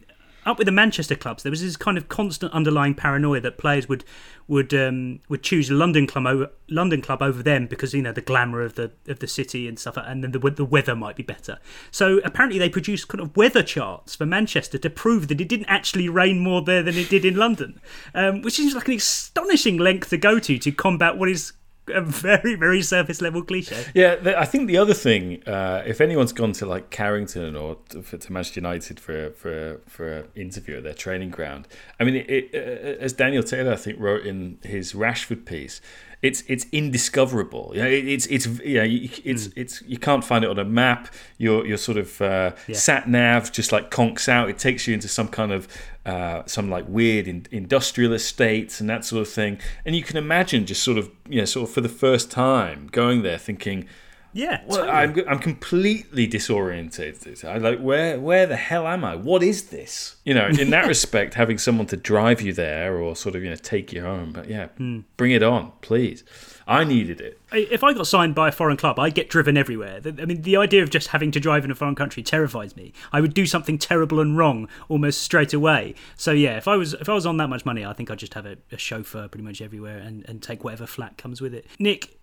up 0.49 0.59
with 0.59 0.66
the 0.66 0.72
Manchester 0.72 1.14
clubs, 1.14 1.42
there 1.42 1.51
was 1.51 1.62
this 1.62 1.76
kind 1.76 1.96
of 1.96 2.09
constant 2.09 2.53
underlying 2.53 2.94
paranoia 2.94 3.40
that 3.40 3.59
players 3.59 3.88
would 3.88 4.05
would 4.46 4.72
um, 4.72 5.20
would 5.28 5.42
choose 5.42 5.70
a 5.70 5.74
London 5.74 6.07
club 6.07 6.26
over 6.26 6.51
London 6.68 7.03
club 7.03 7.22
over 7.22 7.42
them 7.42 7.66
because 7.66 7.92
you 7.92 8.03
know 8.03 8.12
the 8.12 8.20
glamour 8.20 8.62
of 8.62 8.74
the 8.74 8.90
of 9.07 9.18
the 9.18 9.26
city 9.26 9.68
and 9.68 9.78
stuff, 9.78 9.96
and 9.96 10.24
then 10.24 10.32
the 10.32 10.38
the 10.51 10.64
weather 10.64 10.96
might 10.96 11.16
be 11.16 11.22
better. 11.22 11.59
So 11.90 12.20
apparently 12.24 12.59
they 12.59 12.68
produced 12.68 13.09
kind 13.09 13.20
of 13.20 13.36
weather 13.36 13.62
charts 13.62 14.14
for 14.16 14.26
Manchester 14.26 14.78
to 14.78 14.90
prove 14.90 15.28
that 15.28 15.40
it 15.40 15.49
didn't 15.49 15.66
actually 15.66 16.09
rain 16.09 16.40
more 16.40 16.62
there 16.62 16.82
than 16.82 16.96
it 16.96 17.09
did 17.09 17.24
in 17.24 17.36
London, 17.36 17.80
um, 18.14 18.42
which 18.42 18.55
seems 18.55 18.74
like 18.74 18.88
an 18.88 18.94
astonishing 18.94 19.76
length 19.76 20.11
to 20.11 20.16
go 20.16 20.38
to 20.38 20.59
to 20.59 20.72
combat 20.72 21.18
what 21.18 21.28
is 21.28 21.53
a 21.95 22.01
very 22.01 22.55
very 22.55 22.82
surface 22.82 23.20
level 23.20 23.43
cliche. 23.43 23.84
Yeah, 23.95 24.16
the, 24.16 24.39
I 24.39 24.45
think 24.45 24.68
the 24.68 24.78
other 24.78 24.95
thing, 24.95 25.43
uh, 25.47 25.82
if 25.86 26.01
anyone's 26.01 26.32
gone 26.32 26.53
to 26.53 26.66
like 26.66 26.91
Carrington 26.91 27.57
or 27.57 27.76
to, 27.91 28.03
for, 28.03 28.18
to 28.18 28.32
Manchester 28.32 28.61
United 28.61 29.01
for 29.01 29.30
for 29.30 29.80
for 29.86 30.12
an 30.18 30.28
interview 30.34 30.76
at 30.76 30.84
their 30.84 30.95
training 30.95 31.30
ground, 31.30 31.68
I 31.99 32.05
mean, 32.05 32.16
it, 32.16 32.30
it, 32.30 32.55
uh, 32.55 33.03
as 33.03 33.12
Daniel 33.12 33.43
Taylor 33.43 33.72
I 33.72 33.76
think 33.76 33.99
wrote 34.01 34.26
in 34.26 34.59
his 34.62 34.93
Rashford 34.93 35.45
piece, 35.45 35.80
it's 36.20 36.42
it's 36.48 36.66
indiscoverable. 36.72 37.72
You 37.74 37.82
know, 37.82 37.88
it, 37.88 38.06
it's 38.08 38.26
it's 38.26 38.46
yeah, 38.64 38.82
you, 38.82 39.08
it's 39.24 39.48
it's 39.56 39.82
you 39.82 39.98
can't 39.98 40.24
find 40.24 40.44
it 40.44 40.50
on 40.50 40.58
a 40.58 40.64
map. 40.64 41.08
Your 41.38 41.66
your 41.66 41.76
sort 41.76 41.96
of 41.98 42.20
uh, 42.20 42.52
Yeah. 42.66 42.76
sat 42.76 43.08
nav 43.08 43.52
just 43.52 43.72
like 43.72 43.90
conks 43.90 44.28
out. 44.28 44.48
It 44.50 44.58
takes 44.58 44.86
you 44.86 44.94
into 44.94 45.08
some 45.08 45.28
kind 45.28 45.52
of 45.52 45.68
uh, 46.04 46.42
some 46.46 46.70
like 46.70 46.86
weird 46.88 47.28
in, 47.28 47.46
industrial 47.50 48.12
estates 48.12 48.80
and 48.80 48.88
that 48.90 49.04
sort 49.04 49.22
of 49.22 49.28
thing. 49.28 49.58
And 49.84 49.94
you 49.94 50.02
can 50.02 50.16
imagine 50.16 50.66
just 50.66 50.82
sort 50.82 50.98
of 50.98 51.10
you 51.28 51.38
know 51.38 51.44
sort 51.44 51.68
of 51.68 51.74
for 51.74 51.80
the 51.80 51.88
first 51.88 52.30
time 52.30 52.88
going 52.90 53.22
there 53.22 53.38
thinking. 53.38 53.86
Yeah, 54.32 54.62
Well, 54.66 54.78
totally. 54.86 55.24
I'm 55.26 55.28
I'm 55.34 55.38
completely 55.38 56.28
disorientated. 56.28 57.44
I 57.44 57.56
like 57.58 57.78
where 57.80 58.20
where 58.20 58.46
the 58.46 58.56
hell 58.56 58.86
am 58.86 59.04
I? 59.04 59.16
What 59.16 59.42
is 59.42 59.64
this? 59.70 60.16
You 60.24 60.34
know, 60.34 60.46
in 60.48 60.70
that 60.70 60.86
respect, 60.94 61.34
having 61.34 61.58
someone 61.58 61.86
to 61.88 61.96
drive 61.96 62.40
you 62.40 62.52
there 62.52 62.96
or 62.98 63.16
sort 63.16 63.34
of 63.36 63.42
you 63.42 63.50
know 63.50 63.56
take 63.56 63.92
you 63.92 64.02
home. 64.02 64.32
But 64.32 64.48
yeah, 64.48 64.66
Hmm. 64.76 65.00
bring 65.16 65.32
it 65.32 65.42
on, 65.42 65.72
please. 65.80 66.24
I 66.66 66.84
needed 66.84 67.22
it. 67.22 67.40
if 67.50 67.82
I 67.82 67.94
got 67.94 68.06
signed 68.06 68.34
by 68.34 68.48
a 68.48 68.52
foreign 68.52 68.76
club, 68.76 68.98
I'd 68.98 69.14
get 69.14 69.30
driven 69.30 69.56
everywhere. 69.56 70.00
I 70.04 70.26
mean, 70.26 70.42
the 70.42 70.58
idea 70.58 70.82
of 70.82 70.90
just 70.90 71.08
having 71.08 71.30
to 71.30 71.40
drive 71.40 71.64
in 71.64 71.70
a 71.70 71.74
foreign 71.74 71.94
country 71.94 72.22
terrifies 72.22 72.76
me. 72.76 72.92
I 73.10 73.22
would 73.22 73.32
do 73.32 73.46
something 73.46 73.78
terrible 73.78 74.20
and 74.20 74.36
wrong 74.36 74.68
almost 74.90 75.22
straight 75.22 75.54
away. 75.54 75.94
So 76.16 76.32
yeah, 76.32 76.58
if 76.58 76.68
I 76.68 76.76
was 76.76 76.92
if 76.92 77.08
I 77.08 77.14
was 77.14 77.24
on 77.24 77.38
that 77.38 77.48
much 77.48 77.64
money, 77.64 77.86
I 77.86 77.94
think 77.94 78.10
I'd 78.10 78.18
just 78.18 78.34
have 78.34 78.44
a, 78.44 78.56
a 78.70 78.76
chauffeur 78.76 79.28
pretty 79.28 79.44
much 79.44 79.62
everywhere 79.62 79.96
and, 79.96 80.28
and 80.28 80.42
take 80.42 80.62
whatever 80.62 80.86
flat 80.86 81.16
comes 81.16 81.40
with 81.40 81.54
it. 81.54 81.64
Nick, 81.78 82.17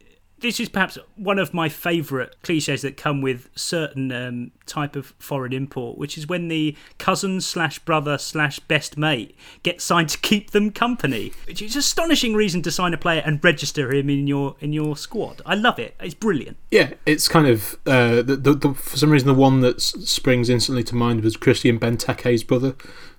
this 0.45 0.59
is 0.59 0.69
perhaps 0.69 0.97
one 1.15 1.39
of 1.39 1.55
my 1.55 1.67
favourite 1.67 2.41
cliches 2.43 2.83
that 2.83 2.97
come 2.97 3.19
with 3.19 3.49
certain 3.55 4.11
um, 4.11 4.51
type 4.67 4.95
of 4.95 5.07
foreign 5.17 5.51
import, 5.51 5.97
which 5.97 6.19
is 6.19 6.27
when 6.27 6.49
the 6.49 6.77
cousin 6.99 7.41
slash 7.41 7.79
brother 7.79 8.17
slash 8.17 8.59
best 8.59 8.95
mate 8.95 9.35
gets 9.63 9.83
signed 9.83 10.09
to 10.09 10.19
keep 10.19 10.51
them 10.51 10.71
company, 10.71 11.33
which 11.47 11.63
is 11.63 11.73
an 11.73 11.79
astonishing 11.79 12.35
reason 12.35 12.61
to 12.61 12.71
sign 12.71 12.93
a 12.93 12.97
player 12.97 13.23
and 13.25 13.43
register 13.43 13.91
him 13.91 14.07
in 14.07 14.27
your 14.27 14.55
in 14.59 14.71
your 14.71 14.95
squad. 14.95 15.41
I 15.47 15.55
love 15.55 15.79
it. 15.79 15.95
It's 15.99 16.13
brilliant. 16.13 16.57
Yeah, 16.69 16.93
it's 17.07 17.27
kind 17.27 17.47
of 17.47 17.73
uh, 17.87 18.21
the, 18.21 18.35
the, 18.35 18.53
the, 18.53 18.73
for 18.75 18.97
some 18.97 19.09
reason 19.09 19.27
the 19.27 19.33
one 19.33 19.61
that 19.61 19.81
springs 19.81 20.47
instantly 20.47 20.83
to 20.83 20.95
mind 20.95 21.23
was 21.23 21.37
Christian 21.37 21.79
Benteke's 21.79 22.43
brother, 22.43 22.75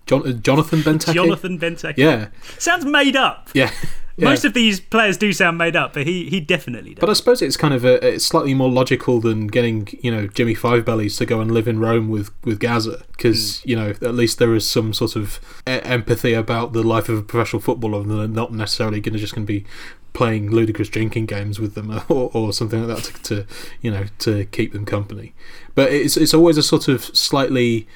John, 0.07 0.29
uh, 0.29 0.33
Jonathan 0.33 0.81
Benteke. 0.81 1.13
Jonathan 1.13 1.59
Benteke. 1.59 1.97
Yeah, 1.97 2.29
sounds 2.59 2.85
made 2.85 3.17
up. 3.17 3.51
Yeah. 3.53 3.73
Yeah. 4.17 4.31
Most 4.31 4.47
of 4.47 4.55
these 4.55 4.81
players 4.81 5.19
do 5.19 5.31
sound 5.35 5.59
made 5.59 5.77
up, 5.77 5.93
but 5.93 6.07
he, 6.07 6.31
he 6.31 6.41
definitely 6.41 6.95
does. 6.95 7.01
But 7.01 7.11
I 7.11 7.13
suppose 7.13 7.43
it's 7.43 7.59
kind 7.59 7.75
of 7.75 7.85
a, 7.85 8.15
it's 8.15 8.25
slightly 8.25 8.55
more 8.55 8.71
logical 8.71 9.21
than 9.21 9.47
getting 9.47 9.89
you 10.03 10.11
know 10.11 10.27
Jimmy 10.27 10.55
Five 10.55 10.87
Bellies 10.87 11.17
to 11.19 11.27
go 11.27 11.41
and 11.43 11.51
live 11.51 11.69
in 11.69 11.79
Rome 11.81 12.09
with 12.09 12.31
with 12.43 12.59
Gazza 12.59 13.03
because 13.13 13.39
mm. 13.39 13.67
you 13.67 13.77
know 13.77 13.91
at 13.91 14.15
least 14.15 14.39
there 14.39 14.55
is 14.55 14.69
some 14.69 14.95
sort 14.95 15.17
of 15.17 15.39
empathy 15.67 16.33
about 16.33 16.73
the 16.73 16.83
life 16.83 17.11
of 17.11 17.19
a 17.19 17.23
professional 17.23 17.61
footballer 17.61 18.01
and 18.01 18.11
they're 18.11 18.27
not 18.27 18.53
necessarily 18.55 19.01
going 19.01 19.13
to 19.13 19.19
just 19.19 19.35
going 19.35 19.47
to 19.47 19.53
be 19.53 19.67
playing 20.15 20.51
ludicrous 20.51 20.89
drinking 20.89 21.27
games 21.27 21.61
with 21.61 21.75
them 21.75 21.91
or, 22.09 22.31
or 22.33 22.51
something 22.55 22.89
like 22.89 22.97
that 22.97 23.05
to, 23.05 23.23
to, 23.23 23.47
you 23.83 23.91
know 23.91 24.07
to 24.19 24.47
keep 24.47 24.73
them 24.73 24.87
company. 24.87 25.35
But 25.75 25.93
it's 25.93 26.17
it's 26.17 26.33
always 26.33 26.57
a 26.57 26.63
sort 26.63 26.89
of 26.89 27.05
slightly 27.05 27.87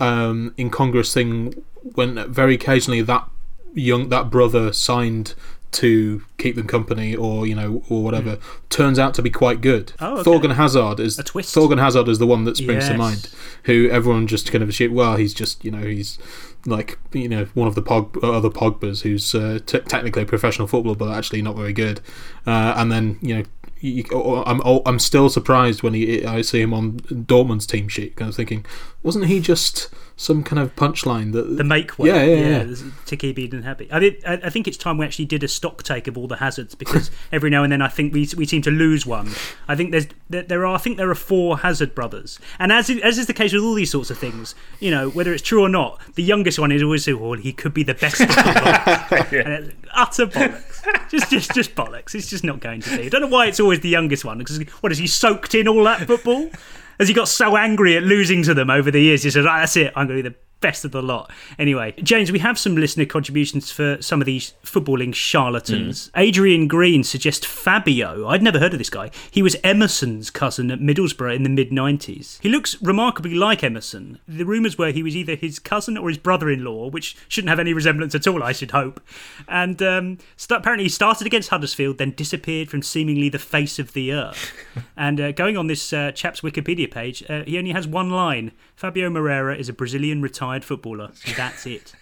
um, 0.00 0.54
incongruous 0.58 1.14
thing 1.14 1.64
when 1.94 2.30
very 2.30 2.56
occasionally 2.56 3.00
that 3.00 3.26
young 3.74 4.10
that 4.10 4.30
brother 4.30 4.72
signed 4.72 5.34
to 5.72 6.22
keep 6.38 6.54
them 6.54 6.66
company 6.66 7.16
or 7.16 7.46
you 7.46 7.54
know 7.54 7.82
or 7.88 8.02
whatever 8.02 8.36
mm. 8.36 8.42
turns 8.68 8.98
out 8.98 9.14
to 9.14 9.22
be 9.22 9.30
quite 9.30 9.60
good. 9.60 9.92
Oh, 10.00 10.18
okay. 10.18 10.30
Thorgan 10.30 10.54
Hazard 10.54 11.00
is 11.00 11.18
a 11.18 11.22
twist. 11.22 11.54
Thorgan 11.54 11.78
Hazard 11.78 12.08
is 12.08 12.18
the 12.18 12.26
one 12.26 12.44
that 12.44 12.56
springs 12.56 12.84
yes. 12.84 12.88
to 12.88 12.98
mind, 12.98 13.30
who 13.64 13.88
everyone 13.90 14.26
just 14.26 14.52
kind 14.52 14.62
of 14.62 14.68
assume. 14.68 14.94
Well, 14.94 15.16
he's 15.16 15.34
just 15.34 15.64
you 15.64 15.70
know 15.70 15.82
he's 15.82 16.18
like 16.66 16.98
you 17.12 17.28
know 17.28 17.46
one 17.54 17.68
of 17.68 17.74
the 17.74 17.82
Pog, 17.82 18.22
other 18.22 18.50
Pogbas 18.50 19.02
who's 19.02 19.34
uh, 19.34 19.58
t- 19.66 19.80
technically 19.80 20.22
a 20.22 20.26
professional 20.26 20.68
footballer 20.68 20.96
but 20.96 21.10
actually 21.10 21.42
not 21.42 21.56
very 21.56 21.72
good, 21.72 22.00
uh, 22.46 22.74
and 22.76 22.92
then 22.92 23.18
you 23.22 23.36
know 23.36 23.44
you, 23.82 24.04
I'm 24.46 24.60
I'm 24.86 24.98
still 24.98 25.28
surprised 25.28 25.82
when 25.82 25.94
he 25.94 26.24
I 26.24 26.42
see 26.42 26.60
him 26.60 26.72
on 26.72 26.98
Dortmund's 27.00 27.66
team 27.66 27.88
sheet, 27.88 28.16
kind 28.16 28.28
of 28.28 28.36
thinking, 28.36 28.64
wasn't 29.02 29.26
he 29.26 29.40
just 29.40 29.88
some 30.16 30.44
kind 30.44 30.60
of 30.60 30.74
punchline 30.76 31.32
that 31.32 31.56
the 31.56 31.64
make 31.64 31.98
one? 31.98 32.06
Yeah, 32.06 32.22
yeah, 32.22 32.36
yeah. 32.36 32.62
yeah. 32.62 32.90
To 33.06 33.16
keep 33.16 33.38
Eden 33.38 33.62
happy. 33.62 33.90
I 33.90 33.98
did. 33.98 34.24
I, 34.24 34.34
I 34.44 34.50
think 34.50 34.68
it's 34.68 34.76
time 34.76 34.98
we 34.98 35.04
actually 35.04 35.24
did 35.24 35.42
a 35.42 35.48
stock 35.48 35.82
take 35.82 36.06
of 36.06 36.16
all 36.16 36.28
the 36.28 36.36
hazards 36.36 36.74
because 36.74 37.10
every 37.32 37.50
now 37.50 37.64
and 37.64 37.72
then 37.72 37.82
I 37.82 37.88
think 37.88 38.14
we 38.14 38.28
we 38.36 38.46
seem 38.46 38.62
to 38.62 38.70
lose 38.70 39.04
one. 39.04 39.30
I 39.66 39.74
think 39.74 39.90
there's 39.90 40.06
there, 40.30 40.42
there 40.42 40.66
are 40.66 40.74
I 40.74 40.78
think 40.78 40.96
there 40.96 41.10
are 41.10 41.16
four 41.16 41.58
Hazard 41.58 41.94
brothers, 41.94 42.38
and 42.58 42.70
as 42.70 42.88
as 42.90 43.18
is 43.18 43.26
the 43.26 43.34
case 43.34 43.52
with 43.52 43.62
all 43.62 43.74
these 43.74 43.90
sorts 43.90 44.10
of 44.10 44.18
things, 44.18 44.54
you 44.78 44.90
know 44.90 45.10
whether 45.10 45.32
it's 45.32 45.42
true 45.42 45.62
or 45.62 45.68
not, 45.68 46.00
the 46.14 46.22
youngest 46.22 46.58
one 46.58 46.70
is 46.70 46.82
always 46.82 47.08
oh 47.08 47.32
he 47.32 47.52
could 47.52 47.74
be 47.74 47.82
the 47.82 47.94
best. 47.94 48.20
yeah. 48.20 49.62
Utter 49.94 50.26
bollocks. 50.26 51.10
just 51.10 51.30
just 51.30 51.54
just 51.54 51.74
bollocks. 51.74 52.14
It's 52.14 52.30
just 52.30 52.44
not 52.44 52.60
going 52.60 52.80
to 52.82 52.96
be. 52.96 53.06
I 53.06 53.08
don't 53.08 53.22
know 53.22 53.26
why 53.26 53.46
it's 53.46 53.60
always 53.60 53.80
the 53.80 53.88
youngest 53.88 54.24
one 54.24 54.38
because 54.38 54.58
what 54.80 54.92
has 54.92 54.98
he 54.98 55.06
soaked 55.06 55.54
in 55.54 55.66
all 55.66 55.82
that 55.84 56.06
football? 56.06 56.50
Has 56.98 57.08
he 57.08 57.14
got 57.14 57.28
so 57.28 57.56
angry 57.56 57.96
at 57.96 58.02
losing 58.02 58.42
to 58.44 58.54
them 58.54 58.70
over 58.70 58.90
the 58.90 59.00
years? 59.00 59.22
He 59.22 59.30
said, 59.30 59.44
right, 59.44 59.60
"That's 59.60 59.76
it. 59.76 59.92
I'm 59.96 60.06
going 60.06 60.22
to 60.22 60.22
be 60.22 60.28
the 60.28 60.36
best 60.62 60.84
of 60.84 60.92
the 60.92 61.02
lot. 61.02 61.30
Anyway, 61.58 61.92
James, 62.02 62.32
we 62.32 62.38
have 62.38 62.58
some 62.58 62.76
listener 62.76 63.04
contributions 63.04 63.70
for 63.70 64.00
some 64.00 64.22
of 64.22 64.26
these 64.26 64.54
footballing 64.64 65.14
charlatans. 65.14 66.08
Mm. 66.08 66.20
Adrian 66.20 66.68
Green 66.68 67.04
suggests 67.04 67.44
Fabio. 67.44 68.28
I'd 68.28 68.42
never 68.42 68.58
heard 68.58 68.72
of 68.72 68.78
this 68.78 68.88
guy. 68.88 69.10
He 69.30 69.42
was 69.42 69.56
Emerson's 69.62 70.30
cousin 70.30 70.70
at 70.70 70.80
Middlesbrough 70.80 71.36
in 71.36 71.42
the 71.42 71.48
mid 71.48 71.70
90s. 71.70 72.40
He 72.40 72.48
looks 72.48 72.80
remarkably 72.80 73.34
like 73.34 73.62
Emerson. 73.62 74.18
The 74.26 74.44
rumours 74.44 74.78
were 74.78 74.92
he 74.92 75.02
was 75.02 75.16
either 75.16 75.34
his 75.34 75.58
cousin 75.58 75.98
or 75.98 76.08
his 76.08 76.18
brother 76.18 76.48
in 76.48 76.64
law, 76.64 76.88
which 76.88 77.16
shouldn't 77.28 77.50
have 77.50 77.58
any 77.58 77.74
resemblance 77.74 78.14
at 78.14 78.26
all, 78.26 78.42
I 78.42 78.52
should 78.52 78.70
hope. 78.70 79.00
And 79.48 79.82
um, 79.82 80.18
st- 80.36 80.60
apparently 80.60 80.84
he 80.84 80.88
started 80.88 81.26
against 81.26 81.50
Huddersfield, 81.50 81.98
then 81.98 82.12
disappeared 82.12 82.70
from 82.70 82.82
seemingly 82.82 83.28
the 83.28 83.38
face 83.38 83.78
of 83.78 83.92
the 83.92 84.12
earth. 84.12 84.52
and 84.96 85.20
uh, 85.20 85.32
going 85.32 85.56
on 85.56 85.66
this 85.66 85.92
uh, 85.92 86.12
chap's 86.12 86.40
Wikipedia 86.40 86.90
page, 86.90 87.28
uh, 87.28 87.42
he 87.44 87.58
only 87.58 87.72
has 87.72 87.86
one 87.86 88.10
line 88.10 88.52
Fabio 88.82 89.08
Moreira 89.10 89.56
is 89.56 89.68
a 89.68 89.72
Brazilian 89.72 90.20
retired 90.20 90.51
footballer. 90.60 91.10
That's 91.36 91.66
it. 91.66 91.94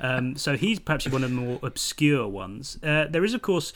um, 0.00 0.36
so 0.36 0.56
he's 0.56 0.78
perhaps 0.78 1.08
one 1.08 1.24
of 1.24 1.30
the 1.30 1.36
more 1.36 1.58
obscure 1.62 2.28
ones. 2.28 2.78
Uh, 2.82 3.06
there 3.08 3.24
is, 3.24 3.34
of 3.34 3.42
course, 3.42 3.72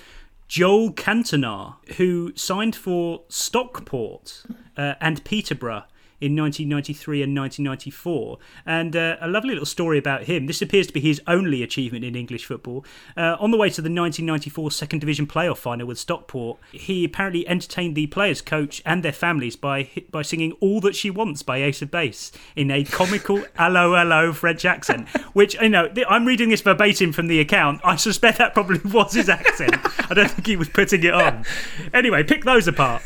Joel 0.49 0.93
Cantona, 0.93 1.77
who 1.97 2.33
signed 2.35 2.75
for 2.75 3.23
Stockport 3.29 4.43
uh, 4.77 4.95
and 5.01 5.25
Peterborough 5.25 5.85
in 6.21 6.37
1993 6.37 7.23
and 7.23 7.37
1994. 7.37 8.39
And 8.67 8.95
uh, 8.97 9.17
a 9.21 9.29
lovely 9.29 9.51
little 9.51 9.67
story 9.67 9.99
about 9.99 10.25
him. 10.25 10.47
This 10.47 10.63
appears 10.63 10.87
to 10.89 10.93
be 10.93 11.01
his 11.01 11.21
only 11.27 11.63
achievement 11.63 12.05
in 12.05 12.15
English 12.15 12.45
football. 12.45 12.85
Uh, 13.17 13.37
on 13.41 13.51
the 13.51 13.57
way 13.57 13.71
to 13.71 13.81
the 13.81 13.91
1994 13.91 14.71
Second 14.71 14.99
Division 14.99 15.27
playoff 15.27 15.59
final 15.59 15.87
with 15.87 15.99
Stockport, 15.99 16.59
he 16.73 17.05
apparently 17.05 17.47
entertained 17.49 17.95
the 17.95 18.07
players, 18.07 18.43
coach, 18.43 18.83
and 18.85 19.03
their 19.03 19.13
families 19.13 19.57
by 19.57 19.89
by 20.11 20.23
singing 20.23 20.53
"All 20.61 20.81
That 20.81 20.95
She 20.95 21.11
Wants" 21.11 21.43
by 21.43 21.63
Ace 21.63 21.83
of 21.83 21.91
Base 21.91 22.33
in 22.57 22.71
a 22.71 22.85
comical 22.85 23.45
"Allo 23.59 23.95
Allo" 23.95 24.33
French 24.33 24.65
accent. 24.65 25.09
Which 25.33 25.55
you 25.55 25.69
know, 25.69 25.93
I'm 26.09 26.27
reading 26.27 26.51
this 26.51 26.61
verbatim 26.61 27.13
from 27.13 27.29
the 27.29 27.41
account. 27.41 27.81
I 27.85 27.97
suspect 27.97 28.39
that 28.39 28.55
probably 28.55 28.81
was 28.85 29.15
his 29.15 29.29
accent. 29.29 29.77
I 30.11 30.15
don't 30.15 30.31
think 30.31 30.47
he 30.47 30.57
was 30.57 30.69
putting 30.69 31.03
it 31.03 31.15
on. 31.15 31.45
Anyway, 31.93 32.23
pick 32.25 32.45
those 32.45 32.69
apart. 32.69 33.03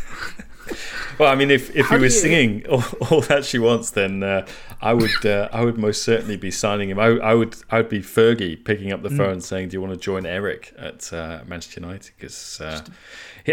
Well, 1.19 1.31
I 1.31 1.35
mean, 1.35 1.51
if, 1.51 1.75
if 1.75 1.89
he 1.89 1.97
was 1.97 2.15
you... 2.15 2.21
singing 2.21 2.67
all, 2.67 2.85
all, 3.11 3.21
that 3.23 3.45
she 3.45 3.59
wants, 3.59 3.91
then 3.91 4.23
uh, 4.23 4.47
I 4.81 4.93
would 4.93 5.27
uh, 5.27 5.49
I 5.53 5.65
would 5.65 5.79
most 5.79 6.03
certainly 6.03 6.37
be 6.37 6.51
signing 6.51 6.91
him. 6.91 6.99
I, 6.99 7.07
I 7.07 7.35
would 7.35 7.57
I 7.71 7.79
would 7.79 7.89
be 7.89 8.01
Fergie 8.01 8.63
picking 8.65 8.93
up 8.93 9.03
the 9.03 9.09
mm. 9.09 9.17
phone 9.17 9.41
saying, 9.41 9.69
"Do 9.69 9.77
you 9.77 9.81
want 9.81 9.95
to 9.95 10.01
join 10.01 10.27
Eric 10.27 10.75
at 10.79 11.13
uh, 11.13 11.41
Manchester 11.47 11.81
United?" 11.81 12.13
Because 12.17 12.61
uh, 12.61 12.83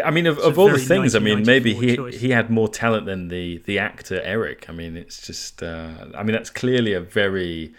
I 0.03 0.11
mean, 0.11 0.27
of, 0.27 0.39
of 0.39 0.57
all 0.57 0.69
the 0.69 0.77
things, 0.77 1.15
I 1.15 1.19
mean, 1.19 1.43
maybe 1.45 1.73
he 1.73 1.95
choice. 1.95 2.19
he 2.19 2.29
had 2.29 2.49
more 2.49 2.67
talent 2.67 3.05
than 3.05 3.27
the 3.27 3.57
the 3.65 3.79
actor 3.79 4.21
Eric. 4.21 4.69
I 4.69 4.73
mean, 4.73 4.97
it's 4.97 5.25
just 5.25 5.61
uh, 5.61 6.05
I 6.15 6.23
mean, 6.23 6.33
that's 6.33 6.49
clearly 6.49 6.93
a 6.93 7.01
very 7.01 7.73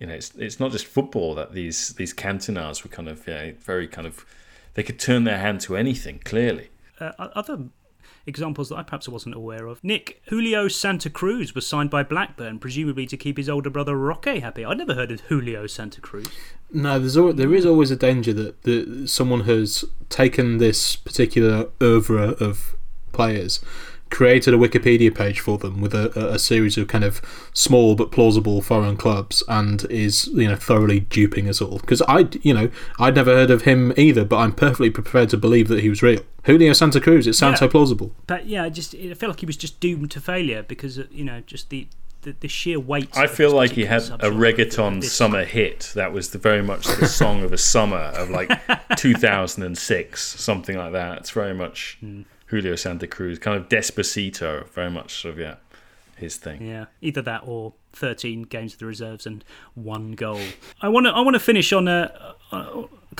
you 0.00 0.06
know, 0.06 0.14
it's 0.14 0.32
it's 0.36 0.58
not 0.58 0.72
just 0.72 0.86
football 0.86 1.34
that 1.34 1.52
these 1.52 1.90
these 1.90 2.14
Cantonas 2.14 2.82
were 2.82 2.88
kind 2.88 3.08
of 3.08 3.26
yeah, 3.28 3.52
very 3.60 3.86
kind 3.86 4.06
of 4.06 4.24
they 4.74 4.82
could 4.82 4.98
turn 4.98 5.24
their 5.24 5.38
hand 5.38 5.60
to 5.62 5.76
anything. 5.76 6.20
Clearly, 6.24 6.70
uh, 6.98 7.12
other 7.18 7.64
examples 8.26 8.68
that 8.68 8.76
I 8.76 8.82
perhaps 8.82 9.08
wasn't 9.08 9.34
aware 9.34 9.66
of. 9.66 9.82
Nick, 9.82 10.22
Julio 10.28 10.68
Santa 10.68 11.10
Cruz 11.10 11.54
was 11.54 11.66
signed 11.66 11.90
by 11.90 12.02
Blackburn, 12.02 12.58
presumably 12.58 13.06
to 13.06 13.16
keep 13.16 13.36
his 13.36 13.48
older 13.48 13.70
brother 13.70 13.96
Roque 13.96 14.24
happy. 14.24 14.64
I'd 14.64 14.78
never 14.78 14.94
heard 14.94 15.10
of 15.10 15.20
Julio 15.22 15.66
Santa 15.66 16.00
Cruz. 16.00 16.28
No, 16.72 16.98
there's 16.98 17.36
there 17.36 17.54
is 17.54 17.66
always 17.66 17.90
a 17.90 17.96
danger 17.96 18.32
that, 18.32 18.62
that 18.62 19.08
someone 19.08 19.42
has 19.42 19.84
taken 20.08 20.58
this 20.58 20.96
particular 20.96 21.68
oeuvre 21.82 22.34
of 22.40 22.76
players 23.12 23.60
created 24.10 24.52
a 24.52 24.56
Wikipedia 24.56 25.14
page 25.14 25.40
for 25.40 25.56
them 25.56 25.80
with 25.80 25.94
a, 25.94 26.10
a, 26.18 26.38
series 26.38 26.76
of 26.76 26.88
kind 26.88 27.04
of 27.04 27.22
small 27.54 27.94
but 27.94 28.10
plausible 28.10 28.60
foreign 28.60 28.96
clubs 28.96 29.42
and 29.48 29.84
is 29.90 30.26
you 30.28 30.48
know 30.48 30.56
thoroughly 30.56 31.00
duping 31.00 31.48
us 31.48 31.60
all 31.60 31.78
because 31.78 32.02
I 32.02 32.28
you 32.42 32.52
know 32.52 32.70
I'd 32.98 33.14
never 33.14 33.32
heard 33.32 33.50
of 33.50 33.62
him 33.62 33.92
either 33.96 34.24
but 34.24 34.38
I'm 34.38 34.52
perfectly 34.52 34.90
prepared 34.90 35.30
to 35.30 35.36
believe 35.36 35.68
that 35.68 35.80
he 35.80 35.88
was 35.88 36.02
real 36.02 36.22
Julio 36.44 36.72
Santa 36.72 37.00
Cruz 37.00 37.26
it 37.26 37.34
sounds 37.34 37.54
yeah, 37.54 37.66
so 37.66 37.68
plausible 37.68 38.12
but 38.26 38.46
yeah 38.46 38.64
I 38.64 38.68
just 38.68 38.94
I 38.94 39.14
feel 39.14 39.28
like 39.28 39.40
he 39.40 39.46
was 39.46 39.56
just 39.56 39.80
doomed 39.80 40.10
to 40.12 40.20
failure 40.20 40.62
because 40.62 40.98
you 41.10 41.24
know 41.24 41.40
just 41.46 41.70
the 41.70 41.86
the, 42.22 42.36
the, 42.40 42.48
sheer 42.48 42.78
weight. 42.78 43.16
I 43.16 43.26
feel 43.26 43.50
like 43.50 43.72
he 43.72 43.86
had 43.86 44.02
a 44.02 44.28
reggaeton 44.28 45.02
summer 45.02 45.44
hit 45.44 45.90
that 45.94 46.12
was 46.12 46.30
the, 46.30 46.38
very 46.38 46.60
much 46.60 46.86
the 46.86 47.06
song 47.06 47.42
of 47.42 47.50
a 47.50 47.56
summer 47.56 47.96
of 47.96 48.28
like 48.28 48.50
2006, 48.96 50.22
something 50.22 50.76
like 50.76 50.92
that. 50.92 51.16
It's 51.16 51.30
very 51.30 51.54
much 51.54 51.96
mm. 52.04 52.26
Julio 52.50 52.74
Santa 52.74 53.06
Cruz, 53.06 53.38
kind 53.38 53.56
of 53.56 53.68
Despacito, 53.68 54.68
very 54.70 54.90
much 54.90 55.22
sort 55.22 55.34
of 55.34 55.40
yeah, 55.40 55.54
his 56.16 56.36
thing. 56.36 56.66
Yeah, 56.66 56.86
either 57.00 57.22
that 57.22 57.42
or 57.44 57.74
13 57.92 58.42
games 58.42 58.72
of 58.72 58.80
the 58.80 58.86
reserves 58.86 59.24
and 59.24 59.44
one 59.74 60.12
goal. 60.12 60.40
I 60.82 60.88
want 60.88 61.06
to 61.06 61.12
I 61.12 61.20
want 61.20 61.34
to 61.34 61.40
finish 61.40 61.72
on 61.72 61.86
a, 61.88 62.34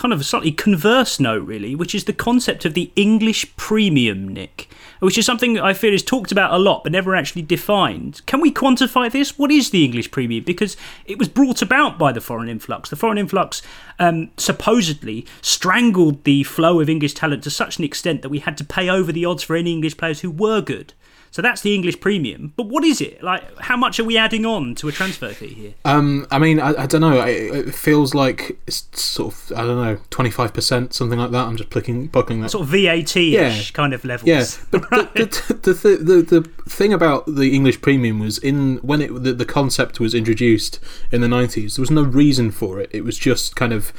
kind 0.01 0.15
of 0.15 0.21
a 0.23 0.25
slightly 0.25 0.51
converse 0.51 1.21
note, 1.21 1.47
really, 1.47 1.75
which 1.75 1.95
is 1.95 2.05
the 2.05 2.13
concept 2.15 2.65
of 2.65 2.73
the 2.73 2.91
English 2.97 3.55
premium, 3.57 4.27
Nick, 4.27 4.73
which 5.01 5.19
is 5.19 5.27
something 5.27 5.59
I 5.59 5.75
feel 5.75 5.93
is 5.93 6.03
talked 6.03 6.33
about 6.33 6.55
a 6.55 6.59
lot 6.59 6.83
but 6.83 6.93
never 6.93 7.15
actually 7.15 7.43
defined. 7.43 8.23
Can 8.25 8.41
we 8.41 8.51
quantify 8.51 9.13
this? 9.13 9.39
What 9.39 9.51
is 9.51 9.69
the 9.69 9.85
English 9.85 10.11
premium? 10.11 10.43
Because 10.43 10.75
it 11.05 11.19
was 11.19 11.29
brought 11.29 11.61
about 11.61 11.99
by 11.99 12.13
the 12.13 12.21
foreign 12.23 12.49
influx. 12.49 12.89
The 12.89 12.97
foreign 12.97 13.19
influx 13.19 13.61
um, 13.99 14.31
supposedly 14.39 15.27
strangled 15.43 16.25
the 16.25 16.45
flow 16.45 16.81
of 16.81 16.89
English 16.89 17.13
talent 17.13 17.45
to 17.45 17.51
such 17.51 17.77
an 17.77 17.85
extent 17.85 18.23
that 18.23 18.31
we 18.31 18.39
had 18.39 18.57
to 18.57 18.65
pay 18.65 18.89
over 18.89 19.13
the 19.13 19.27
odds 19.27 19.43
for 19.43 19.55
any 19.55 19.71
English 19.71 19.99
players 19.99 20.21
who 20.21 20.31
were 20.31 20.63
good. 20.63 20.95
So 21.33 21.43
that's 21.43 21.61
the 21.61 21.75
English 21.75 22.01
premium. 22.01 22.53
But 22.57 22.67
what 22.67 22.83
is 22.85 23.01
it? 23.01 23.23
Like, 23.23 23.45
how 23.61 23.77
much 23.77 24.01
are 24.01 24.05
we 24.05 24.17
adding 24.17 24.45
on 24.45 24.75
to 24.77 24.89
a 24.89 24.93
transfer 24.93 25.29
fee 25.29 25.55
here? 25.55 25.75
Um, 25.85 26.27
I 26.31 26.39
mean, 26.41 26.59
I, 26.59 26.83
I 26.83 26.87
don't 26.87 27.01
know. 27.01 27.21
It, 27.23 27.69
it 27.69 27.75
feels 27.75 28.15
like 28.17 28.59
it's 28.67 28.89
sort 29.01 29.33
of 29.35 29.53
I 29.57 29.63
don't 29.63 29.77
know, 29.81 29.99
twenty 30.11 30.31
five 30.31 30.53
percent, 30.53 30.93
something 30.93 31.19
like 31.19 31.31
that. 31.31 31.47
I'm 31.47 31.57
just 31.57 31.71
plucking, 31.71 32.09
buckling 32.09 32.41
that 32.41 32.51
sort 32.51 32.63
of 32.65 32.69
VAT 32.71 33.17
ish 33.17 33.17
Yeah. 33.17 33.63
kind 33.73 33.95
of 33.95 34.05
levels. 34.05 34.29
Yeah, 34.29 34.45
but 34.73 34.91
the, 34.91 35.09
the, 35.63 35.73
the, 35.73 35.73
the, 35.73 35.97
the, 35.97 36.41
the 36.41 36.71
thing 36.71 36.93
about 36.93 37.27
the 37.27 37.55
English 37.55 37.81
premium 37.81 38.19
was 38.19 38.39
in 38.39 38.79
when 38.79 39.01
it 39.01 39.15
the, 39.23 39.33
the 39.33 39.47
concept 39.47 40.01
was 40.01 40.15
introduced 40.15 40.81
in 41.13 41.21
the 41.21 41.29
nineties. 41.29 41.77
There 41.77 41.83
was 41.83 41.91
no 41.93 42.03
reason 42.03 42.51
for 42.51 42.81
it. 42.81 42.91
It 42.93 43.03
was 43.05 43.17
just 43.17 43.55
kind 43.55 43.73
of 43.73 43.93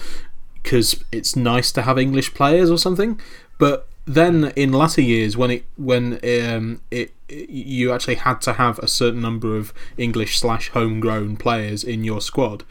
because 0.61 1.01
it's 1.13 1.35
nice 1.35 1.71
to 1.71 1.83
have 1.83 1.97
English 1.97 2.33
players 2.33 2.69
or 2.69 2.77
something. 2.77 3.19
But 3.57 3.87
then 4.05 4.51
in 4.55 4.73
latter 4.73 5.01
years, 5.01 5.37
when 5.37 5.51
it 5.51 5.65
when 5.77 6.19
um, 6.23 6.81
it 6.91 7.13
you 7.31 7.91
actually 7.91 8.15
had 8.15 8.41
to 8.41 8.53
have 8.53 8.77
a 8.79 8.87
certain 8.87 9.21
number 9.21 9.55
of 9.57 9.73
English 9.97 10.39
slash 10.39 10.69
homegrown 10.69 11.37
players 11.37 11.83
in 11.83 12.03
your 12.03 12.21
squad, 12.21 12.63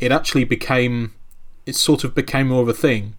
it 0.00 0.12
actually 0.12 0.44
became 0.44 1.12
it 1.66 1.74
sort 1.76 2.02
of 2.04 2.14
became 2.14 2.48
more 2.48 2.62
of 2.62 2.68
a 2.68 2.74
thing. 2.74 3.14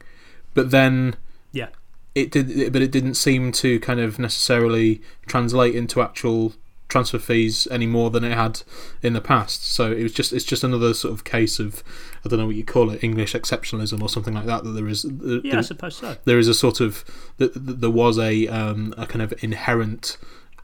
But 0.55 0.71
then 0.71 1.15
Yeah. 1.51 1.67
it 2.15 2.31
did, 2.31 2.73
but 2.73 2.81
it 2.81 2.91
didn't 2.91 3.13
seem 3.15 3.51
to 3.53 3.79
kind 3.79 3.99
of 3.99 4.17
necessarily 4.17 5.01
translate 5.27 5.75
into 5.75 6.01
actual 6.01 6.53
transfer 6.87 7.19
fees 7.19 7.67
any 7.69 7.85
more 7.85 8.09
than 8.09 8.23
it 8.23 8.33
had 8.33 8.63
in 9.03 9.13
the 9.13 9.21
past. 9.21 9.63
So 9.63 9.91
it 9.91 10.01
was 10.01 10.11
just 10.11 10.33
it's 10.33 10.43
just 10.43 10.63
another 10.63 10.95
sort 10.95 11.13
of 11.13 11.23
case 11.23 11.59
of 11.59 11.83
I 12.25 12.29
don't 12.29 12.39
know 12.39 12.47
what 12.47 12.55
you 12.55 12.63
call 12.63 12.89
it 12.89 13.03
English 13.03 13.33
exceptionalism 13.33 14.01
or 14.01 14.09
something 14.09 14.33
like 14.33 14.47
that. 14.47 14.63
That 14.63 14.71
there 14.71 14.87
is 14.87 15.03
there, 15.07 15.39
Yeah, 15.43 15.59
I 15.59 15.61
suppose 15.61 15.97
so. 15.97 16.17
There 16.25 16.39
is 16.39 16.47
a 16.47 16.55
sort 16.55 16.81
of 16.81 17.05
that 17.37 17.51
there 17.53 17.91
was 17.91 18.17
a 18.17 18.47
um, 18.47 18.95
a 18.97 19.05
kind 19.05 19.21
of 19.21 19.31
inherent 19.43 20.17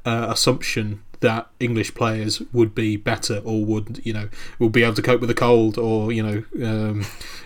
uh, 0.06 0.28
assumption 0.30 1.02
that 1.22 1.50
English 1.60 1.96
players 1.96 2.42
would 2.54 2.76
be 2.76 2.98
better 2.98 3.42
or 3.44 3.66
would 3.66 4.02
you 4.04 4.14
know 4.14 4.30
would 4.60 4.72
be 4.72 4.84
able 4.84 4.94
to 4.94 5.02
cope 5.02 5.22
with 5.22 5.30
the 5.30 5.34
cold 5.36 5.78
or 5.78 6.12
you 6.12 6.22
know 6.22 6.44
um, 6.64 7.06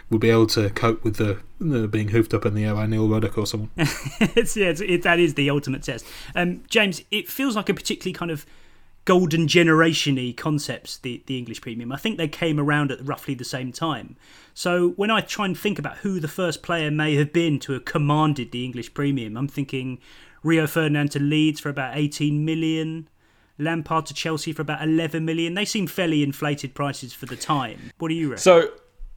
would 0.10 0.22
be 0.22 0.30
able 0.30 0.48
to 0.48 0.70
cope 0.72 1.04
with 1.04 1.18
the, 1.18 1.40
the 1.60 1.88
being 1.88 2.10
hoofed 2.10 2.34
up 2.34 2.46
in 2.46 2.56
the 2.56 2.66
air 2.66 2.74
by 2.74 2.86
Neil 2.86 3.08
Ruddock 3.08 3.38
or 3.38 3.46
someone. 3.46 3.70
it's, 3.78 4.58
yeah, 4.58 4.68
it's, 4.68 4.82
it, 4.82 5.04
that 5.04 5.20
is 5.20 5.36
the 5.36 5.50
ultimate 5.50 5.84
test. 5.84 6.06
Um, 6.36 6.64
James, 6.68 7.04
it 7.12 7.30
feels 7.30 7.56
like 7.56 7.70
a 7.70 7.74
particularly 7.74 8.14
kind 8.14 8.32
of 8.32 8.46
golden 9.06 9.48
generation-y 9.48 10.34
concepts, 10.38 10.98
the, 10.98 11.24
the 11.26 11.38
English 11.38 11.62
premium. 11.62 11.92
I 11.92 11.98
think 11.98 12.18
they 12.18 12.28
came 12.28 12.60
around 12.60 12.92
at 12.92 13.04
roughly 13.06 13.34
the 13.34 13.46
same 13.46 13.72
time. 13.72 14.16
So 14.54 14.90
when 14.92 15.10
I 15.10 15.22
try 15.22 15.46
and 15.46 15.58
think 15.58 15.80
about 15.80 15.98
who 15.98 16.20
the 16.20 16.28
first 16.28 16.62
player 16.62 16.92
may 16.92 17.16
have 17.16 17.34
been 17.34 17.60
to 17.60 17.74
have 17.74 17.86
commanded 17.86 18.52
the 18.52 18.66
English 18.66 18.94
premium, 18.94 19.38
I'm 19.38 19.48
thinking 19.48 20.00
Rio 20.44 20.68
Ferdinand 20.68 21.12
to 21.12 21.20
Leeds 21.20 21.60
for 21.60 21.70
about 21.70 21.98
18 21.98 22.44
million. 22.44 23.10
Lampard 23.58 24.06
to 24.06 24.14
Chelsea 24.14 24.54
for 24.54 24.62
about 24.62 24.82
11 24.82 25.26
million. 25.26 25.54
They 25.54 25.66
seem 25.66 25.86
fairly 25.86 26.24
inflated 26.24 26.74
prices 26.74 27.14
for 27.14 27.26
the 27.26 27.36
time. 27.36 27.92
What 27.98 28.08
do 28.08 28.16
you 28.16 28.30
reckon? 28.30 28.42
So, 28.42 28.70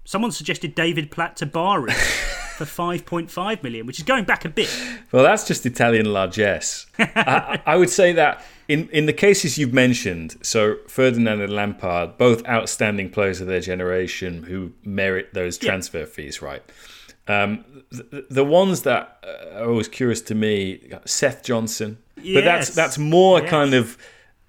someone 0.04 0.32
suggested 0.32 0.74
David 0.74 1.10
Platt 1.10 1.36
to 1.36 1.46
Bari 1.46 1.92
for 2.56 2.64
5.5 2.64 3.62
million, 3.62 3.86
which 3.86 3.98
is 3.98 4.04
going 4.04 4.24
back 4.24 4.44
a 4.44 4.48
bit. 4.48 4.68
Well, 5.12 5.22
that's 5.22 5.46
just 5.46 5.64
Italian 5.64 6.12
largesse. 6.12 6.86
I, 6.98 7.62
I 7.64 7.76
would 7.76 7.90
say 7.90 8.12
that 8.14 8.44
in, 8.68 8.88
in 8.90 9.06
the 9.06 9.12
cases 9.12 9.58
you've 9.58 9.72
mentioned, 9.72 10.36
so 10.42 10.78
Ferdinand 10.88 11.40
and 11.40 11.52
Lampard, 11.52 12.18
both 12.18 12.46
outstanding 12.46 13.10
players 13.10 13.40
of 13.40 13.46
their 13.46 13.60
generation 13.60 14.44
who 14.44 14.72
merit 14.84 15.34
those 15.34 15.58
transfer 15.58 16.06
fees, 16.06 16.42
right? 16.42 16.62
Um, 17.28 17.64
the, 17.90 18.26
the 18.30 18.44
ones 18.44 18.82
that 18.82 19.24
are 19.54 19.68
always 19.68 19.88
curious 19.88 20.20
to 20.22 20.34
me, 20.34 20.80
Seth 21.04 21.44
Johnson, 21.44 21.98
but 22.16 22.42
that's 22.44 22.74
that's 22.74 22.98
more 22.98 23.40
Yes. 23.40 23.50
kind 23.50 23.74
of 23.74 23.96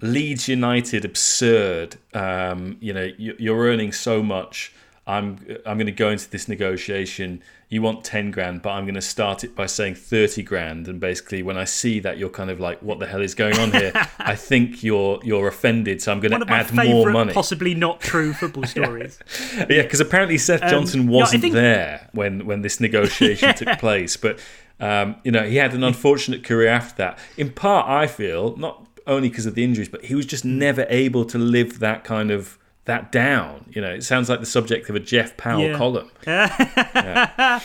Leeds 0.00 0.48
United 0.48 1.04
absurd. 1.04 1.96
Um, 2.12 2.76
you 2.80 2.92
know, 2.92 3.08
you, 3.16 3.36
you're 3.38 3.60
earning 3.64 3.92
so 3.92 4.22
much. 4.22 4.72
I'm 5.06 5.38
I'm 5.66 5.76
going 5.76 5.86
to 5.86 5.92
go 5.92 6.08
into 6.10 6.30
this 6.30 6.48
negotiation. 6.48 7.42
You 7.68 7.82
want 7.82 8.04
ten 8.04 8.30
grand, 8.30 8.62
but 8.62 8.70
I'm 8.70 8.84
going 8.84 8.94
to 8.94 9.02
start 9.02 9.44
it 9.44 9.54
by 9.54 9.66
saying 9.66 9.96
thirty 9.96 10.42
grand. 10.42 10.88
And 10.88 10.98
basically, 10.98 11.42
when 11.42 11.58
I 11.58 11.64
see 11.64 12.00
that 12.00 12.16
you're 12.18 12.30
kind 12.30 12.48
of 12.50 12.58
like, 12.60 12.80
what 12.80 13.00
the 13.00 13.06
hell 13.06 13.20
is 13.20 13.34
going 13.34 13.58
on 13.58 13.72
here? 13.72 13.92
I 14.18 14.34
think 14.34 14.82
you're 14.82 15.20
you're 15.22 15.46
offended, 15.48 16.00
so 16.00 16.12
I'm 16.12 16.20
going 16.20 16.32
One 16.32 16.46
to 16.46 16.52
add 16.52 16.72
more 16.72 17.10
money. 17.10 17.34
possibly 17.34 17.74
not 17.74 18.00
true 18.00 18.32
football 18.32 18.64
stories. 18.76 19.18
Yeah, 19.58 19.82
because 19.82 20.00
apparently 20.00 20.38
Seth 20.38 20.62
Um, 20.62 20.70
Johnson 20.70 21.02
yeah, 21.02 21.08
I 21.10 21.12
wasn't 21.20 21.42
think- 21.42 21.54
there 21.54 22.08
when 22.12 22.46
when 22.46 22.62
this 22.62 22.80
negotiation 22.80 23.54
took 23.56 23.78
place, 23.78 24.16
but 24.16 24.38
um, 24.80 25.16
you 25.24 25.32
know 25.32 25.42
he 25.44 25.56
had 25.56 25.74
an 25.74 25.84
unfortunate 25.84 26.44
career 26.44 26.68
after 26.70 26.96
that. 26.98 27.18
In 27.36 27.50
part, 27.50 27.86
I 27.88 28.06
feel 28.06 28.56
not 28.56 28.86
only 29.06 29.28
because 29.28 29.44
of 29.44 29.54
the 29.54 29.64
injuries, 29.64 29.88
but 29.90 30.06
he 30.06 30.14
was 30.14 30.24
just 30.24 30.46
never 30.46 30.86
able 30.88 31.26
to 31.26 31.36
live 31.36 31.78
that 31.80 32.04
kind 32.04 32.30
of 32.30 32.56
that 32.86 33.12
down. 33.12 33.66
You 33.70 33.80
know, 33.82 33.90
it 33.94 34.02
sounds 34.04 34.28
like 34.28 34.40
the 34.40 34.46
subject 34.46 34.88
of 34.90 34.96
a 34.96 35.00
Jeff 35.00 35.36
Powell 35.36 35.60
Yeah. 35.68 35.76
column. 35.76 36.10
I, 36.26 37.60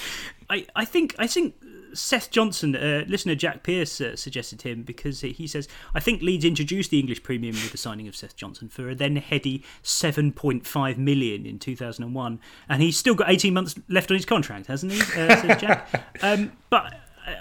I 0.75 0.85
think 0.85 1.15
I 1.19 1.27
think 1.27 1.55
Seth 1.93 2.31
Johnson, 2.31 2.75
uh, 2.75 3.03
listener 3.07 3.35
Jack 3.35 3.63
Pierce 3.63 3.99
uh, 4.01 4.15
suggested 4.15 4.61
him 4.63 4.83
because 4.83 5.21
he 5.21 5.47
says 5.47 5.67
I 5.93 5.99
think 5.99 6.21
Leeds 6.21 6.45
introduced 6.45 6.89
the 6.91 6.99
English 6.99 7.23
premium 7.23 7.55
with 7.55 7.71
the 7.71 7.77
signing 7.77 8.07
of 8.07 8.15
Seth 8.15 8.35
Johnson 8.35 8.69
for 8.69 8.89
a 8.89 8.95
then 8.95 9.15
heady 9.17 9.63
7.5 9.83 10.97
million 10.97 11.45
in 11.45 11.59
2001, 11.59 12.39
and 12.67 12.81
he's 12.81 12.97
still 12.97 13.15
got 13.15 13.29
18 13.29 13.53
months 13.53 13.75
left 13.87 14.11
on 14.11 14.15
his 14.17 14.25
contract, 14.25 14.67
hasn't 14.67 14.91
he? 14.93 15.01
Uh, 15.01 15.35
says 15.35 15.61
Jack. 15.61 16.05
Um, 16.21 16.51
but 16.69 16.95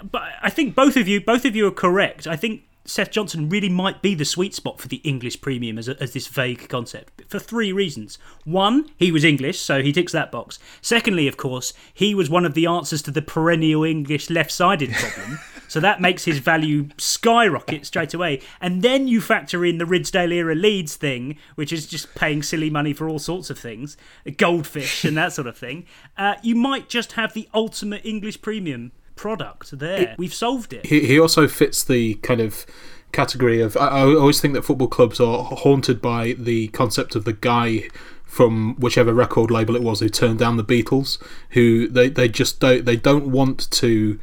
but 0.09 0.21
I 0.41 0.49
think 0.49 0.75
both 0.75 0.95
of 0.95 1.07
you 1.07 1.19
both 1.19 1.45
of 1.45 1.55
you 1.55 1.67
are 1.67 1.71
correct. 1.71 2.27
I 2.27 2.35
think. 2.35 2.63
Seth 2.89 3.11
Johnson 3.11 3.49
really 3.49 3.69
might 3.69 4.01
be 4.01 4.15
the 4.15 4.25
sweet 4.25 4.55
spot 4.55 4.79
for 4.79 4.87
the 4.87 4.97
English 4.97 5.41
premium 5.41 5.77
as, 5.77 5.87
a, 5.87 6.01
as 6.01 6.13
this 6.13 6.27
vague 6.27 6.67
concept 6.69 7.21
for 7.27 7.37
three 7.37 7.71
reasons. 7.71 8.17
One, 8.45 8.89
he 8.97 9.11
was 9.11 9.23
English, 9.23 9.59
so 9.59 9.83
he 9.83 9.93
ticks 9.93 10.11
that 10.13 10.31
box. 10.31 10.57
Secondly, 10.81 11.27
of 11.27 11.37
course, 11.37 11.71
he 11.93 12.15
was 12.15 12.31
one 12.31 12.45
of 12.45 12.55
the 12.55 12.65
answers 12.65 13.03
to 13.03 13.11
the 13.11 13.21
perennial 13.21 13.83
English 13.83 14.31
left 14.31 14.51
sided 14.51 14.91
problem, 14.91 15.37
so 15.67 15.79
that 15.79 16.01
makes 16.01 16.25
his 16.25 16.39
value 16.39 16.89
skyrocket 16.97 17.85
straight 17.85 18.15
away. 18.15 18.41
And 18.59 18.81
then 18.81 19.07
you 19.07 19.21
factor 19.21 19.63
in 19.63 19.77
the 19.77 19.85
Ridsdale 19.85 20.31
era 20.31 20.55
Leeds 20.55 20.95
thing, 20.95 21.37
which 21.53 21.71
is 21.71 21.85
just 21.85 22.15
paying 22.15 22.41
silly 22.41 22.71
money 22.71 22.93
for 22.93 23.07
all 23.07 23.19
sorts 23.19 23.51
of 23.51 23.59
things, 23.59 23.97
goldfish 24.37 25.05
and 25.05 25.15
that 25.15 25.33
sort 25.33 25.47
of 25.47 25.55
thing. 25.55 25.85
Uh, 26.17 26.35
you 26.41 26.55
might 26.55 26.89
just 26.89 27.11
have 27.11 27.33
the 27.33 27.47
ultimate 27.53 28.03
English 28.03 28.41
premium 28.41 28.91
product 29.19 29.77
there. 29.77 30.15
We've 30.17 30.33
solved 30.33 30.71
it. 30.71 30.85
He, 30.85 31.01
he 31.01 31.19
also 31.19 31.45
fits 31.45 31.83
the 31.83 32.13
kind 32.15 32.39
of 32.39 32.65
category 33.11 33.59
of. 33.59 33.75
I, 33.75 33.87
I 33.87 34.01
always 34.15 34.39
think 34.39 34.53
that 34.53 34.63
football 34.63 34.87
clubs 34.87 35.19
are 35.19 35.43
haunted 35.43 36.01
by 36.01 36.35
the 36.39 36.69
concept 36.69 37.15
of 37.15 37.25
the 37.25 37.33
guy 37.33 37.89
from 38.23 38.75
whichever 38.75 39.13
record 39.13 39.51
label 39.51 39.75
it 39.75 39.81
was 39.81 39.99
who 39.99 40.07
turned 40.07 40.39
down 40.39 40.55
the 40.55 40.63
Beatles, 40.63 41.21
who 41.49 41.89
they, 41.89 42.07
they 42.07 42.29
just 42.29 42.61
don't 42.61 42.85
they 42.85 42.95
don't 42.95 43.29
want 43.29 43.69
to 43.71 44.19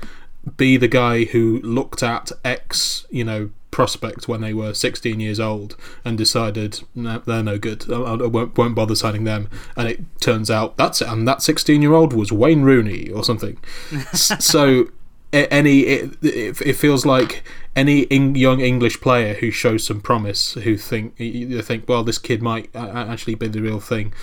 be 0.56 0.76
the 0.76 0.88
guy 0.88 1.24
who 1.24 1.60
looked 1.62 2.02
at 2.02 2.32
X, 2.44 3.06
you 3.10 3.24
know, 3.24 3.50
prospect 3.70 4.26
when 4.26 4.40
they 4.40 4.54
were 4.54 4.72
16 4.72 5.20
years 5.20 5.38
old 5.38 5.76
and 6.02 6.16
decided 6.16 6.80
no, 6.94 7.18
they're 7.18 7.42
no 7.42 7.58
good. 7.58 7.84
I, 7.92 7.96
I 7.96 8.26
won't, 8.26 8.56
won't 8.56 8.74
bother 8.74 8.94
signing 8.94 9.24
them. 9.24 9.50
And 9.76 9.88
it 9.88 10.20
turns 10.20 10.50
out 10.50 10.76
that's 10.76 11.02
it. 11.02 11.08
And 11.08 11.28
that 11.28 11.42
16 11.42 11.82
year 11.82 11.92
old 11.92 12.12
was 12.12 12.32
Wayne 12.32 12.62
Rooney 12.62 13.10
or 13.10 13.22
something. 13.22 13.58
So 14.14 14.88
any 15.32 15.80
it, 15.80 16.16
it, 16.22 16.60
it 16.62 16.72
feels 16.74 17.04
like 17.04 17.42
any 17.74 18.02
in, 18.02 18.34
young 18.34 18.60
English 18.60 19.00
player 19.00 19.34
who 19.34 19.50
shows 19.50 19.84
some 19.84 20.00
promise, 20.00 20.54
who 20.54 20.76
think 20.76 21.18
you 21.18 21.60
think, 21.62 21.88
well, 21.88 22.04
this 22.04 22.18
kid 22.18 22.42
might 22.42 22.74
actually 22.74 23.34
be 23.34 23.48
the 23.48 23.60
real 23.60 23.80
thing. 23.80 24.14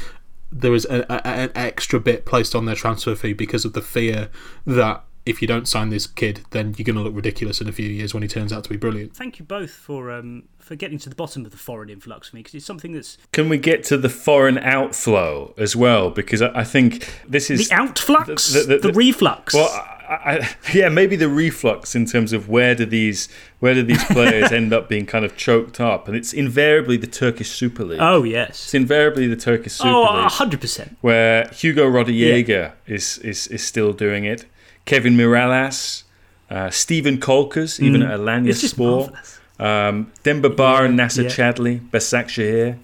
There 0.51 0.74
is 0.74 0.86
a, 0.86 1.01
a, 1.11 1.28
an 1.28 1.51
extra 1.55 1.99
bit 1.99 2.26
placed 2.26 2.55
on 2.55 2.65
their 2.65 2.76
transfer 2.76 3.15
fee 3.15 3.34
because 3.34 3.65
of 3.65 3.74
the 3.74 3.82
fear 3.82 4.30
that 4.65 5.03
if 5.26 5.41
you 5.41 5.47
don't 5.47 5.67
sign 5.67 5.89
this 5.89 6.05
kid, 6.05 6.41
then 6.51 6.76
you're 6.78 6.84
going 6.84 6.95
to 6.95 7.01
look 7.01 7.15
ridiculous 7.15 7.61
in 7.61 7.67
a 7.69 7.71
few 7.71 7.89
years 7.89 8.13
when 8.13 8.24
he 8.24 8.30
turns 8.30 8.51
out 8.51 8.63
to 8.65 8.69
be 8.69 8.78
brilliant. 8.78 9.15
Thank 9.15 9.39
you 9.39 9.45
both 9.45 9.71
for 9.71 10.11
um, 10.11 10.43
for 10.59 10.76
getting 10.76 10.97
to 10.99 11.09
the 11.09 11.15
bottom 11.15 11.45
of 11.45 11.51
the 11.51 11.57
foreign 11.57 11.89
influx 11.89 12.30
for 12.30 12.36
me 12.36 12.41
because 12.41 12.55
it's 12.55 12.65
something 12.65 12.93
that's 12.93 13.17
Can 13.32 13.49
we 13.49 13.57
get 13.57 13.84
to 13.86 13.97
the 13.97 14.09
foreign 14.09 14.57
outflow 14.57 15.53
as 15.57 15.76
well? 15.76 16.09
Because 16.09 16.41
I, 16.41 16.59
I 16.59 16.63
think 16.63 17.21
this 17.28 17.49
is 17.49 17.69
the 17.69 17.76
outflux, 17.76 18.82
the, 18.82 18.91
reflux. 18.93 19.53
Well, 19.53 19.69
I, 20.09 20.13
I, 20.13 20.55
yeah, 20.74 20.89
maybe 20.89 21.15
the 21.15 21.30
reflux 21.30 21.95
in 21.95 22.05
terms 22.05 22.34
of 22.34 22.49
where 22.49 22.76
do 22.76 22.86
these 22.86 23.30
where 23.59 23.74
do 23.74 23.84
these 23.84 24.03
players 24.05 24.51
end 24.51 24.74
up 24.74 24.89
being 24.89 25.05
kind 25.05 25.24
of 25.24 25.38
choked 25.38 25.80
up, 25.80 26.07
and 26.07 26.17
it's 26.17 26.34
invariably 26.34 26.97
the 26.97 27.07
Turkish 27.07 27.49
Super 27.49 27.86
League. 27.86 27.99
Oh 28.01 28.24
yes, 28.24 28.65
it's 28.65 28.74
invariably 28.74 29.28
the 29.28 29.38
Turkish 29.38 29.74
Super 29.74 29.89
League. 29.89 30.07
Oh, 30.09 30.21
League. 30.21 30.32
hundred 30.32 30.59
percent. 30.59 30.97
Where 30.99 31.47
Hugo 31.49 31.89
Rodallega 31.89 32.74
is, 32.86 33.19
is 33.19 33.47
is 33.47 33.63
still 33.63 33.93
doing 33.93 34.26
it. 34.26 34.45
Kevin 34.86 35.15
Mirallas, 35.15 36.03
uh, 36.49 36.69
Steven 36.69 37.17
Caulkers, 37.19 37.79
even 37.79 38.01
Mm. 38.01 38.09
at 38.13 38.19
Alanyaspor. 38.19 39.15
Um, 39.59 40.11
Demba 40.23 40.49
Ba 40.49 40.84
and 40.84 40.97
Nacer 40.99 41.23
yeah. 41.23 41.29
Chadli, 41.29 41.79
Basak 41.91 42.25
Shahir, 42.25 42.77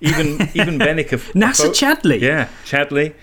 even 0.00 0.48
even 0.54 0.78
Benik 0.78 1.12
of 1.12 1.22
Nacer 1.34 1.70
Chadli? 1.70 2.20
yeah, 2.20 2.48
Chadli, 2.64 3.14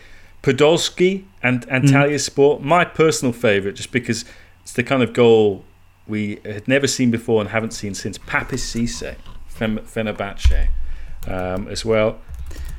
Podolski 0.43 1.23
and 1.41 1.67
Mm. 1.67 1.81
Antalyaspor. 1.89 2.61
My 2.61 2.85
personal 2.85 3.33
favourite, 3.33 3.75
just 3.75 3.91
because 3.91 4.23
it's 4.61 4.73
the 4.73 4.83
kind 4.83 5.01
of 5.03 5.11
goal 5.13 5.65
we 6.07 6.39
had 6.45 6.67
never 6.67 6.87
seen 6.87 7.11
before 7.11 7.41
and 7.41 7.49
haven't 7.49 7.71
seen 7.71 7.93
since 7.93 8.17
Papiss 8.17 8.63
Cissé, 8.71 9.15
Fenerbahce, 9.57 10.67
um, 11.27 11.67
as 11.67 11.83
well. 11.85 12.19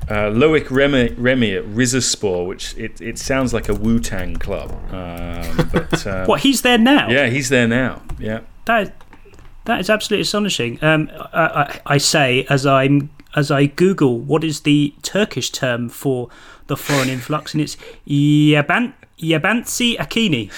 Uh, 0.09 0.31
Loic 0.31 0.71
Remy, 0.71 1.15
Remy 1.15 1.55
at 1.55 1.65
Rizespor, 1.65 2.47
which 2.47 2.77
it, 2.77 3.01
it 3.01 3.19
sounds 3.19 3.55
like 3.55 3.69
a 3.69 3.75
Wu 3.75 3.99
Tang 3.99 4.37
club. 4.37 4.71
Um, 4.93 5.71
but 5.73 6.07
um, 6.07 6.27
What, 6.27 6.41
he's 6.41 6.63
there 6.63 6.79
now? 6.79 7.09
Yeah, 7.09 7.29
he's 7.29 7.49
there 7.49 7.67
now. 7.67 8.03
Yeah. 8.19 8.41
That 8.67 8.95
that 9.65 9.81
is 9.81 9.89
absolutely 9.89 10.23
astonishing. 10.23 10.83
Um, 10.83 11.11
I, 11.33 11.41
I, 11.43 11.81
I 11.87 11.99
say 11.99 12.47
as 12.51 12.67
I'm 12.67 13.11
as 13.35 13.51
I 13.51 13.67
Google 13.67 14.19
what 14.21 14.45
is 14.45 14.61
the 14.61 14.95
Turkish 15.03 15.51
term 15.51 15.89
for 15.89 16.29
the 16.67 16.77
foreign 16.77 17.09
influx, 17.09 17.55
and 17.55 17.63
it's 17.63 17.77
Yaban 18.07 18.93
Yabansi 19.19 19.97
Akini. 19.97 20.51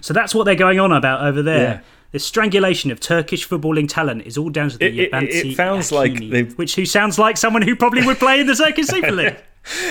So 0.00 0.12
that's 0.12 0.34
what 0.34 0.44
they're 0.44 0.54
going 0.54 0.80
on 0.80 0.92
about 0.92 1.24
over 1.24 1.42
there. 1.42 1.82
The 2.12 2.18
strangulation 2.18 2.90
of 2.90 3.00
Turkish 3.00 3.48
footballing 3.48 3.88
talent 3.88 4.26
is 4.26 4.36
all 4.38 4.50
down 4.50 4.70
to 4.70 4.78
the 4.78 4.86
It- 4.86 4.98
it- 4.98 5.12
Yabansi 5.12 5.52
it 5.52 5.56
sounds 5.56 5.90
like 5.92 6.18
they've- 6.30 6.52
which 6.56 6.74
who 6.76 6.84
sounds 6.86 7.18
like 7.18 7.36
someone 7.36 7.62
who 7.62 7.74
probably 7.74 8.04
would 8.06 8.18
play 8.18 8.40
in 8.40 8.46
the 8.46 8.54
Turkish 8.54 8.86
Super 8.86 9.10
League. 9.20 9.36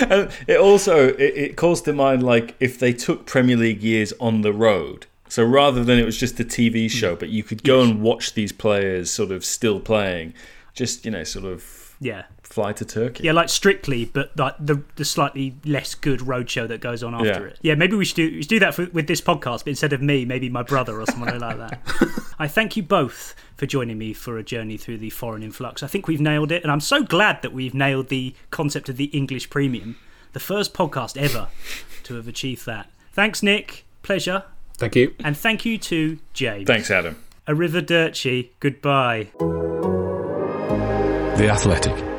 And 0.08 0.30
it 0.46 0.58
also 0.58 1.08
it, 1.08 1.32
it 1.36 1.56
calls 1.56 1.82
to 1.82 1.92
mind 1.92 2.22
like 2.22 2.54
if 2.60 2.78
they 2.78 2.92
took 2.92 3.26
Premier 3.26 3.56
League 3.56 3.82
years 3.82 4.12
on 4.20 4.42
the 4.42 4.52
road. 4.52 5.06
So 5.28 5.42
rather 5.44 5.82
than 5.82 5.98
it 5.98 6.04
was 6.04 6.18
just 6.18 6.38
a 6.40 6.44
TV 6.44 6.86
mm. 6.86 6.90
show, 6.90 7.16
but 7.16 7.30
you 7.30 7.42
could 7.42 7.62
go 7.64 7.80
and 7.80 8.02
watch 8.02 8.34
these 8.34 8.52
players 8.52 9.10
sort 9.10 9.30
of 9.30 9.44
still 9.46 9.80
playing, 9.80 10.34
just 10.74 11.04
you 11.06 11.10
know, 11.10 11.24
sort 11.24 11.46
of 11.46 11.96
Yeah. 12.00 12.24
Fly 12.52 12.72
to 12.74 12.84
Turkey. 12.84 13.24
Yeah, 13.24 13.32
like 13.32 13.48
Strictly, 13.48 14.04
but 14.04 14.36
like 14.36 14.54
the 14.60 14.82
the 14.96 15.04
slightly 15.04 15.54
less 15.64 15.94
good 15.94 16.20
roadshow 16.20 16.68
that 16.68 16.80
goes 16.80 17.02
on 17.02 17.14
after 17.14 17.26
Yeah. 17.26 17.40
it. 17.52 17.58
Yeah, 17.62 17.74
maybe 17.76 17.96
we 17.96 18.04
should 18.04 18.16
do, 18.16 18.30
we 18.30 18.42
should 18.42 18.48
do 18.50 18.58
that 18.60 18.74
for, 18.74 18.86
with 18.86 19.06
this 19.06 19.20
podcast, 19.20 19.60
but 19.60 19.68
instead 19.68 19.92
of 19.92 20.02
me, 20.02 20.24
maybe 20.24 20.48
my 20.50 20.62
brother 20.62 21.00
or 21.00 21.06
someone 21.06 21.38
like 21.38 21.56
that. 21.58 21.80
I 22.38 22.48
thank 22.48 22.76
you 22.76 22.82
both 22.82 23.34
for 23.56 23.66
joining 23.66 23.96
me 23.98 24.12
for 24.12 24.36
a 24.38 24.42
journey 24.42 24.76
through 24.76 24.98
the 24.98 25.10
foreign 25.10 25.42
influx. 25.42 25.82
I 25.82 25.86
think 25.86 26.06
we've 26.06 26.20
nailed 26.20 26.52
it, 26.52 26.62
and 26.62 26.70
I'm 26.70 26.80
so 26.80 27.02
glad 27.02 27.40
that 27.42 27.52
we've 27.52 27.74
nailed 27.74 28.08
the 28.08 28.34
concept 28.50 28.88
of 28.88 28.96
the 28.96 29.06
English 29.06 29.48
premium, 29.48 29.96
the 30.32 30.40
first 30.40 30.74
podcast 30.74 31.16
ever 31.16 31.48
to 32.04 32.14
have 32.16 32.28
achieved 32.28 32.66
that. 32.66 32.90
Thanks, 33.12 33.42
Nick. 33.42 33.84
Pleasure. 34.02 34.44
Thank 34.76 34.96
you. 34.96 35.14
And 35.24 35.36
thank 35.36 35.64
you 35.64 35.78
to 35.78 36.18
James. 36.32 36.66
Thanks, 36.66 36.90
Adam. 36.90 37.22
A 37.46 37.54
River 37.54 37.80
Arrivederci. 37.80 38.48
Goodbye. 38.60 39.28
The 41.36 41.48
Athletic. 41.50 42.11